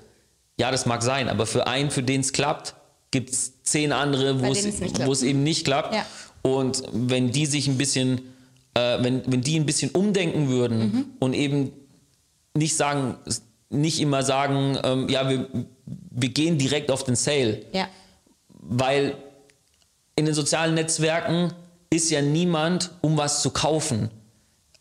Ja, 0.58 0.70
das 0.70 0.86
mag 0.86 1.02
sein, 1.02 1.28
aber 1.28 1.46
für 1.46 1.66
einen, 1.66 1.90
für 1.90 2.02
den 2.02 2.20
es 2.20 2.32
klappt, 2.32 2.74
gibt 3.12 3.30
es 3.30 3.62
zehn 3.62 3.92
andere, 3.92 4.40
wo 4.42 5.12
es 5.12 5.22
eben 5.22 5.42
nicht 5.42 5.64
klappt. 5.64 5.94
Ja. 5.94 6.04
Und 6.42 6.82
wenn 6.92 7.32
die 7.32 7.46
sich 7.46 7.66
ein 7.68 7.76
bisschen, 7.76 8.20
äh, 8.74 9.02
wenn, 9.02 9.22
wenn 9.30 9.40
die 9.40 9.58
ein 9.58 9.66
bisschen 9.66 9.90
umdenken 9.90 10.48
würden 10.48 10.78
Mhm. 10.78 11.04
und 11.18 11.34
eben 11.34 11.72
nicht 12.54 12.76
sagen, 12.76 13.16
nicht 13.68 14.00
immer 14.00 14.22
sagen, 14.22 14.78
ähm, 14.82 15.08
ja, 15.08 15.28
wir, 15.28 15.46
wir 16.10 16.28
gehen 16.30 16.58
direkt 16.58 16.90
auf 16.90 17.04
den 17.04 17.16
Sale, 17.16 17.64
Ja. 17.72 17.88
weil 18.60 19.14
in 20.16 20.24
den 20.26 20.34
sozialen 20.34 20.74
Netzwerken 20.74 21.52
ist 21.92 22.10
ja 22.10 22.20
niemand, 22.22 22.90
um 23.00 23.16
was 23.16 23.42
zu 23.42 23.50
kaufen. 23.50 24.10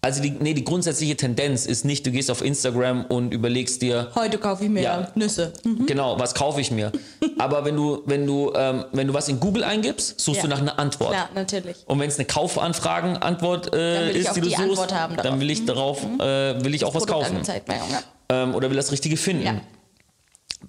Also 0.02 0.22
die, 0.22 0.32
nee, 0.32 0.54
die 0.54 0.64
grundsätzliche 0.64 1.18
Tendenz 1.18 1.66
ist 1.66 1.84
nicht, 1.84 2.06
du 2.08 2.12
gehst 2.12 2.32
auf 2.32 2.42
Instagram 2.42 3.04
und 3.06 3.34
überlegst 3.34 3.82
dir, 3.82 4.10
Heute 4.16 4.38
kaufe 4.38 4.64
ich 4.64 4.70
mir 4.70 4.82
Ja. 4.82 5.12
Nüsse. 5.16 5.52
genau, 5.88 6.18
was 6.18 6.34
kaufe 6.34 6.62
ich 6.62 6.72
mir. 6.72 6.94
Aber 7.38 7.66
wenn 7.66 7.76
du, 7.76 8.02
wenn 8.06 8.26
du, 8.26 8.54
ähm, 8.56 8.86
wenn 8.94 9.08
du 9.08 9.14
was 9.14 9.28
in 9.28 9.42
Google 9.42 9.66
eingibst, 9.66 10.18
suchst 10.18 10.38
Ja. 10.38 10.44
du 10.44 10.48
nach 10.48 10.60
einer 10.62 10.80
Antwort. 10.80 11.12
Ja, 11.14 11.28
natürlich. 11.36 11.76
Und 11.86 12.00
wenn 12.00 12.08
es 12.08 12.16
eine 12.18 12.26
Kaufanfragen-Antwort 12.28 13.74
äh, 13.74 14.12
ist, 14.18 14.30
auch 14.30 14.34
die 14.36 14.42
du 14.42 14.48
die 14.48 14.56
suchst, 14.56 14.90
dann 15.22 15.40
will 15.42 15.50
ich 15.50 15.66
darauf, 15.66 16.02
äh, 16.20 16.64
will 16.64 16.74
ich 16.74 16.86
auch 16.86 16.96
was 16.96 17.04
Produkt 17.06 17.12
kaufen 17.24 17.36
angezeigt 17.36 17.68
werden, 17.68 17.82
ja. 17.92 18.44
ähm, 18.44 18.56
oder 18.56 18.70
will 18.70 18.78
das 18.78 18.94
Richtige 18.94 19.18
finden. 19.18 19.44
Ja. 19.46 19.62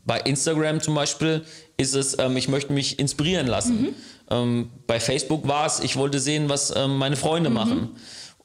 Bei 0.04 0.18
Instagram 0.20 0.80
zum 0.80 0.94
Beispiel 0.96 1.44
ist 1.76 1.94
es, 1.94 2.18
ähm, 2.18 2.36
ich 2.36 2.48
möchte 2.48 2.72
mich 2.72 2.98
inspirieren 2.98 3.46
lassen. 3.46 3.80
Mhm. 3.82 3.88
Ähm, 4.30 4.70
bei 4.86 4.98
Facebook 5.00 5.46
war 5.46 5.66
es, 5.66 5.80
ich 5.80 5.96
wollte 5.96 6.18
sehen, 6.20 6.48
was 6.48 6.72
ähm, 6.76 6.96
meine 6.98 7.16
Freunde 7.16 7.50
Mhm. 7.50 7.54
machen. 7.54 7.88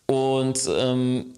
Und 0.07 0.59
ähm, 0.69 1.33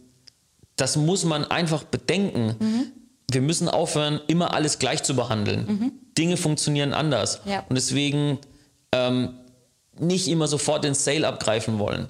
das 0.75 0.95
muss 0.95 1.23
man 1.23 1.45
einfach 1.45 1.83
bedenken. 1.83 2.55
Mhm. 2.59 2.91
Wir 3.31 3.41
müssen 3.41 3.67
aufhören, 3.67 4.21
immer 4.27 4.53
alles 4.53 4.79
gleich 4.79 5.03
zu 5.03 5.15
behandeln. 5.15 5.91
Dinge 6.17 6.37
funktionieren 6.37 6.93
anders. 6.93 7.41
Ja. 7.45 7.63
Und 7.67 7.75
deswegen 7.75 8.39
ähm, 8.91 9.33
nicht 9.99 10.27
immer 10.27 10.47
sofort 10.47 10.83
den 10.83 10.93
Sale 10.93 11.27
abgreifen 11.27 11.79
wollen, 11.79 12.07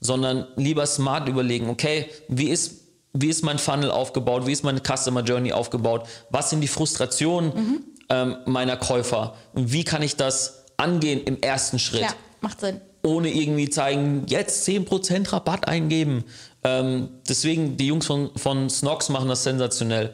sondern 0.00 0.46
lieber 0.56 0.86
smart 0.86 1.28
überlegen, 1.28 1.68
okay, 1.68 2.06
wie 2.28 2.48
ist, 2.48 2.82
wie 3.12 3.28
ist 3.28 3.42
mein 3.42 3.58
Funnel 3.58 3.90
aufgebaut, 3.90 4.46
wie 4.46 4.52
ist 4.52 4.62
meine 4.64 4.80
Customer 4.80 5.22
Journey 5.22 5.52
aufgebaut, 5.52 6.06
was 6.30 6.50
sind 6.50 6.60
die 6.60 6.68
Frustrationen 6.68 7.84
ähm, 8.08 8.36
meiner 8.46 8.76
Käufer 8.76 9.34
und 9.52 9.72
wie 9.72 9.84
kann 9.84 10.02
ich 10.02 10.16
das 10.16 10.66
angehen 10.76 11.22
im 11.24 11.40
ersten 11.40 11.78
Schritt, 11.78 12.02
Ja, 12.02 12.14
macht 12.40 12.60
Sinn. 12.60 12.80
Ohne 13.02 13.32
irgendwie 13.32 13.70
zeigen, 13.70 14.24
jetzt 14.26 14.66
10% 14.68 15.32
Rabatt 15.32 15.68
eingeben. 15.68 16.24
Ähm, 16.62 17.08
deswegen, 17.28 17.76
die 17.76 17.86
Jungs 17.86 18.06
von, 18.06 18.30
von 18.36 18.68
Snox 18.68 19.08
machen 19.08 19.28
das 19.28 19.44
sensationell. 19.44 20.12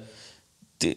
Die, 0.83 0.97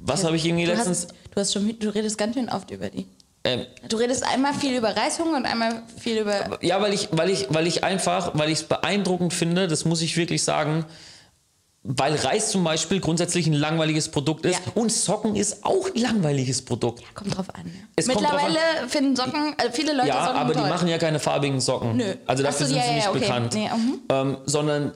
was 0.00 0.24
habe 0.24 0.36
ich 0.36 0.44
irgendwie 0.44 0.64
Du 0.64 0.72
letztens... 0.72 1.04
hast, 1.04 1.14
du 1.30 1.40
hast 1.40 1.52
schon, 1.52 1.78
du 1.78 1.94
redest 1.94 2.18
ganz 2.18 2.34
schön 2.34 2.48
oft 2.48 2.70
über 2.70 2.90
die. 2.90 3.06
Ähm, 3.44 3.66
Du 3.88 3.96
redest 3.96 4.24
einmal 4.24 4.54
viel 4.54 4.76
über 4.76 4.94
Reishunger 4.94 5.36
und 5.36 5.46
einmal 5.46 5.82
viel 5.98 6.18
über. 6.18 6.58
Ja, 6.62 6.80
weil 6.80 6.92
ich, 6.92 7.08
weil 7.12 7.30
ich, 7.30 7.46
weil 7.50 7.66
ich 7.66 7.82
einfach, 7.82 8.32
weil 8.34 8.50
ich 8.50 8.58
es 8.58 8.64
beeindruckend 8.64 9.32
finde, 9.32 9.68
das 9.68 9.84
muss 9.84 10.02
ich 10.02 10.16
wirklich 10.16 10.42
sagen, 10.42 10.84
weil 11.84 12.14
Reis 12.14 12.50
zum 12.50 12.62
Beispiel 12.62 13.00
grundsätzlich 13.00 13.46
ein 13.46 13.54
langweiliges 13.54 14.08
Produkt 14.08 14.46
ist 14.46 14.60
Ja. 14.64 14.72
und 14.74 14.92
Socken 14.92 15.34
ist 15.34 15.64
auch 15.64 15.92
ein 15.92 16.00
langweiliges 16.00 16.62
Produkt. 16.62 17.02
Kommt 17.14 17.36
drauf 17.36 17.52
an. 17.54 17.66
Ja. 17.66 17.72
Es 17.96 18.06
kommt 18.06 18.24
drauf 18.24 18.32
Mittlerweile 18.32 18.88
finden 18.88 19.16
Socken, 19.16 19.54
also 19.58 19.72
viele 19.72 19.92
Leute 19.92 20.08
Ja, 20.08 20.26
Socken 20.26 20.40
aber 20.40 20.52
toll. 20.52 20.62
die 20.62 20.68
machen 20.68 20.88
ja 20.88 20.98
keine 20.98 21.18
farbigen 21.18 21.60
Socken. 21.60 21.96
Nö. 21.96 22.14
Also 22.26 22.44
dafür 22.44 22.66
so, 22.66 22.72
sind 22.72 22.76
ja, 22.76 22.82
sie 22.84 22.88
ja, 22.90 22.96
nicht 22.96 23.08
okay. 23.08 23.18
bekannt. 23.18 23.54
Nee, 23.54 23.68
mhm. 23.68 24.00
ähm, 24.10 24.36
sondern 24.46 24.92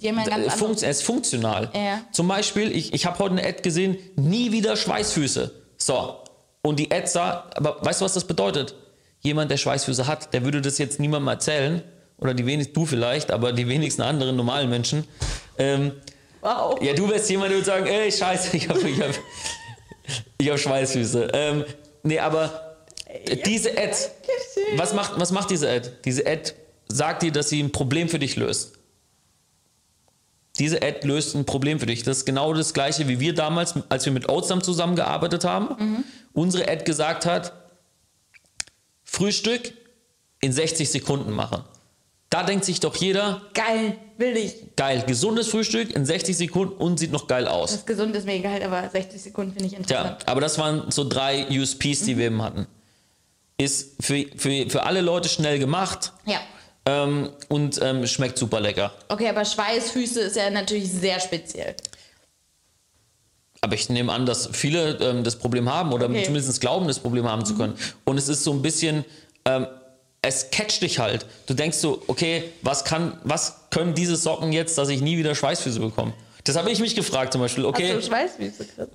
ja 0.00 0.12
äh, 0.12 0.50
funkt, 0.50 0.82
er 0.82 0.90
ist 0.90 1.02
funktional. 1.04 1.70
Ja. 1.72 2.00
Zum 2.12 2.26
Beispiel, 2.26 2.74
ich, 2.76 2.92
ich 2.92 3.06
habe 3.06 3.18
heute 3.20 3.36
eine 3.36 3.46
Ad 3.46 3.62
gesehen, 3.62 3.96
nie 4.16 4.50
wieder 4.52 4.76
Schweißfüße. 4.76 5.52
So. 5.78 6.16
Und 6.62 6.78
die 6.78 6.90
Ad 6.90 7.06
sah, 7.06 7.50
aber 7.54 7.78
weißt 7.84 8.00
du, 8.00 8.04
was 8.04 8.14
das 8.14 8.24
bedeutet? 8.24 8.74
Jemand, 9.20 9.50
der 9.50 9.56
Schweißfüße 9.56 10.06
hat, 10.06 10.34
der 10.34 10.44
würde 10.44 10.60
das 10.60 10.78
jetzt 10.78 10.98
niemandem 10.98 11.28
erzählen. 11.28 11.82
Oder 12.18 12.34
die 12.34 12.46
wenigsten, 12.46 12.74
du 12.74 12.86
vielleicht, 12.86 13.30
aber 13.30 13.52
die 13.52 13.68
wenigsten 13.68 14.02
anderen 14.02 14.36
normalen 14.36 14.70
Menschen. 14.70 15.04
Ähm, 15.58 15.92
Wow. 16.44 16.78
ja, 16.82 16.92
du 16.92 17.08
wärst 17.08 17.30
jemand, 17.30 17.50
der 17.50 17.56
würde 17.56 17.66
sagen, 17.66 17.86
ey, 17.86 18.12
scheiße, 18.12 18.54
ich 18.54 18.68
habe 18.68 18.86
ich 18.86 19.00
hab, 19.00 19.10
ich 20.36 20.50
hab 20.50 20.58
Schweißfüße. 20.58 21.28
Ähm, 21.32 21.64
nee, 22.02 22.18
aber 22.18 22.76
diese 23.46 23.70
Ad, 23.78 23.96
was 24.76 24.92
macht, 24.92 25.18
was 25.18 25.32
macht 25.32 25.50
diese 25.50 25.70
Ad? 25.70 25.90
Diese 26.04 26.26
Ad 26.26 26.52
sagt 26.86 27.22
dir, 27.22 27.32
dass 27.32 27.48
sie 27.48 27.62
ein 27.62 27.72
Problem 27.72 28.10
für 28.10 28.18
dich 28.18 28.36
löst. 28.36 28.74
Diese 30.58 30.82
Ad 30.82 31.06
löst 31.06 31.34
ein 31.34 31.46
Problem 31.46 31.80
für 31.80 31.86
dich. 31.86 32.02
Das 32.02 32.18
ist 32.18 32.24
genau 32.26 32.52
das 32.52 32.74
gleiche, 32.74 33.08
wie 33.08 33.20
wir 33.20 33.34
damals, 33.34 33.74
als 33.88 34.04
wir 34.04 34.12
mit 34.12 34.28
Oatsam 34.28 34.62
zusammengearbeitet 34.62 35.44
haben. 35.44 36.04
Unsere 36.34 36.68
Ad 36.68 36.84
gesagt 36.84 37.24
hat, 37.24 37.52
Frühstück 39.02 39.72
in 40.40 40.52
60 40.52 40.90
Sekunden 40.90 41.32
machen. 41.32 41.64
Da 42.30 42.42
denkt 42.42 42.64
sich 42.64 42.80
doch 42.80 42.96
jeder, 42.96 43.42
Geil, 43.54 43.96
will 44.18 44.36
ich. 44.36 44.56
geil, 44.76 45.04
gesundes 45.06 45.46
Frühstück 45.48 45.94
in 45.94 46.04
60 46.04 46.36
Sekunden 46.36 46.74
und 46.74 46.98
sieht 46.98 47.12
noch 47.12 47.28
geil 47.28 47.46
aus. 47.46 47.70
Das 47.72 47.86
gesund 47.86 48.16
ist 48.16 48.26
mir 48.26 48.34
egal, 48.34 48.60
aber 48.62 48.88
60 48.88 49.22
Sekunden 49.22 49.52
finde 49.52 49.66
ich 49.66 49.72
Ja, 49.72 49.78
interessant. 49.78 50.28
aber 50.28 50.40
das 50.40 50.58
waren 50.58 50.90
so 50.90 51.08
drei 51.08 51.46
USPs, 51.48 52.00
die 52.04 52.16
wir 52.18 52.26
eben 52.26 52.42
hatten. 52.42 52.66
Ist 53.56 54.02
für, 54.02 54.24
für, 54.36 54.68
für 54.68 54.82
alle 54.84 55.00
Leute 55.00 55.28
schnell 55.28 55.60
gemacht 55.60 56.12
Ja. 56.26 56.40
ähm, 56.86 57.30
und 57.48 57.80
ähm, 57.82 58.04
schmeckt 58.06 58.36
super 58.36 58.58
lecker. 58.58 58.92
Okay, 59.08 59.28
aber 59.28 59.44
Schweißfüße 59.44 60.20
ist 60.22 60.34
ja 60.36 60.50
natürlich 60.50 60.90
sehr 60.90 61.20
speziell. 61.20 61.76
Aber 63.60 63.74
ich 63.74 63.88
nehme 63.88 64.12
an, 64.12 64.26
dass 64.26 64.48
viele 64.52 64.98
ähm, 64.98 65.22
das 65.24 65.36
Problem 65.36 65.72
haben 65.72 65.92
oder 65.92 66.06
Okay. 66.06 66.24
zumindest 66.24 66.60
glauben, 66.60 66.88
das 66.88 66.98
Problem 66.98 67.28
haben 67.30 67.44
zu 67.46 67.54
können. 67.54 67.74
Und 68.04 68.18
es 68.18 68.28
ist 68.28 68.42
so 68.44 68.52
ein 68.52 68.60
bisschen, 68.60 69.04
ähm, 69.44 69.66
es 70.24 70.50
catcht 70.50 70.82
dich 70.82 70.98
halt. 70.98 71.26
Du 71.46 71.54
denkst 71.54 71.76
so, 71.78 72.02
okay, 72.06 72.50
was, 72.62 72.84
kann, 72.84 73.18
was 73.24 73.68
können 73.70 73.94
diese 73.94 74.16
Socken 74.16 74.52
jetzt, 74.52 74.78
dass 74.78 74.88
ich 74.88 75.00
nie 75.00 75.18
wieder 75.18 75.34
Schweißfüße 75.34 75.80
bekomme? 75.80 76.14
Das 76.44 76.56
habe 76.56 76.70
ich 76.70 76.80
mich 76.80 76.94
gefragt 76.94 77.32
zum 77.32 77.42
Beispiel. 77.42 77.64
Okay, 77.64 77.94
Hast 77.94 78.06
du 78.06 78.08
Schweißfüße, 78.08 78.88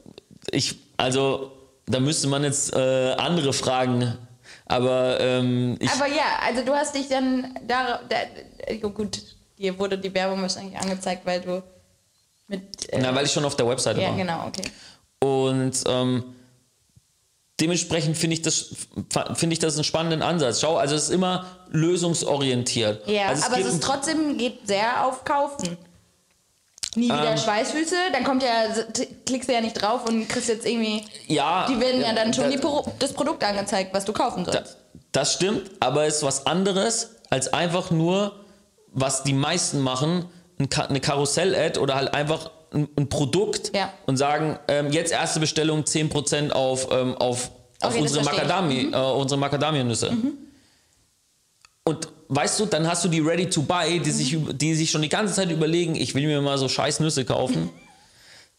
ich, 0.52 0.76
also 0.98 1.52
da 1.86 2.00
müsste 2.00 2.28
man 2.28 2.44
jetzt 2.44 2.74
äh, 2.74 3.14
andere 3.14 3.54
fragen. 3.54 4.18
Aber 4.66 5.20
ähm, 5.20 5.78
ich, 5.80 5.90
Aber 5.92 6.08
ja, 6.08 6.40
also 6.46 6.64
du 6.64 6.74
hast 6.74 6.96
dich 6.96 7.08
dann 7.08 7.56
da, 7.68 8.00
da 8.08 8.76
gut, 8.88 9.22
dir 9.58 9.78
wurde 9.78 9.98
die 9.98 10.14
Werbung 10.14 10.42
wahrscheinlich 10.42 10.78
angezeigt, 10.78 11.26
weil 11.26 11.42
du 11.42 11.64
mit 12.48 12.92
äh, 12.92 13.00
na, 13.00 13.14
weil 13.14 13.26
ich 13.26 13.32
schon 13.32 13.46
auf 13.46 13.56
der 13.56 13.68
Webseite 13.68 14.02
ja 14.02 14.10
war. 14.10 14.18
genau, 14.18 14.48
okay. 14.48 14.64
Und 15.20 15.84
ähm, 15.88 16.24
dementsprechend 17.62 18.18
finde 18.18 18.36
ich, 18.36 18.42
das, 18.42 18.68
finde 19.36 19.54
ich 19.54 19.60
das 19.60 19.76
einen 19.76 19.84
spannenden 19.84 20.22
Ansatz. 20.22 20.62
Schau, 20.62 20.78
also 20.78 20.96
es 20.96 21.04
ist 21.04 21.10
immer 21.10 21.46
lösungsorientiert. 21.70 23.08
Ja, 23.08 23.28
also 23.28 23.46
aber 23.46 23.58
es 23.60 23.64
geht 23.66 23.74
ist 23.74 23.84
trotzdem 23.84 24.38
geht 24.38 24.68
sehr 24.68 25.06
auf 25.06 25.24
Kaufen. 25.24 25.78
Nie 26.96 27.06
wieder 27.06 27.32
Ähm. 27.34 27.38
Schweißfüße, 27.38 27.96
dann 28.14 28.24
kommt 28.24 28.42
ja, 28.42 28.50
klickst 29.26 29.48
du 29.48 29.54
ja 29.54 29.62
nicht 29.62 29.80
drauf 29.80 30.08
und 30.08 30.28
kriegst 30.28 30.50
jetzt 30.50 30.66
irgendwie, 30.66 31.06
ja, 31.28 31.68
die 31.70 31.80
werden 31.80 32.02
ja 32.02 32.14
dann 32.14 32.34
schon 32.34 32.46
da- 32.46 32.50
die 32.50 32.58
Pro 32.58 32.84
das 32.98 33.14
Produkt 33.14 33.44
angezeigt, 33.44 33.94
was 33.94 34.06
du 34.06 34.14
kaufen 34.14 34.44
da, 34.44 34.54
sollst. 34.54 34.78
das 35.12 35.34
stimmt, 35.34 35.70
aber 35.80 36.06
es 36.08 36.18
ist 36.18 36.24
was 36.24 36.48
anderes 36.48 37.12
als 37.30 37.54
einfach 37.54 37.92
nur, 37.92 38.44
was 38.88 39.22
die 39.24 39.34
meisten 39.34 39.82
machen, 39.82 40.26
eine 40.58 41.00
Karussell-Ad 41.00 41.80
oder 41.80 41.94
halt 41.94 42.14
einfach 42.16 42.50
ein, 42.74 42.88
ein 42.98 43.10
Produkt 43.10 43.72
Ja. 43.76 43.92
und 44.06 44.18
sagen, 44.18 44.58
ähm, 44.68 44.92
jetzt 44.92 45.12
erste 45.12 45.40
Bestellung 45.40 45.84
10% 45.84 46.52
auf, 46.52 46.88
ähm, 46.92 47.16
auf, 47.16 47.52
auf 47.82 47.94
Okay, 47.94 48.02
unsere. 48.02 48.24
Macadami, 48.26 48.90
äh, 48.92 48.96
unsere 48.98 49.40
Macadamianüsse. 49.40 50.12
Und 51.84 52.08
weißt 52.28 52.60
du, 52.60 52.66
dann 52.66 52.88
hast 52.88 53.04
du 53.04 53.10
die 53.10 53.20
Ready 53.20 53.50
to 53.50 53.62
Buy, 53.64 54.00
die, 54.00 54.12
sich, 54.12 54.34
über- 54.34 54.54
die 54.54 54.76
sich 54.76 54.92
schon 54.92 55.02
die 55.02 55.10
ganze 55.10 55.34
Zeit 55.34 55.50
überlegen, 55.52 55.96
ich 55.96 56.14
will 56.14 56.28
mir 56.28 56.42
mal 56.42 56.58
so 56.58 56.68
scheiß 56.70 57.00
Nüsse 57.00 57.26
kaufen. 57.26 57.70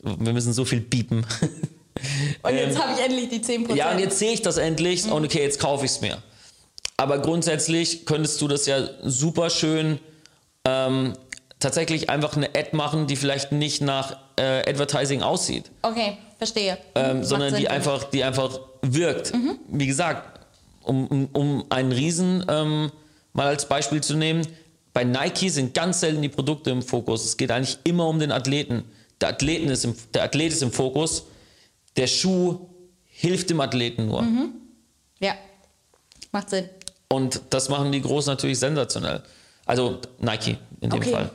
Wir 0.02 0.32
müssen 0.32 0.52
so 0.54 0.64
viel 0.64 0.80
biepen. 0.80 1.26
Und 2.42 2.54
jetzt 2.54 2.78
habe 2.80 2.92
ich 2.98 3.04
endlich 3.04 3.28
die 3.28 3.40
10%. 3.40 3.70
Ähm, 3.70 3.76
Ja, 3.76 3.92
und 3.92 3.98
jetzt 3.98 4.18
sehe 4.18 4.32
ich 4.32 4.40
das 4.40 4.56
endlich 4.56 5.04
und 5.10 5.24
okay, 5.26 5.42
jetzt 5.42 5.60
kaufe 5.60 5.84
ich 5.84 5.90
es 5.90 6.00
mir. 6.00 6.22
Aber 6.96 7.18
grundsätzlich 7.18 8.06
könntest 8.06 8.40
du 8.40 8.48
das 8.48 8.64
ja 8.64 8.88
super 9.02 9.50
schön 9.50 9.98
ähm, 10.64 11.12
tatsächlich 11.60 12.10
einfach 12.10 12.36
eine 12.36 12.48
Ad 12.48 12.70
machen, 12.72 13.06
die 13.06 13.16
vielleicht 13.16 13.52
nicht 13.52 13.82
nach 13.82 14.16
äh, 14.36 14.68
Advertising 14.68 15.22
aussieht. 15.22 15.70
Okay. 15.82 16.16
verstehe. 16.38 16.78
ähm, 16.94 17.18
Macht 17.18 17.28
sondern 17.28 17.50
Sinn 17.50 17.60
die 17.60 17.68
einfach, 17.68 18.04
die 18.04 18.24
einfach 18.24 18.58
wirkt. 18.82 19.32
Wie 19.68 19.86
gesagt, 19.86 20.40
um, 20.82 21.06
um, 21.06 21.28
um 21.32 21.64
einen 21.68 21.92
Riesen 21.92 22.44
ähm, 22.48 22.90
mal 23.32 23.46
als 23.46 23.66
Beispiel 23.68 24.02
zu 24.02 24.16
nehmen, 24.16 24.46
bei 24.92 25.04
Nike 25.04 25.50
sind 25.50 25.74
ganz 25.74 26.00
selten 26.00 26.22
die 26.22 26.28
Produkte 26.28 26.70
im 26.70 26.82
Fokus. 26.82 27.24
Es 27.24 27.36
geht 27.36 27.50
eigentlich 27.52 27.78
immer 27.84 28.08
um 28.08 28.18
den 28.18 28.32
Athleten. 28.32 28.84
Der, 29.20 29.28
Athleten 29.28 29.68
ist 29.68 29.84
im, 29.84 29.94
der 30.14 30.24
Athlet 30.24 30.52
ist 30.52 30.62
im 30.62 30.72
Fokus. 30.72 31.24
Der 31.96 32.06
Schuh 32.06 32.66
hilft 33.04 33.50
dem 33.50 33.60
Athleten 33.60 34.06
nur. 34.06 34.26
Ja, 35.20 35.34
macht 36.32 36.50
Sinn. 36.50 36.68
Und 37.08 37.42
das 37.50 37.68
machen 37.68 37.92
die 37.92 38.00
Großen 38.00 38.32
natürlich 38.32 38.58
sensationell. 38.58 39.22
Also 39.66 40.00
Nike 40.18 40.56
in 40.80 40.90
dem 40.90 41.00
Okay. 41.00 41.10
Fall. 41.12 41.30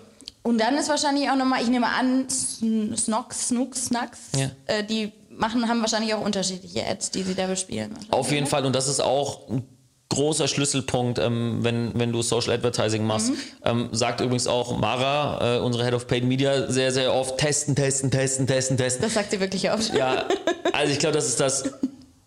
Und 0.45 0.59
dann 0.59 0.75
ist 0.77 0.89
wahrscheinlich 0.89 1.27
auch 1.31 1.35
nochmal, 1.35 1.63
ich 1.63 1.69
nehme 1.69 1.87
an, 1.87 2.27
Sn- 2.27 2.95
Snox, 2.95 3.47
Snooks, 3.47 3.85
Snacks, 3.87 4.19
Ja. 4.37 4.51
äh, 4.67 4.83
die 4.83 5.11
machen, 5.31 5.67
haben 5.67 5.81
wahrscheinlich 5.81 6.13
auch 6.13 6.21
unterschiedliche 6.23 6.85
Ads, 6.87 7.09
die 7.09 7.23
sie 7.23 7.33
da 7.33 7.47
bespielen. 7.47 7.93
Auf 8.11 8.29
jeden 8.31 8.43
oder? 8.43 8.51
Fall, 8.51 8.65
und 8.65 8.75
das 8.75 8.87
ist 8.87 8.99
auch 8.99 9.49
ein 9.49 9.63
großer 10.09 10.47
Schlüsselpunkt, 10.47 11.17
ähm, 11.17 11.63
wenn, 11.63 11.97
wenn 11.99 12.11
du 12.11 12.21
Social 12.21 12.53
Advertising 12.53 13.03
machst. 13.07 13.31
Ähm, 13.63 13.89
sagt 13.91 14.21
übrigens 14.21 14.45
auch 14.45 14.77
Mara, 14.77 15.55
äh, 15.57 15.59
unsere 15.61 15.83
Head 15.83 15.95
of 15.95 16.05
Paid 16.05 16.23
Media, 16.23 16.71
sehr, 16.71 16.91
sehr 16.91 17.11
oft 17.11 17.39
testen, 17.39 17.75
testen, 17.75 18.11
testen, 18.11 18.45
testen, 18.45 18.77
testen. 18.77 19.01
Das 19.01 19.15
sagt 19.15 19.31
sie 19.31 19.39
wirklich 19.39 19.71
oft. 19.71 19.95
Ja, 19.95 20.25
also 20.73 20.93
ich 20.93 20.99
glaube, 20.99 21.15
das 21.15 21.27
ist 21.27 21.39
das 21.39 21.63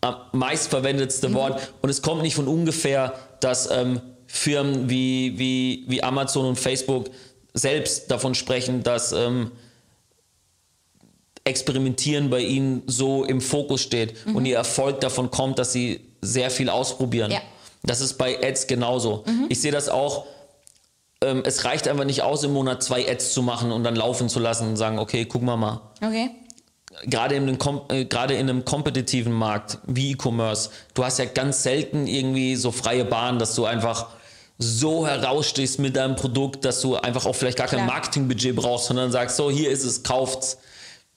am 0.01 0.17
meistverwendetste 0.33 1.33
Wort. 1.35 1.73
Und 1.83 1.89
es 1.89 2.03
kommt 2.03 2.23
nicht 2.23 2.35
von 2.35 2.49
ungefähr, 2.49 3.15
dass 3.39 3.71
ähm, 3.71 4.01
Firmen 4.27 4.91
wie, 4.91 5.39
wie, 5.39 5.85
wie 5.87 6.03
Amazon 6.03 6.47
und 6.47 6.57
Facebook 6.59 7.07
selbst 7.55 8.11
davon 8.11 8.35
sprechen, 8.35 8.83
dass 8.83 9.13
ähm, 9.13 9.51
Experimentieren 11.45 12.29
bei 12.29 12.41
ihnen 12.41 12.83
so 12.87 13.25
im 13.25 13.41
Fokus 13.41 13.81
steht 13.81 14.15
und 14.35 14.45
ihr 14.45 14.57
Erfolg 14.57 15.01
davon 15.01 15.31
kommt, 15.31 15.59
dass 15.59 15.73
sie 15.73 16.01
sehr 16.21 16.51
viel 16.51 16.69
ausprobieren. 16.69 17.31
Ja. 17.31 17.41
Das 17.83 18.03
ist 18.03 18.15
bei 18.19 18.39
Ads 18.43 18.67
genauso. 18.67 19.25
Ich 19.49 19.61
sehe 19.63 19.73
das 19.73 19.89
auch. 19.89 20.27
Ähm, 21.23 21.43
es 21.47 21.65
reicht 21.65 21.89
einfach 21.89 22.05
nicht 22.05 22.21
aus, 22.23 22.45
im 22.45 22.53
Monat 22.53 22.83
zwei 22.83 23.11
Ads 23.11 23.33
zu 23.33 23.43
machen 23.43 23.73
und 23.73 23.83
dann 23.83 23.97
laufen 23.97 24.29
zu 24.29 24.41
lassen 24.41 24.69
und 24.69 24.77
sagen, 24.77 24.99
okay, 24.99 25.25
gucken 25.25 25.49
wir 25.49 25.57
mal 25.57 25.81
Okay. 26.05 26.31
gerade 27.07 27.37
in, 27.37 27.45
einem 27.45 27.59
äh, 27.89 28.05
gerade 28.05 28.35
in 28.35 28.51
einem 28.51 28.67
kompetitiven 28.67 29.33
Markt 29.33 29.79
wie 29.87 30.13
E-Commerce, 30.13 30.69
du 30.93 31.03
hast 31.05 31.19
ja 31.19 31.25
ganz 31.25 31.63
selten 31.63 32.07
irgendwie 32.07 32.57
so 32.57 32.73
freie 32.73 33.07
Bahn, 33.07 33.39
dass 33.39 33.55
du 33.55 33.65
einfach 33.65 34.09
so 34.59 35.07
herausstehst 35.07 35.79
mit 35.79 35.97
deinem 35.97 36.17
Produkt, 36.17 36.65
dass 36.65 36.81
du 36.81 36.97
einfach 36.97 37.27
auch 37.27 37.35
vielleicht 37.35 37.59
gar 37.59 37.69
kein. 37.69 37.87
Marketingbudget 37.87 38.57
brauchst, 38.57 38.87
sondern 38.87 39.13
sagst, 39.13 39.37
so 39.37 39.51
hier 39.51 39.71
ist 39.71 39.85
es, 39.85 40.03
kauft's. 40.03 40.59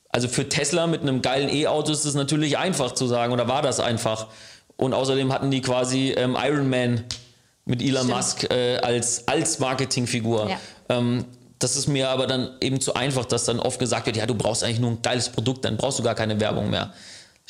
Also 0.10 0.28
für 0.28 0.48
Tesla 0.48 0.88
mit 0.88 1.02
einem 1.02 1.22
geilen 1.22 1.50
E-Auto 1.50 1.92
ist 1.92 2.06
es 2.06 2.14
natürlich 2.14 2.58
einfach 2.58 2.92
zu 2.92 3.08
sagen, 3.08 3.34
oder 3.34 3.48
war 3.48 3.62
das 3.62 3.80
einfach? 3.80 4.28
Und 4.78 4.94
außerdem 4.94 5.32
hatten 5.34 5.52
die 5.52 5.62
quasi 5.62 6.12
ähm, 6.12 6.38
Iron 6.39 6.70
Man 6.70 7.04
mit 7.66 7.82
Elon 7.82 8.04
Stimmt. 8.04 8.16
Musk 8.16 8.52
äh, 8.52 8.78
als, 8.78 9.28
als 9.28 9.60
Marketingfigur. 9.60 10.50
Ja. 10.50 10.60
Ähm, 10.89 11.26
das 11.60 11.76
ist 11.76 11.88
mir 11.88 12.10
aber 12.10 12.28
dann 12.28 12.58
eben 12.60 12.82
zu 12.82 12.96
einfach, 12.96 13.26
dass 13.26 13.46
dann 13.46 13.60
oft 13.60 13.80
gesagt 13.80 14.06
wird, 14.08 14.18
ja, 14.18 14.26
du 14.26 14.36
brauchst 14.36 14.64
eigentlich 14.64 14.80
nur 14.80 14.92
ein 14.92 15.02
geiles 15.02 15.30
Produkt, 15.30 15.66
dann 15.66 15.78
brauchst 15.78 16.00
du 16.00 16.04
gar 16.04 16.16
keine 16.16 16.39
Werbung 16.39 16.70
mehr. 16.70 16.94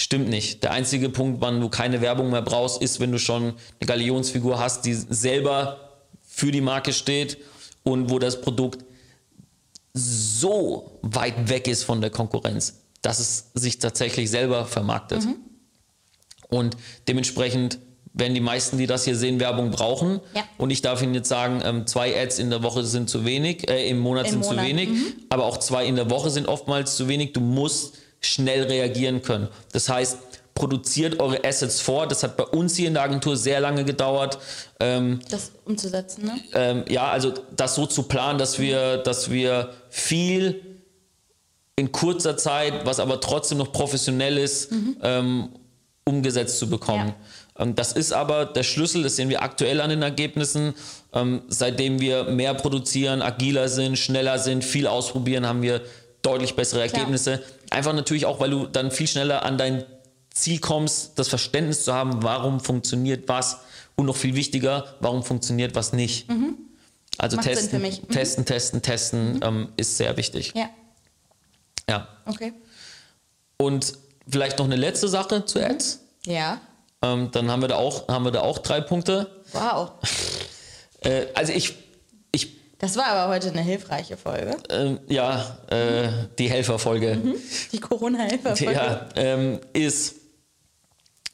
Stimmt 0.02 0.30
nicht. 0.30 0.64
Der 0.64 0.72
einzige 0.72 1.10
Punkt, 1.10 1.42
wann 1.42 1.62
du 1.62 1.70
keine 1.70 2.02
Werbung 2.02 2.32
mehr 2.32 2.42
brauchst, 2.42 2.82
ist, 2.82 3.00
wenn 3.00 3.12
du 3.12 3.20
schon 3.20 3.44
eine 3.44 3.86
Galionsfigur 3.86 4.58
hast, 4.58 4.84
die 4.86 4.96
selber 4.96 5.92
für 6.28 6.52
die 6.52 6.60
Marke 6.60 6.92
steht 6.92 7.38
und 7.84 8.10
wo 8.10 8.18
das 8.18 8.42
Produkt 8.42 8.84
so 9.94 11.00
weit 11.04 11.50
weg 11.50 11.68
ist 11.68 11.84
von 11.84 12.02
der 12.02 12.10
Konkurrenz, 12.10 12.82
dass 13.04 13.20
es 13.20 13.52
sich 13.54 13.78
tatsächlich 13.78 14.32
selber 14.32 14.66
vermarktet. 14.66 15.22
Und 16.50 16.78
dementsprechend 17.08 17.78
werden 18.12 18.34
die 18.34 18.42
meisten, 18.42 18.80
die 18.80 18.88
das 18.88 19.06
hier 19.06 19.16
sehen, 19.16 19.40
Werbung 19.40 19.70
brauchen. 19.70 20.20
Ja. 20.34 20.46
Und 20.58 20.72
ich 20.72 20.82
darf 20.82 21.04
Ihnen 21.04 21.14
jetzt 21.14 21.30
sagen, 21.30 21.62
ähm, 21.64 21.86
zwei 21.86 22.20
Ads 22.20 22.40
in 22.40 22.50
der 22.50 22.64
Woche 22.64 22.86
sind 22.86 23.08
zu 23.08 23.24
wenig, 23.24 23.70
äh, 23.70 23.88
im 23.88 24.00
Monat 24.00 24.26
Im 24.26 24.32
sind 24.32 24.42
Monat, 24.46 24.58
zu 24.58 24.68
wenig, 24.68 24.90
aber 25.30 25.46
auch 25.46 25.58
zwei 25.58 25.86
in 25.86 25.96
der 25.96 26.10
Woche 26.10 26.32
sind 26.32 26.48
oftmals 26.48 26.96
zu 26.96 27.08
wenig. 27.08 27.34
Du 27.34 27.40
musst 27.40 28.00
schnell 28.22 28.64
reagieren 28.64 29.22
können. 29.22 29.48
Das 29.74 29.90
heißt, 29.90 30.18
produziert 30.54 31.20
eure 31.20 31.44
Assets 31.44 31.82
vor. 31.82 32.08
Das 32.08 32.24
hat 32.24 32.38
bei 32.38 32.44
uns 32.44 32.76
hier 32.76 32.88
in 32.88 32.94
der 32.94 33.04
Agentur 33.04 33.36
sehr 33.36 33.60
lange 33.60 33.84
gedauert. 33.84 34.38
Ähm, 34.80 35.20
Das 35.30 35.52
umzusetzen, 35.66 36.26
ne? 36.26 36.40
ähm, 36.54 36.86
ja, 36.88 37.10
also 37.10 37.34
das 37.56 37.76
so 37.76 37.86
zu 37.86 38.04
planen, 38.04 38.38
dass 38.38 38.60
wir, 38.60 38.98
dass 38.98 39.32
wir 39.32 39.72
viel 39.90 40.62
in 41.76 41.92
kurzer 41.92 42.38
Zeit, 42.38 42.86
was 42.86 43.00
aber 43.00 43.20
trotzdem 43.22 43.58
noch 43.58 43.72
professionell 43.72 44.38
ist, 44.38 44.72
ähm, 45.02 45.50
umgesetzt 46.04 46.60
zu 46.60 46.70
bekommen. 46.70 47.16
Ähm, 47.58 47.76
das 47.76 47.94
ist 47.94 48.12
aber 48.12 48.46
der 48.46 48.64
Schlüssel, 48.64 49.04
das 49.04 49.16
sehen 49.16 49.30
wir 49.30 49.42
aktuell 49.42 49.82
an 49.82 49.90
den 49.90 50.02
Ergebnissen. 50.02 50.74
Ähm, 51.14 51.42
seitdem 51.48 52.00
wir 52.00 52.26
mehr 52.26 52.54
produzieren, 52.54 53.22
agiler 53.22 53.68
sind, 53.70 53.98
schneller 53.98 54.38
sind, 54.38 54.64
viel 54.64 54.86
ausprobieren, 54.86 55.48
haben 55.48 55.62
wir 55.62 55.82
deutlich 56.22 56.56
bessere 56.56 56.82
Ergebnisse. 56.82 57.42
Einfach 57.72 57.94
natürlich 57.94 58.26
auch, 58.28 58.40
weil 58.40 58.52
du 58.52 58.68
dann 58.68 58.92
viel 58.92 59.08
schneller 59.08 59.44
an 59.44 59.58
dein 59.58 59.84
Ziel 60.30 60.60
kommst, 60.60 61.18
das 61.18 61.28
Verständnis 61.30 61.84
zu 61.86 61.94
haben, 61.94 62.22
warum 62.22 62.60
funktioniert 62.60 63.28
was 63.28 63.62
und 63.96 64.06
noch 64.06 64.16
viel 64.16 64.36
wichtiger, 64.36 64.96
warum 65.00 65.24
funktioniert 65.24 65.74
was 65.74 65.94
nicht. 65.94 66.28
Also 67.18 67.38
Macht 67.38 67.48
testen, 67.48 67.70
für 67.70 67.80
mich. 67.80 68.02
Mhm. 68.04 68.10
testen, 68.10 68.46
testen, 68.46 68.82
testen 68.82 69.40
ähm, 69.44 69.70
ist 69.78 69.98
sehr 69.98 70.16
wichtig. 70.18 70.54
Ja, 70.56 70.70
Ja. 71.90 72.08
okay. 72.26 72.54
Und 73.58 73.94
vielleicht 74.28 74.60
noch 74.60 74.66
eine 74.66 74.76
letzte 74.76 75.08
Sache 75.08 75.46
zu 75.46 75.60
Ads. 75.64 76.00
Ja. 76.26 76.60
Ähm, 77.02 77.30
dann 77.32 77.50
haben 77.52 77.62
wir 77.62 77.68
da 77.70 77.76
auch, 77.76 78.08
haben 78.08 78.26
wir 78.26 78.32
da 78.32 78.42
auch 78.42 78.58
drei 78.60 78.82
Punkte. 78.82 79.28
Wow. 79.54 79.92
Äh, 81.02 81.28
also 81.34 81.52
ich 81.54 81.76
Das 82.82 82.98
war 82.98 83.06
aber 83.06 83.32
heute 83.34 83.50
eine 83.50 83.62
hilfreiche 83.62 84.18
Folge. 84.18 84.58
ähm, 84.70 85.00
ja, 85.08 85.58
äh, 85.68 86.10
die 86.40 86.50
Helferfolge. 86.50 87.18
Die 87.72 87.80
Corona-Helferfolge. 87.80 88.74
Ja, 88.74 89.08
ähm, 89.16 89.60
ist 89.74 90.16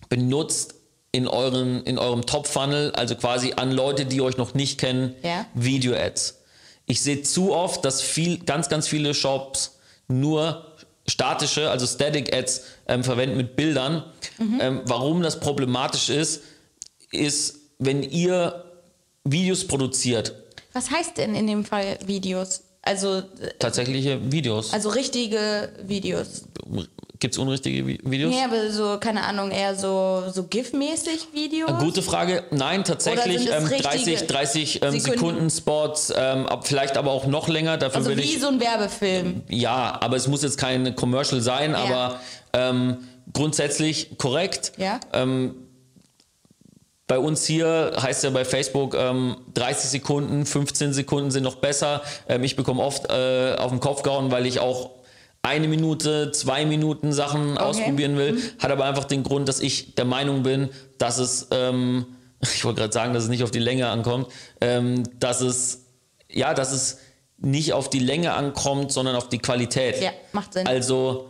benutzt 0.10 0.76
in, 1.14 1.28
euren, 1.28 1.84
in 1.84 1.98
eurem 1.98 2.26
Top-Funnel, 2.26 2.92
also 2.92 3.16
quasi 3.16 3.54
an 3.56 3.72
Leute, 3.72 4.06
die 4.06 4.20
euch 4.22 4.36
noch 4.38 4.54
nicht 4.56 4.78
kennen, 4.80 5.16
Ja. 5.24 5.46
Video-Ads. 5.54 6.36
Ich 6.86 7.02
sehe 7.02 7.22
zu 7.24 7.54
oft, 7.54 7.84
dass 7.86 8.02
viel, 8.02 8.40
ganz, 8.40 8.68
ganz 8.68 8.88
viele 8.88 9.14
Shops 9.14 9.80
nur 10.10 10.66
statische, 11.08 11.70
also 11.70 11.86
Static 11.88 12.34
Ads 12.36 12.62
ähm, 12.90 13.04
verwenden 13.06 13.38
mit 13.38 13.56
Bildern. 13.56 14.04
Ähm, 14.60 14.82
warum 14.86 15.22
das 15.22 15.40
problematisch 15.40 16.10
ist, 16.10 16.42
ist, 17.12 17.56
wenn 17.80 18.04
ihr 18.04 18.66
Videos 19.24 19.66
produziert, 19.66 20.34
Was 20.74 20.92
heißt 20.92 21.18
denn 21.18 21.36
in 21.36 21.48
dem 21.48 21.66
Fall 21.66 21.98
Videos? 22.06 22.64
Also, 22.82 23.18
äh, 23.18 23.24
tatsächliche 23.60 24.32
Videos. 24.32 24.72
also 24.74 24.90
richtige 24.90 25.70
Videos. 25.84 26.44
Gibt 27.20 27.34
es 27.34 27.38
unrichtige 27.40 27.84
Vi- 27.86 28.00
Videos? 28.04 28.32
Nee, 28.34 28.44
aber 28.44 28.70
so, 28.72 28.98
keine 29.00 29.24
Ahnung, 29.24 29.50
eher 29.52 29.76
so, 29.76 30.24
so 30.32 30.44
GIF-mäßig 30.44 31.28
Videos. 31.34 31.72
Gute 31.80 32.02
Frage. 32.04 32.44
Nein, 32.52 32.84
tatsächlich 32.84 33.50
ähm, 33.52 33.64
es 33.66 33.82
30, 33.82 34.08
richtige 34.08 34.26
30 34.28 34.82
ähm, 34.84 35.00
Sekunden? 35.00 35.50
Spots, 35.50 36.14
ähm, 36.16 36.46
vielleicht 36.64 36.96
aber 36.96 37.12
auch 37.12 37.26
noch 37.26 37.48
länger. 37.50 37.78
Dafür 37.78 37.98
Also 37.98 38.16
wie 38.16 38.22
ich. 38.22 38.40
so 38.40 38.48
ein 38.50 38.60
Werbefilm. 38.60 39.42
Ja, 39.50 39.98
aber 40.00 40.16
es 40.16 40.28
muss 40.28 40.44
jetzt 40.44 40.58
kein 40.60 40.96
Commercial 40.96 41.42
sein, 41.42 41.74
aber 41.74 42.22
ähm, 42.54 42.98
grundsätzlich 43.34 44.18
korrekt. 44.18 44.74
Ja. 44.78 45.00
Ähm, 45.12 45.56
bei 47.08 47.18
uns 47.20 47.46
hier 47.46 47.94
heißt 48.02 48.24
ja 48.26 48.30
bei 48.32 48.44
Facebook 48.46 48.94
ähm, 48.96 49.38
30 49.54 49.90
Sekunden, 49.90 50.46
15 50.46 50.94
Sekunden 50.94 51.32
sind 51.32 51.44
noch 51.44 51.56
besser. 51.56 52.02
Ähm, 52.28 52.44
ich 52.44 52.56
bekomme 52.56 52.84
oft 52.84 53.10
äh, 53.10 53.56
auf 53.58 53.72
den 53.72 53.80
Kopf 53.80 54.04
gehauen, 54.04 54.30
weil 54.32 54.46
ich 54.46 54.60
auch 54.60 54.92
eine 55.42 55.68
Minute, 55.70 56.32
zwei 56.34 56.66
Minuten 56.66 57.14
Sachen 57.14 57.58
ausprobieren 57.58 58.18
will. 58.18 58.42
Hat 58.60 58.72
aber 58.72 58.84
einfach 58.86 59.06
den 59.06 59.24
Grund, 59.24 59.48
dass 59.48 59.62
ich 59.62 59.96
der 59.96 60.04
Meinung 60.04 60.44
bin, 60.44 60.70
dass 60.98 61.18
es, 61.20 61.48
ähm, 61.52 62.06
ich 62.42 62.66
wollte 62.66 62.82
gerade 62.82 62.94
sagen, 62.94 63.14
dass 63.14 63.24
es 63.24 63.30
nicht 63.30 63.44
auf 63.44 63.52
die 63.52 63.60
Länge 63.60 63.88
ankommt, 63.88 64.28
ähm, 64.60 65.04
dass 65.20 65.40
es, 65.40 65.86
ja, 66.30 66.54
dass 66.54 66.74
es 66.74 66.98
nicht 67.38 67.72
auf 67.72 67.90
die 67.90 68.00
Länge 68.00 68.34
ankommt, 68.34 68.92
sondern 68.92 69.16
auf 69.16 69.30
die 69.30 69.38
Qualität. 69.38 70.02
Ja, 70.02 70.10
macht 70.34 70.54
Sinn. 70.54 70.68
Also 70.68 71.30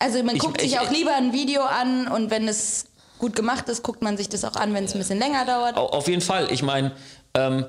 Also 0.00 0.22
man 0.24 0.34
ich- 0.34 0.42
guckt 0.42 0.60
sich 0.60 0.72
ich- 0.72 0.80
auch 0.80 0.90
lieber 0.90 1.14
ein 1.14 1.32
Video 1.32 1.62
an 1.62 2.08
und 2.08 2.30
wenn 2.32 2.48
es 2.48 2.86
gut 3.18 3.34
gemacht 3.36 3.68
ist, 3.68 3.82
guckt 3.82 4.02
man 4.02 4.16
sich 4.16 4.28
das 4.28 4.44
auch 4.44 4.56
an, 4.56 4.74
wenn 4.74 4.84
es 4.84 4.92
ein 4.94 4.98
bisschen 4.98 5.18
länger 5.18 5.44
dauert. 5.46 5.76
Au- 5.76 5.86
Auf 5.90 6.08
jeden 6.08 6.20
Fall. 6.22 6.50
Ich 6.52 6.62
meine, 6.62 6.92
ähm, 7.34 7.66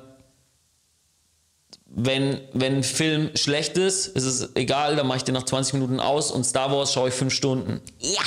wenn, 1.88 2.40
wenn 2.52 2.76
ein 2.76 2.82
Film 2.82 3.30
schlecht 3.36 3.78
ist, 3.78 4.08
ist 4.08 4.24
es 4.24 4.54
egal, 4.56 4.96
dann 4.96 5.06
mache 5.06 5.18
ich 5.18 5.24
den 5.24 5.34
nach 5.34 5.44
20 5.44 5.74
Minuten 5.74 6.00
aus 6.00 6.30
und 6.30 6.44
Star 6.44 6.70
Wars 6.72 6.92
schaue 6.92 7.08
ich 7.08 7.14
fünf 7.14 7.32
Stunden. 7.32 7.80
Ja. 8.00 8.22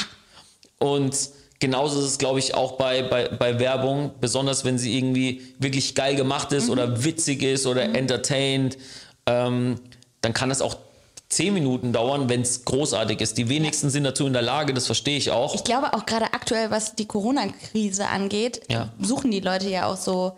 Und 0.79 1.15
genauso 1.59 1.99
ist 1.99 2.05
es, 2.05 2.17
glaube 2.17 2.39
ich, 2.39 2.55
auch 2.55 2.73
bei, 2.77 3.03
bei, 3.03 3.27
bei 3.27 3.59
Werbung, 3.59 4.11
besonders 4.19 4.63
wenn 4.65 4.77
sie 4.79 4.97
irgendwie 4.97 5.53
wirklich 5.59 5.93
geil 5.93 6.15
gemacht 6.15 6.51
ist 6.53 6.69
oder 6.69 7.03
witzig 7.03 7.43
ist 7.43 7.65
oder 7.67 7.83
entertained, 7.83 8.77
ähm, 9.25 9.79
dann 10.21 10.33
kann 10.33 10.49
das 10.49 10.61
auch 10.61 10.77
10 11.29 11.53
Minuten 11.53 11.93
dauern, 11.93 12.27
wenn 12.27 12.41
es 12.41 12.65
großartig 12.65 13.21
ist. 13.21 13.37
Die 13.37 13.49
wenigsten 13.49 13.89
sind 13.91 14.03
dazu 14.03 14.25
in 14.25 14.33
der 14.33 14.41
Lage, 14.41 14.73
das 14.73 14.87
verstehe 14.87 15.17
ich 15.17 15.29
auch. 15.29 15.53
Ich 15.53 15.63
glaube 15.63 15.93
auch 15.93 16.05
gerade 16.05 16.25
aktuell, 16.33 16.71
was 16.71 16.95
die 16.95 17.05
Corona-Krise 17.05 18.07
angeht, 18.07 18.61
Ja. 18.69 18.89
suchen 18.99 19.29
die 19.29 19.39
Leute 19.39 19.69
ja 19.69 19.85
auch 19.85 19.97
so 19.97 20.33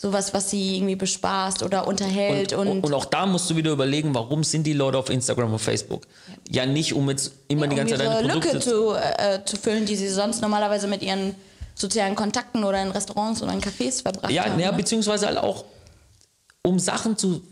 sowas, 0.00 0.32
was 0.32 0.50
sie 0.50 0.76
irgendwie 0.76 0.94
bespaßt 0.94 1.64
oder 1.64 1.88
unterhält 1.88 2.52
und, 2.52 2.68
und, 2.68 2.84
und 2.84 2.94
auch 2.94 3.04
da 3.06 3.26
musst 3.26 3.50
du 3.50 3.56
wieder 3.56 3.72
überlegen, 3.72 4.14
warum 4.14 4.44
sind 4.44 4.62
die 4.64 4.72
Leute 4.74 4.96
auf 4.96 5.10
Instagram 5.10 5.52
und 5.54 5.58
Facebook? 5.58 6.02
Ja, 6.48 6.66
nicht 6.66 6.92
um 6.94 7.10
jetzt 7.10 7.32
immer 7.48 7.66
die 7.66 7.72
um 7.72 7.78
ganze 7.78 7.96
Zeit 7.96 8.06
deine 8.06 8.28
Produkte 8.28 8.48
Lücke 8.52 8.60
zu, 8.60 8.92
äh, 8.94 9.44
zu 9.44 9.56
füllen, 9.56 9.86
die 9.86 9.96
sie 9.96 10.08
sonst 10.08 10.40
normalerweise 10.40 10.86
mit 10.86 11.02
ihren 11.02 11.34
sozialen 11.74 12.14
Kontakten 12.14 12.62
oder 12.62 12.80
in 12.80 12.92
Restaurants 12.92 13.42
oder 13.42 13.52
in 13.52 13.60
Cafés 13.60 14.02
verbracht 14.02 14.30
Ja, 14.30 14.44
haben. 14.44 14.60
ja, 14.60 14.70
ne? 14.70 14.76
beziehungsweise 14.76 15.26
halt 15.26 15.38
auch, 15.38 15.64
um 16.62 16.78
Sachen 16.78 17.16
zu, 17.16 17.42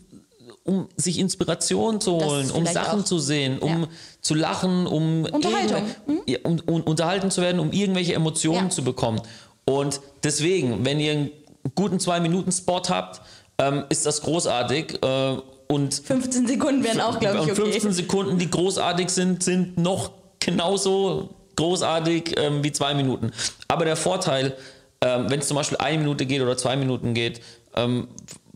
um 0.67 0.87
sich 0.97 1.17
Inspiration 1.17 1.99
zu 2.01 2.13
holen, 2.15 2.51
um 2.51 2.65
Sachen 2.65 2.99
auch. 3.01 3.05
zu 3.05 3.19
sehen, 3.19 3.57
um 3.59 3.81
Ja. 3.83 3.87
zu 4.21 4.35
lachen, 4.35 4.85
um, 4.85 5.25
Unterhaltung. 5.25 5.83
ja, 6.27 6.37
um, 6.43 6.59
um 6.65 6.81
unterhalten 6.81 7.31
zu 7.31 7.41
werden, 7.41 7.59
um 7.59 7.71
irgendwelche 7.71 8.13
Emotionen 8.13 8.65
Ja. 8.65 8.69
zu 8.69 8.83
bekommen. 8.83 9.21
Und 9.65 10.01
deswegen, 10.23 10.85
wenn 10.85 10.99
ihr 10.99 11.11
einen 11.13 11.29
guten 11.75 11.99
Zwei-Minuten-Spot 11.99 12.81
habt, 12.89 13.21
ähm, 13.59 13.85
ist 13.89 14.05
das 14.05 14.21
großartig. 14.21 14.99
Äh, 15.03 15.37
und 15.69 15.93
15 15.93 16.47
Sekunden 16.47 16.83
wären 16.83 17.01
auch, 17.01 17.19
glaube 17.19 17.37
ich, 17.37 17.43
okay. 17.43 17.55
15 17.55 17.91
Sekunden, 17.93 18.37
die 18.37 18.49
großartig 18.49 19.09
sind, 19.09 19.43
sind 19.43 19.77
noch 19.77 20.11
genauso 20.39 21.29
großartig 21.55 22.35
ähm, 22.37 22.63
wie 22.63 22.71
zwei 22.71 22.93
Minuten. 22.93 23.31
Aber 23.67 23.83
der 23.85 23.95
Vorteil, 23.95 24.55
ähm, 25.01 25.25
wenn 25.29 25.39
es 25.39 25.47
zum 25.47 25.55
Beispiel 25.55 25.77
eine 25.79 25.97
Minute 25.97 26.25
geht 26.25 26.41
oder 26.41 26.55
zwei 26.57 26.75
Minuten 26.77 27.13
geht, 27.13 27.41
ähm, 27.75 28.07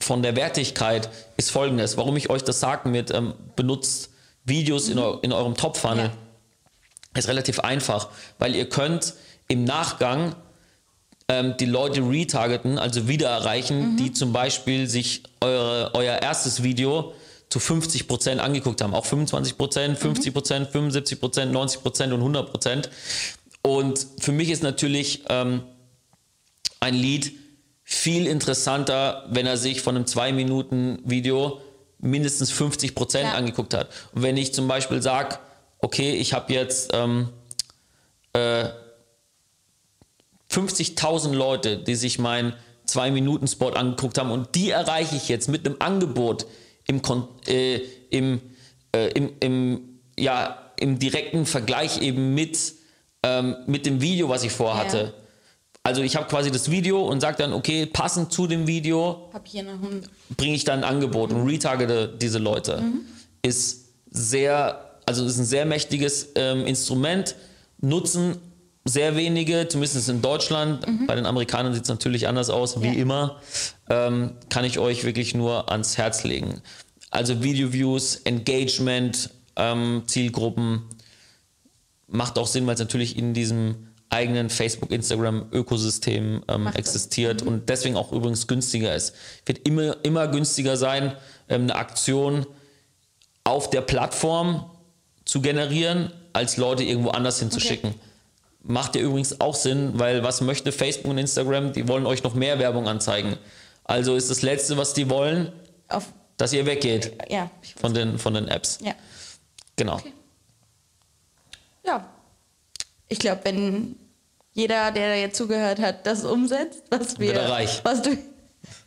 von 0.04 0.22
der 0.24 0.36
Wertigkeit 0.36 1.10
ist 1.38 1.52
folgendes. 1.52 1.98
Warum 1.98 2.16
ich 2.18 2.30
euch 2.30 2.44
das 2.44 2.60
sage 2.60 2.90
mit 2.90 3.12
ähm, 3.12 3.34
benutzt 3.56 4.10
Videos 4.46 4.90
in, 4.90 4.98
eu 5.00 5.20
in 5.22 5.32
eurem 5.34 5.56
Top-Funnel, 5.56 6.06
Ja. 6.06 7.20
ist 7.20 7.28
relativ 7.28 7.60
einfach, 7.60 8.08
weil 8.40 8.56
ihr 8.56 8.68
könnt 8.70 9.14
im 9.48 9.64
Nachgang 9.64 10.36
ähm, 11.28 11.56
die 11.60 11.66
Leute 11.66 12.02
retargeten, 12.02 12.78
also 12.78 13.08
wieder 13.08 13.30
erreichen, 13.30 13.98
die 13.98 14.12
zum 14.12 14.34
Beispiel 14.34 14.88
sich 14.88 15.24
eure, 15.42 15.92
euer 15.94 16.22
erstes 16.22 16.64
Video 16.64 17.14
zu 17.50 17.60
50% 17.60 18.38
angeguckt 18.38 18.82
haben. 18.82 18.94
Auch 18.94 19.06
25%, 19.06 19.98
50%, 19.98 20.72
75%, 20.72 21.52
90% 21.52 22.14
und 22.14 22.36
100%. 22.36 22.90
Und 23.62 24.08
für 24.20 24.32
mich 24.32 24.50
ist 24.50 24.64
natürlich 24.64 25.24
ähm, 25.30 25.62
ein 26.80 26.96
Lied 26.96 27.34
viel 27.94 28.26
interessanter, 28.26 29.26
wenn 29.30 29.46
er 29.46 29.58
sich 29.58 29.82
von 29.82 29.96
einem 29.96 30.06
2-Minuten-Video 30.06 31.60
mindestens 32.00 32.52
50% 32.52 33.20
Ja. 33.22 33.34
angeguckt 33.34 33.74
hat. 33.74 33.90
Und 34.14 34.24
wenn 34.24 34.38
ich 34.38 34.54
zum 34.54 34.68
Beispiel 34.68 35.02
sage, 35.02 35.38
okay, 35.80 36.14
ich 36.14 36.34
habe 36.34 36.54
jetzt 36.54 36.92
ähm, 36.94 37.30
äh, 38.34 38.66
50.000 40.50 41.34
Leute, 41.34 41.78
die 41.78 41.96
sich 41.96 42.18
meinen 42.18 42.54
2-Minuten-Spot 42.88 43.70
angeguckt 43.72 44.18
haben 44.18 44.32
und 44.32 44.56
die 44.56 44.72
erreiche 44.72 45.16
ich 45.16 45.30
jetzt 45.30 45.50
mit 45.50 45.66
einem 45.66 45.76
Angebot 45.80 46.46
im, 46.88 47.02
Kon 47.02 47.28
äh, 47.48 47.82
im, 48.10 48.42
äh, 48.96 49.08
im, 49.10 49.34
im, 49.42 50.00
ja, 50.18 50.72
im 50.78 50.98
direkten 50.98 51.46
Vergleich 51.46 52.02
eben 52.02 52.34
mit, 52.34 52.58
ähm, 53.24 53.58
mit 53.68 53.86
dem 53.86 54.02
Video, 54.02 54.30
was 54.30 54.44
ich 54.44 54.52
vorhatte. 54.52 55.14
Ja. 55.16 55.21
Also 55.84 56.04
ich 56.04 56.16
habe 56.16 56.28
quasi 56.28 56.52
das 56.52 56.70
Video 56.70 57.02
und 57.02 57.22
sage 57.22 57.38
dann, 57.38 57.54
okay, 57.54 57.86
passend 57.88 58.32
zu 58.32 58.46
dem 58.46 58.68
Video 58.68 59.30
bringe 60.38 60.54
ich 60.56 60.64
dann 60.64 60.84
ein 60.84 60.90
Angebot 60.96 61.32
und 61.34 61.48
retargete 61.48 62.08
diese 62.22 62.38
Leute. 62.38 62.84
Ist 63.42 63.88
sehr, 64.12 65.00
also 65.08 65.26
ist 65.26 65.38
ein 65.40 65.46
sehr 65.46 65.66
mächtiges 65.66 66.30
ähm, 66.36 66.68
Instrument, 66.68 67.36
nutzen 67.80 68.38
sehr 68.86 69.16
wenige, 69.16 69.68
zumindest 69.68 70.08
in 70.10 70.22
Deutschland. 70.22 70.86
Bei 71.08 71.16
den 71.16 71.26
Amerikanern 71.26 71.74
sieht 71.74 71.84
es 71.84 71.90
natürlich 71.90 72.28
anders 72.28 72.50
aus, 72.50 72.82
wie 72.82 72.88
Ja. 72.88 72.94
immer. 72.94 73.42
Ähm, 73.90 74.32
kann 74.50 74.66
ich 74.66 74.78
euch 74.80 75.04
wirklich 75.04 75.34
nur 75.36 75.72
ans 75.72 75.98
Herz 75.98 76.24
legen. 76.24 76.62
Also 77.10 77.42
Video-Views, 77.44 78.18
Engagement, 78.24 79.30
ähm, 79.56 80.04
Zielgruppen, 80.08 80.84
macht 82.08 82.38
auch 82.38 82.48
Sinn, 82.48 82.66
weil 82.68 82.74
es 82.76 82.80
natürlich 82.80 83.18
in 83.18 83.34
diesem 83.34 83.88
eigenen 84.12 84.50
Facebook, 84.50 84.92
Instagram-Ökosystem 84.92 86.44
ähm, 86.48 86.64
Macht 86.64 86.74
Sinn. 86.76 86.80
existiert 86.80 87.42
und 87.42 87.70
deswegen 87.70 87.96
auch 87.96 88.12
übrigens 88.12 88.46
günstiger 88.48 88.94
ist. 88.94 89.16
Wird 89.46 89.68
immer, 89.68 89.96
immer 90.04 90.28
günstiger 90.28 90.78
sein, 90.78 91.14
ähm, 91.50 91.64
eine 91.64 91.76
Aktion 91.76 92.46
auf 93.44 93.70
der 93.70 93.82
Plattform 93.82 94.70
zu 95.26 95.42
generieren, 95.42 96.12
als 96.34 96.58
Leute 96.58 96.84
irgendwo 96.84 97.10
anders 97.10 97.40
hinzuschicken. 97.40 97.96
Macht 98.64 98.96
ja 98.96 99.02
übrigens 99.02 99.42
auch 99.42 99.56
Sinn, 99.56 99.94
weil 99.96 100.24
was 100.24 100.42
möchte 100.42 100.72
Facebook 100.72 101.10
und 101.12 101.18
Instagram? 101.18 101.74
Die 101.74 101.88
wollen 101.88 102.06
euch 102.06 102.22
noch 102.24 102.36
mehr 102.36 102.60
Werbung 102.60 102.88
anzeigen. 102.88 103.38
Also 103.86 104.16
ist 104.16 104.30
das 104.30 104.42
Letzte, 104.44 104.78
was 104.78 104.94
die 104.94 105.10
wollen, 105.10 105.52
auf. 105.88 106.14
dass 106.38 106.54
ihr 106.54 106.66
weggeht 106.66 107.12
Ja, 107.30 107.50
von 107.78 107.94
den, 107.94 108.20
von 108.20 108.34
den 108.34 108.48
Apps. 108.48 108.78
ja. 108.84 108.94
Genau. 109.78 110.00
ja. 111.86 112.08
Ich 113.08 113.20
glaube, 113.20 113.42
wenn 113.44 113.96
jeder, 114.54 114.92
der 114.92 115.20
jetzt 115.20 115.38
zugehört 115.38 115.80
hat, 115.80 116.06
das 116.06 116.26
umsetzt, 116.26 116.84
was 116.90 117.20
wir. 117.20 117.36
Was 117.84 118.02
du, 118.02 118.18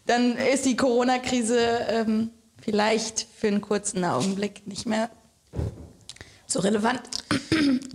dann 0.07 0.37
ist 0.37 0.65
die 0.67 0.77
Corona-Krise 0.77 1.59
ähm, 1.89 2.31
vielleicht 2.63 3.27
für 3.37 3.49
einen 3.49 3.61
kurzen 3.61 4.05
Augenblick 4.05 4.67
nicht 4.67 4.87
mehr 4.87 5.11
so 6.47 6.61
relevant. 6.61 7.01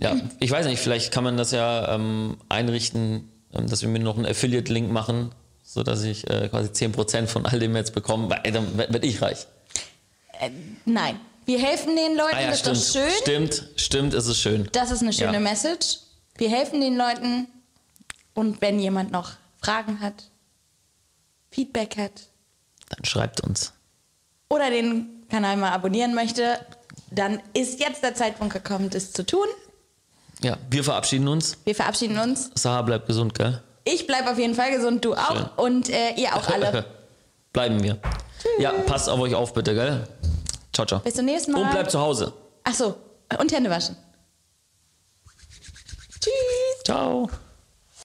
Ja, 0.00 0.16
ich 0.40 0.50
weiß 0.50 0.66
nicht, 0.66 0.80
vielleicht 0.80 1.12
kann 1.12 1.24
man 1.24 1.36
das 1.36 1.52
ja 1.52 1.94
ähm, 1.94 2.36
einrichten, 2.48 3.30
ähm, 3.54 3.68
dass 3.68 3.82
wir 3.82 3.88
mir 3.88 4.00
noch 4.00 4.16
einen 4.16 4.26
Affiliate-Link 4.26 4.90
machen, 4.90 5.32
sodass 5.62 6.02
ich 6.02 6.28
äh, 6.28 6.48
quasi 6.48 6.68
10% 6.70 7.26
von 7.26 7.46
all 7.46 7.58
dem 7.58 7.76
jetzt 7.76 7.94
bekomme, 7.94 8.28
weil 8.30 8.52
dann 8.52 8.76
werde 8.76 9.06
ich 9.06 9.22
reich. 9.22 9.46
Nein. 10.84 11.20
Wir 11.46 11.58
helfen 11.58 11.96
den 11.96 12.16
Leuten, 12.16 12.34
Ah 12.36 12.40
ja, 12.42 12.50
das 12.50 12.60
stimmt. 12.60 12.76
ist 12.76 12.94
doch 12.94 13.00
schön. 13.00 13.10
Stimmt, 13.22 13.68
stimmt, 13.76 14.14
es 14.14 14.26
ist 14.26 14.38
schön. 14.40 14.68
Das 14.72 14.90
ist 14.90 15.02
eine 15.02 15.12
schöne 15.12 15.34
Ja. 15.34 15.40
Message. 15.40 15.98
Wir 16.36 16.48
helfen 16.50 16.80
den 16.80 16.96
Leuten. 16.96 17.48
Und 18.34 18.60
wenn 18.60 18.78
jemand 18.78 19.10
noch 19.12 19.32
Fragen 19.62 20.00
hat, 20.00 20.30
Feedback 21.50 21.96
hat 21.96 22.12
Dann 22.88 23.04
schreibt 23.04 23.40
uns. 23.40 23.72
oder 24.48 24.70
den 24.70 25.26
Kanal 25.28 25.56
mal 25.56 25.70
abonnieren 25.72 26.14
möchte, 26.14 26.58
dann 27.10 27.40
ist 27.54 27.80
jetzt 27.80 28.02
der 28.02 28.14
Zeitpunkt 28.14 28.52
gekommen, 28.52 28.90
das 28.90 29.12
zu 29.12 29.24
tun. 29.24 29.46
Ja, 30.42 30.56
wir 30.70 30.82
verabschieden 30.84 31.28
uns. 31.28 31.58
Wir 31.64 31.74
verabschieden 31.74 32.18
uns. 32.18 32.50
Saha 32.54 32.82
bleibt 32.82 33.06
gesund, 33.06 33.34
gell? 33.34 33.62
Ich 33.84 34.06
bleibe 34.06 34.30
auf 34.30 34.38
jeden 34.38 34.54
Fall 34.54 34.70
gesund, 34.70 35.04
du 35.04 35.14
auch. 35.14 35.36
Schön. 35.36 35.48
Und 35.56 35.88
äh, 35.90 36.12
ihr 36.16 36.34
auch 36.34 36.46
alle. 36.48 36.84
Bleiben 37.52 37.82
wir. 37.82 37.98
Ja, 38.60 38.70
passt 38.70 39.08
auf 39.08 39.18
euch 39.18 39.34
auf, 39.34 39.52
bitte, 39.52 39.74
gell? 39.74 40.06
Ciao, 40.72 40.86
ciao. 40.86 41.00
Bis 41.00 41.14
zum 41.14 41.24
nächsten 41.24 41.50
Mal. 41.52 41.62
Und 41.62 41.70
bleibt 41.72 41.90
zu 41.90 41.98
Hause. 41.98 42.32
Ach 42.62 42.74
so, 42.74 42.96
und 43.38 43.50
Hände 43.52 43.68
waschen. 43.70 43.96
Tschüss. 46.20 46.84
Ciao. 46.84 47.28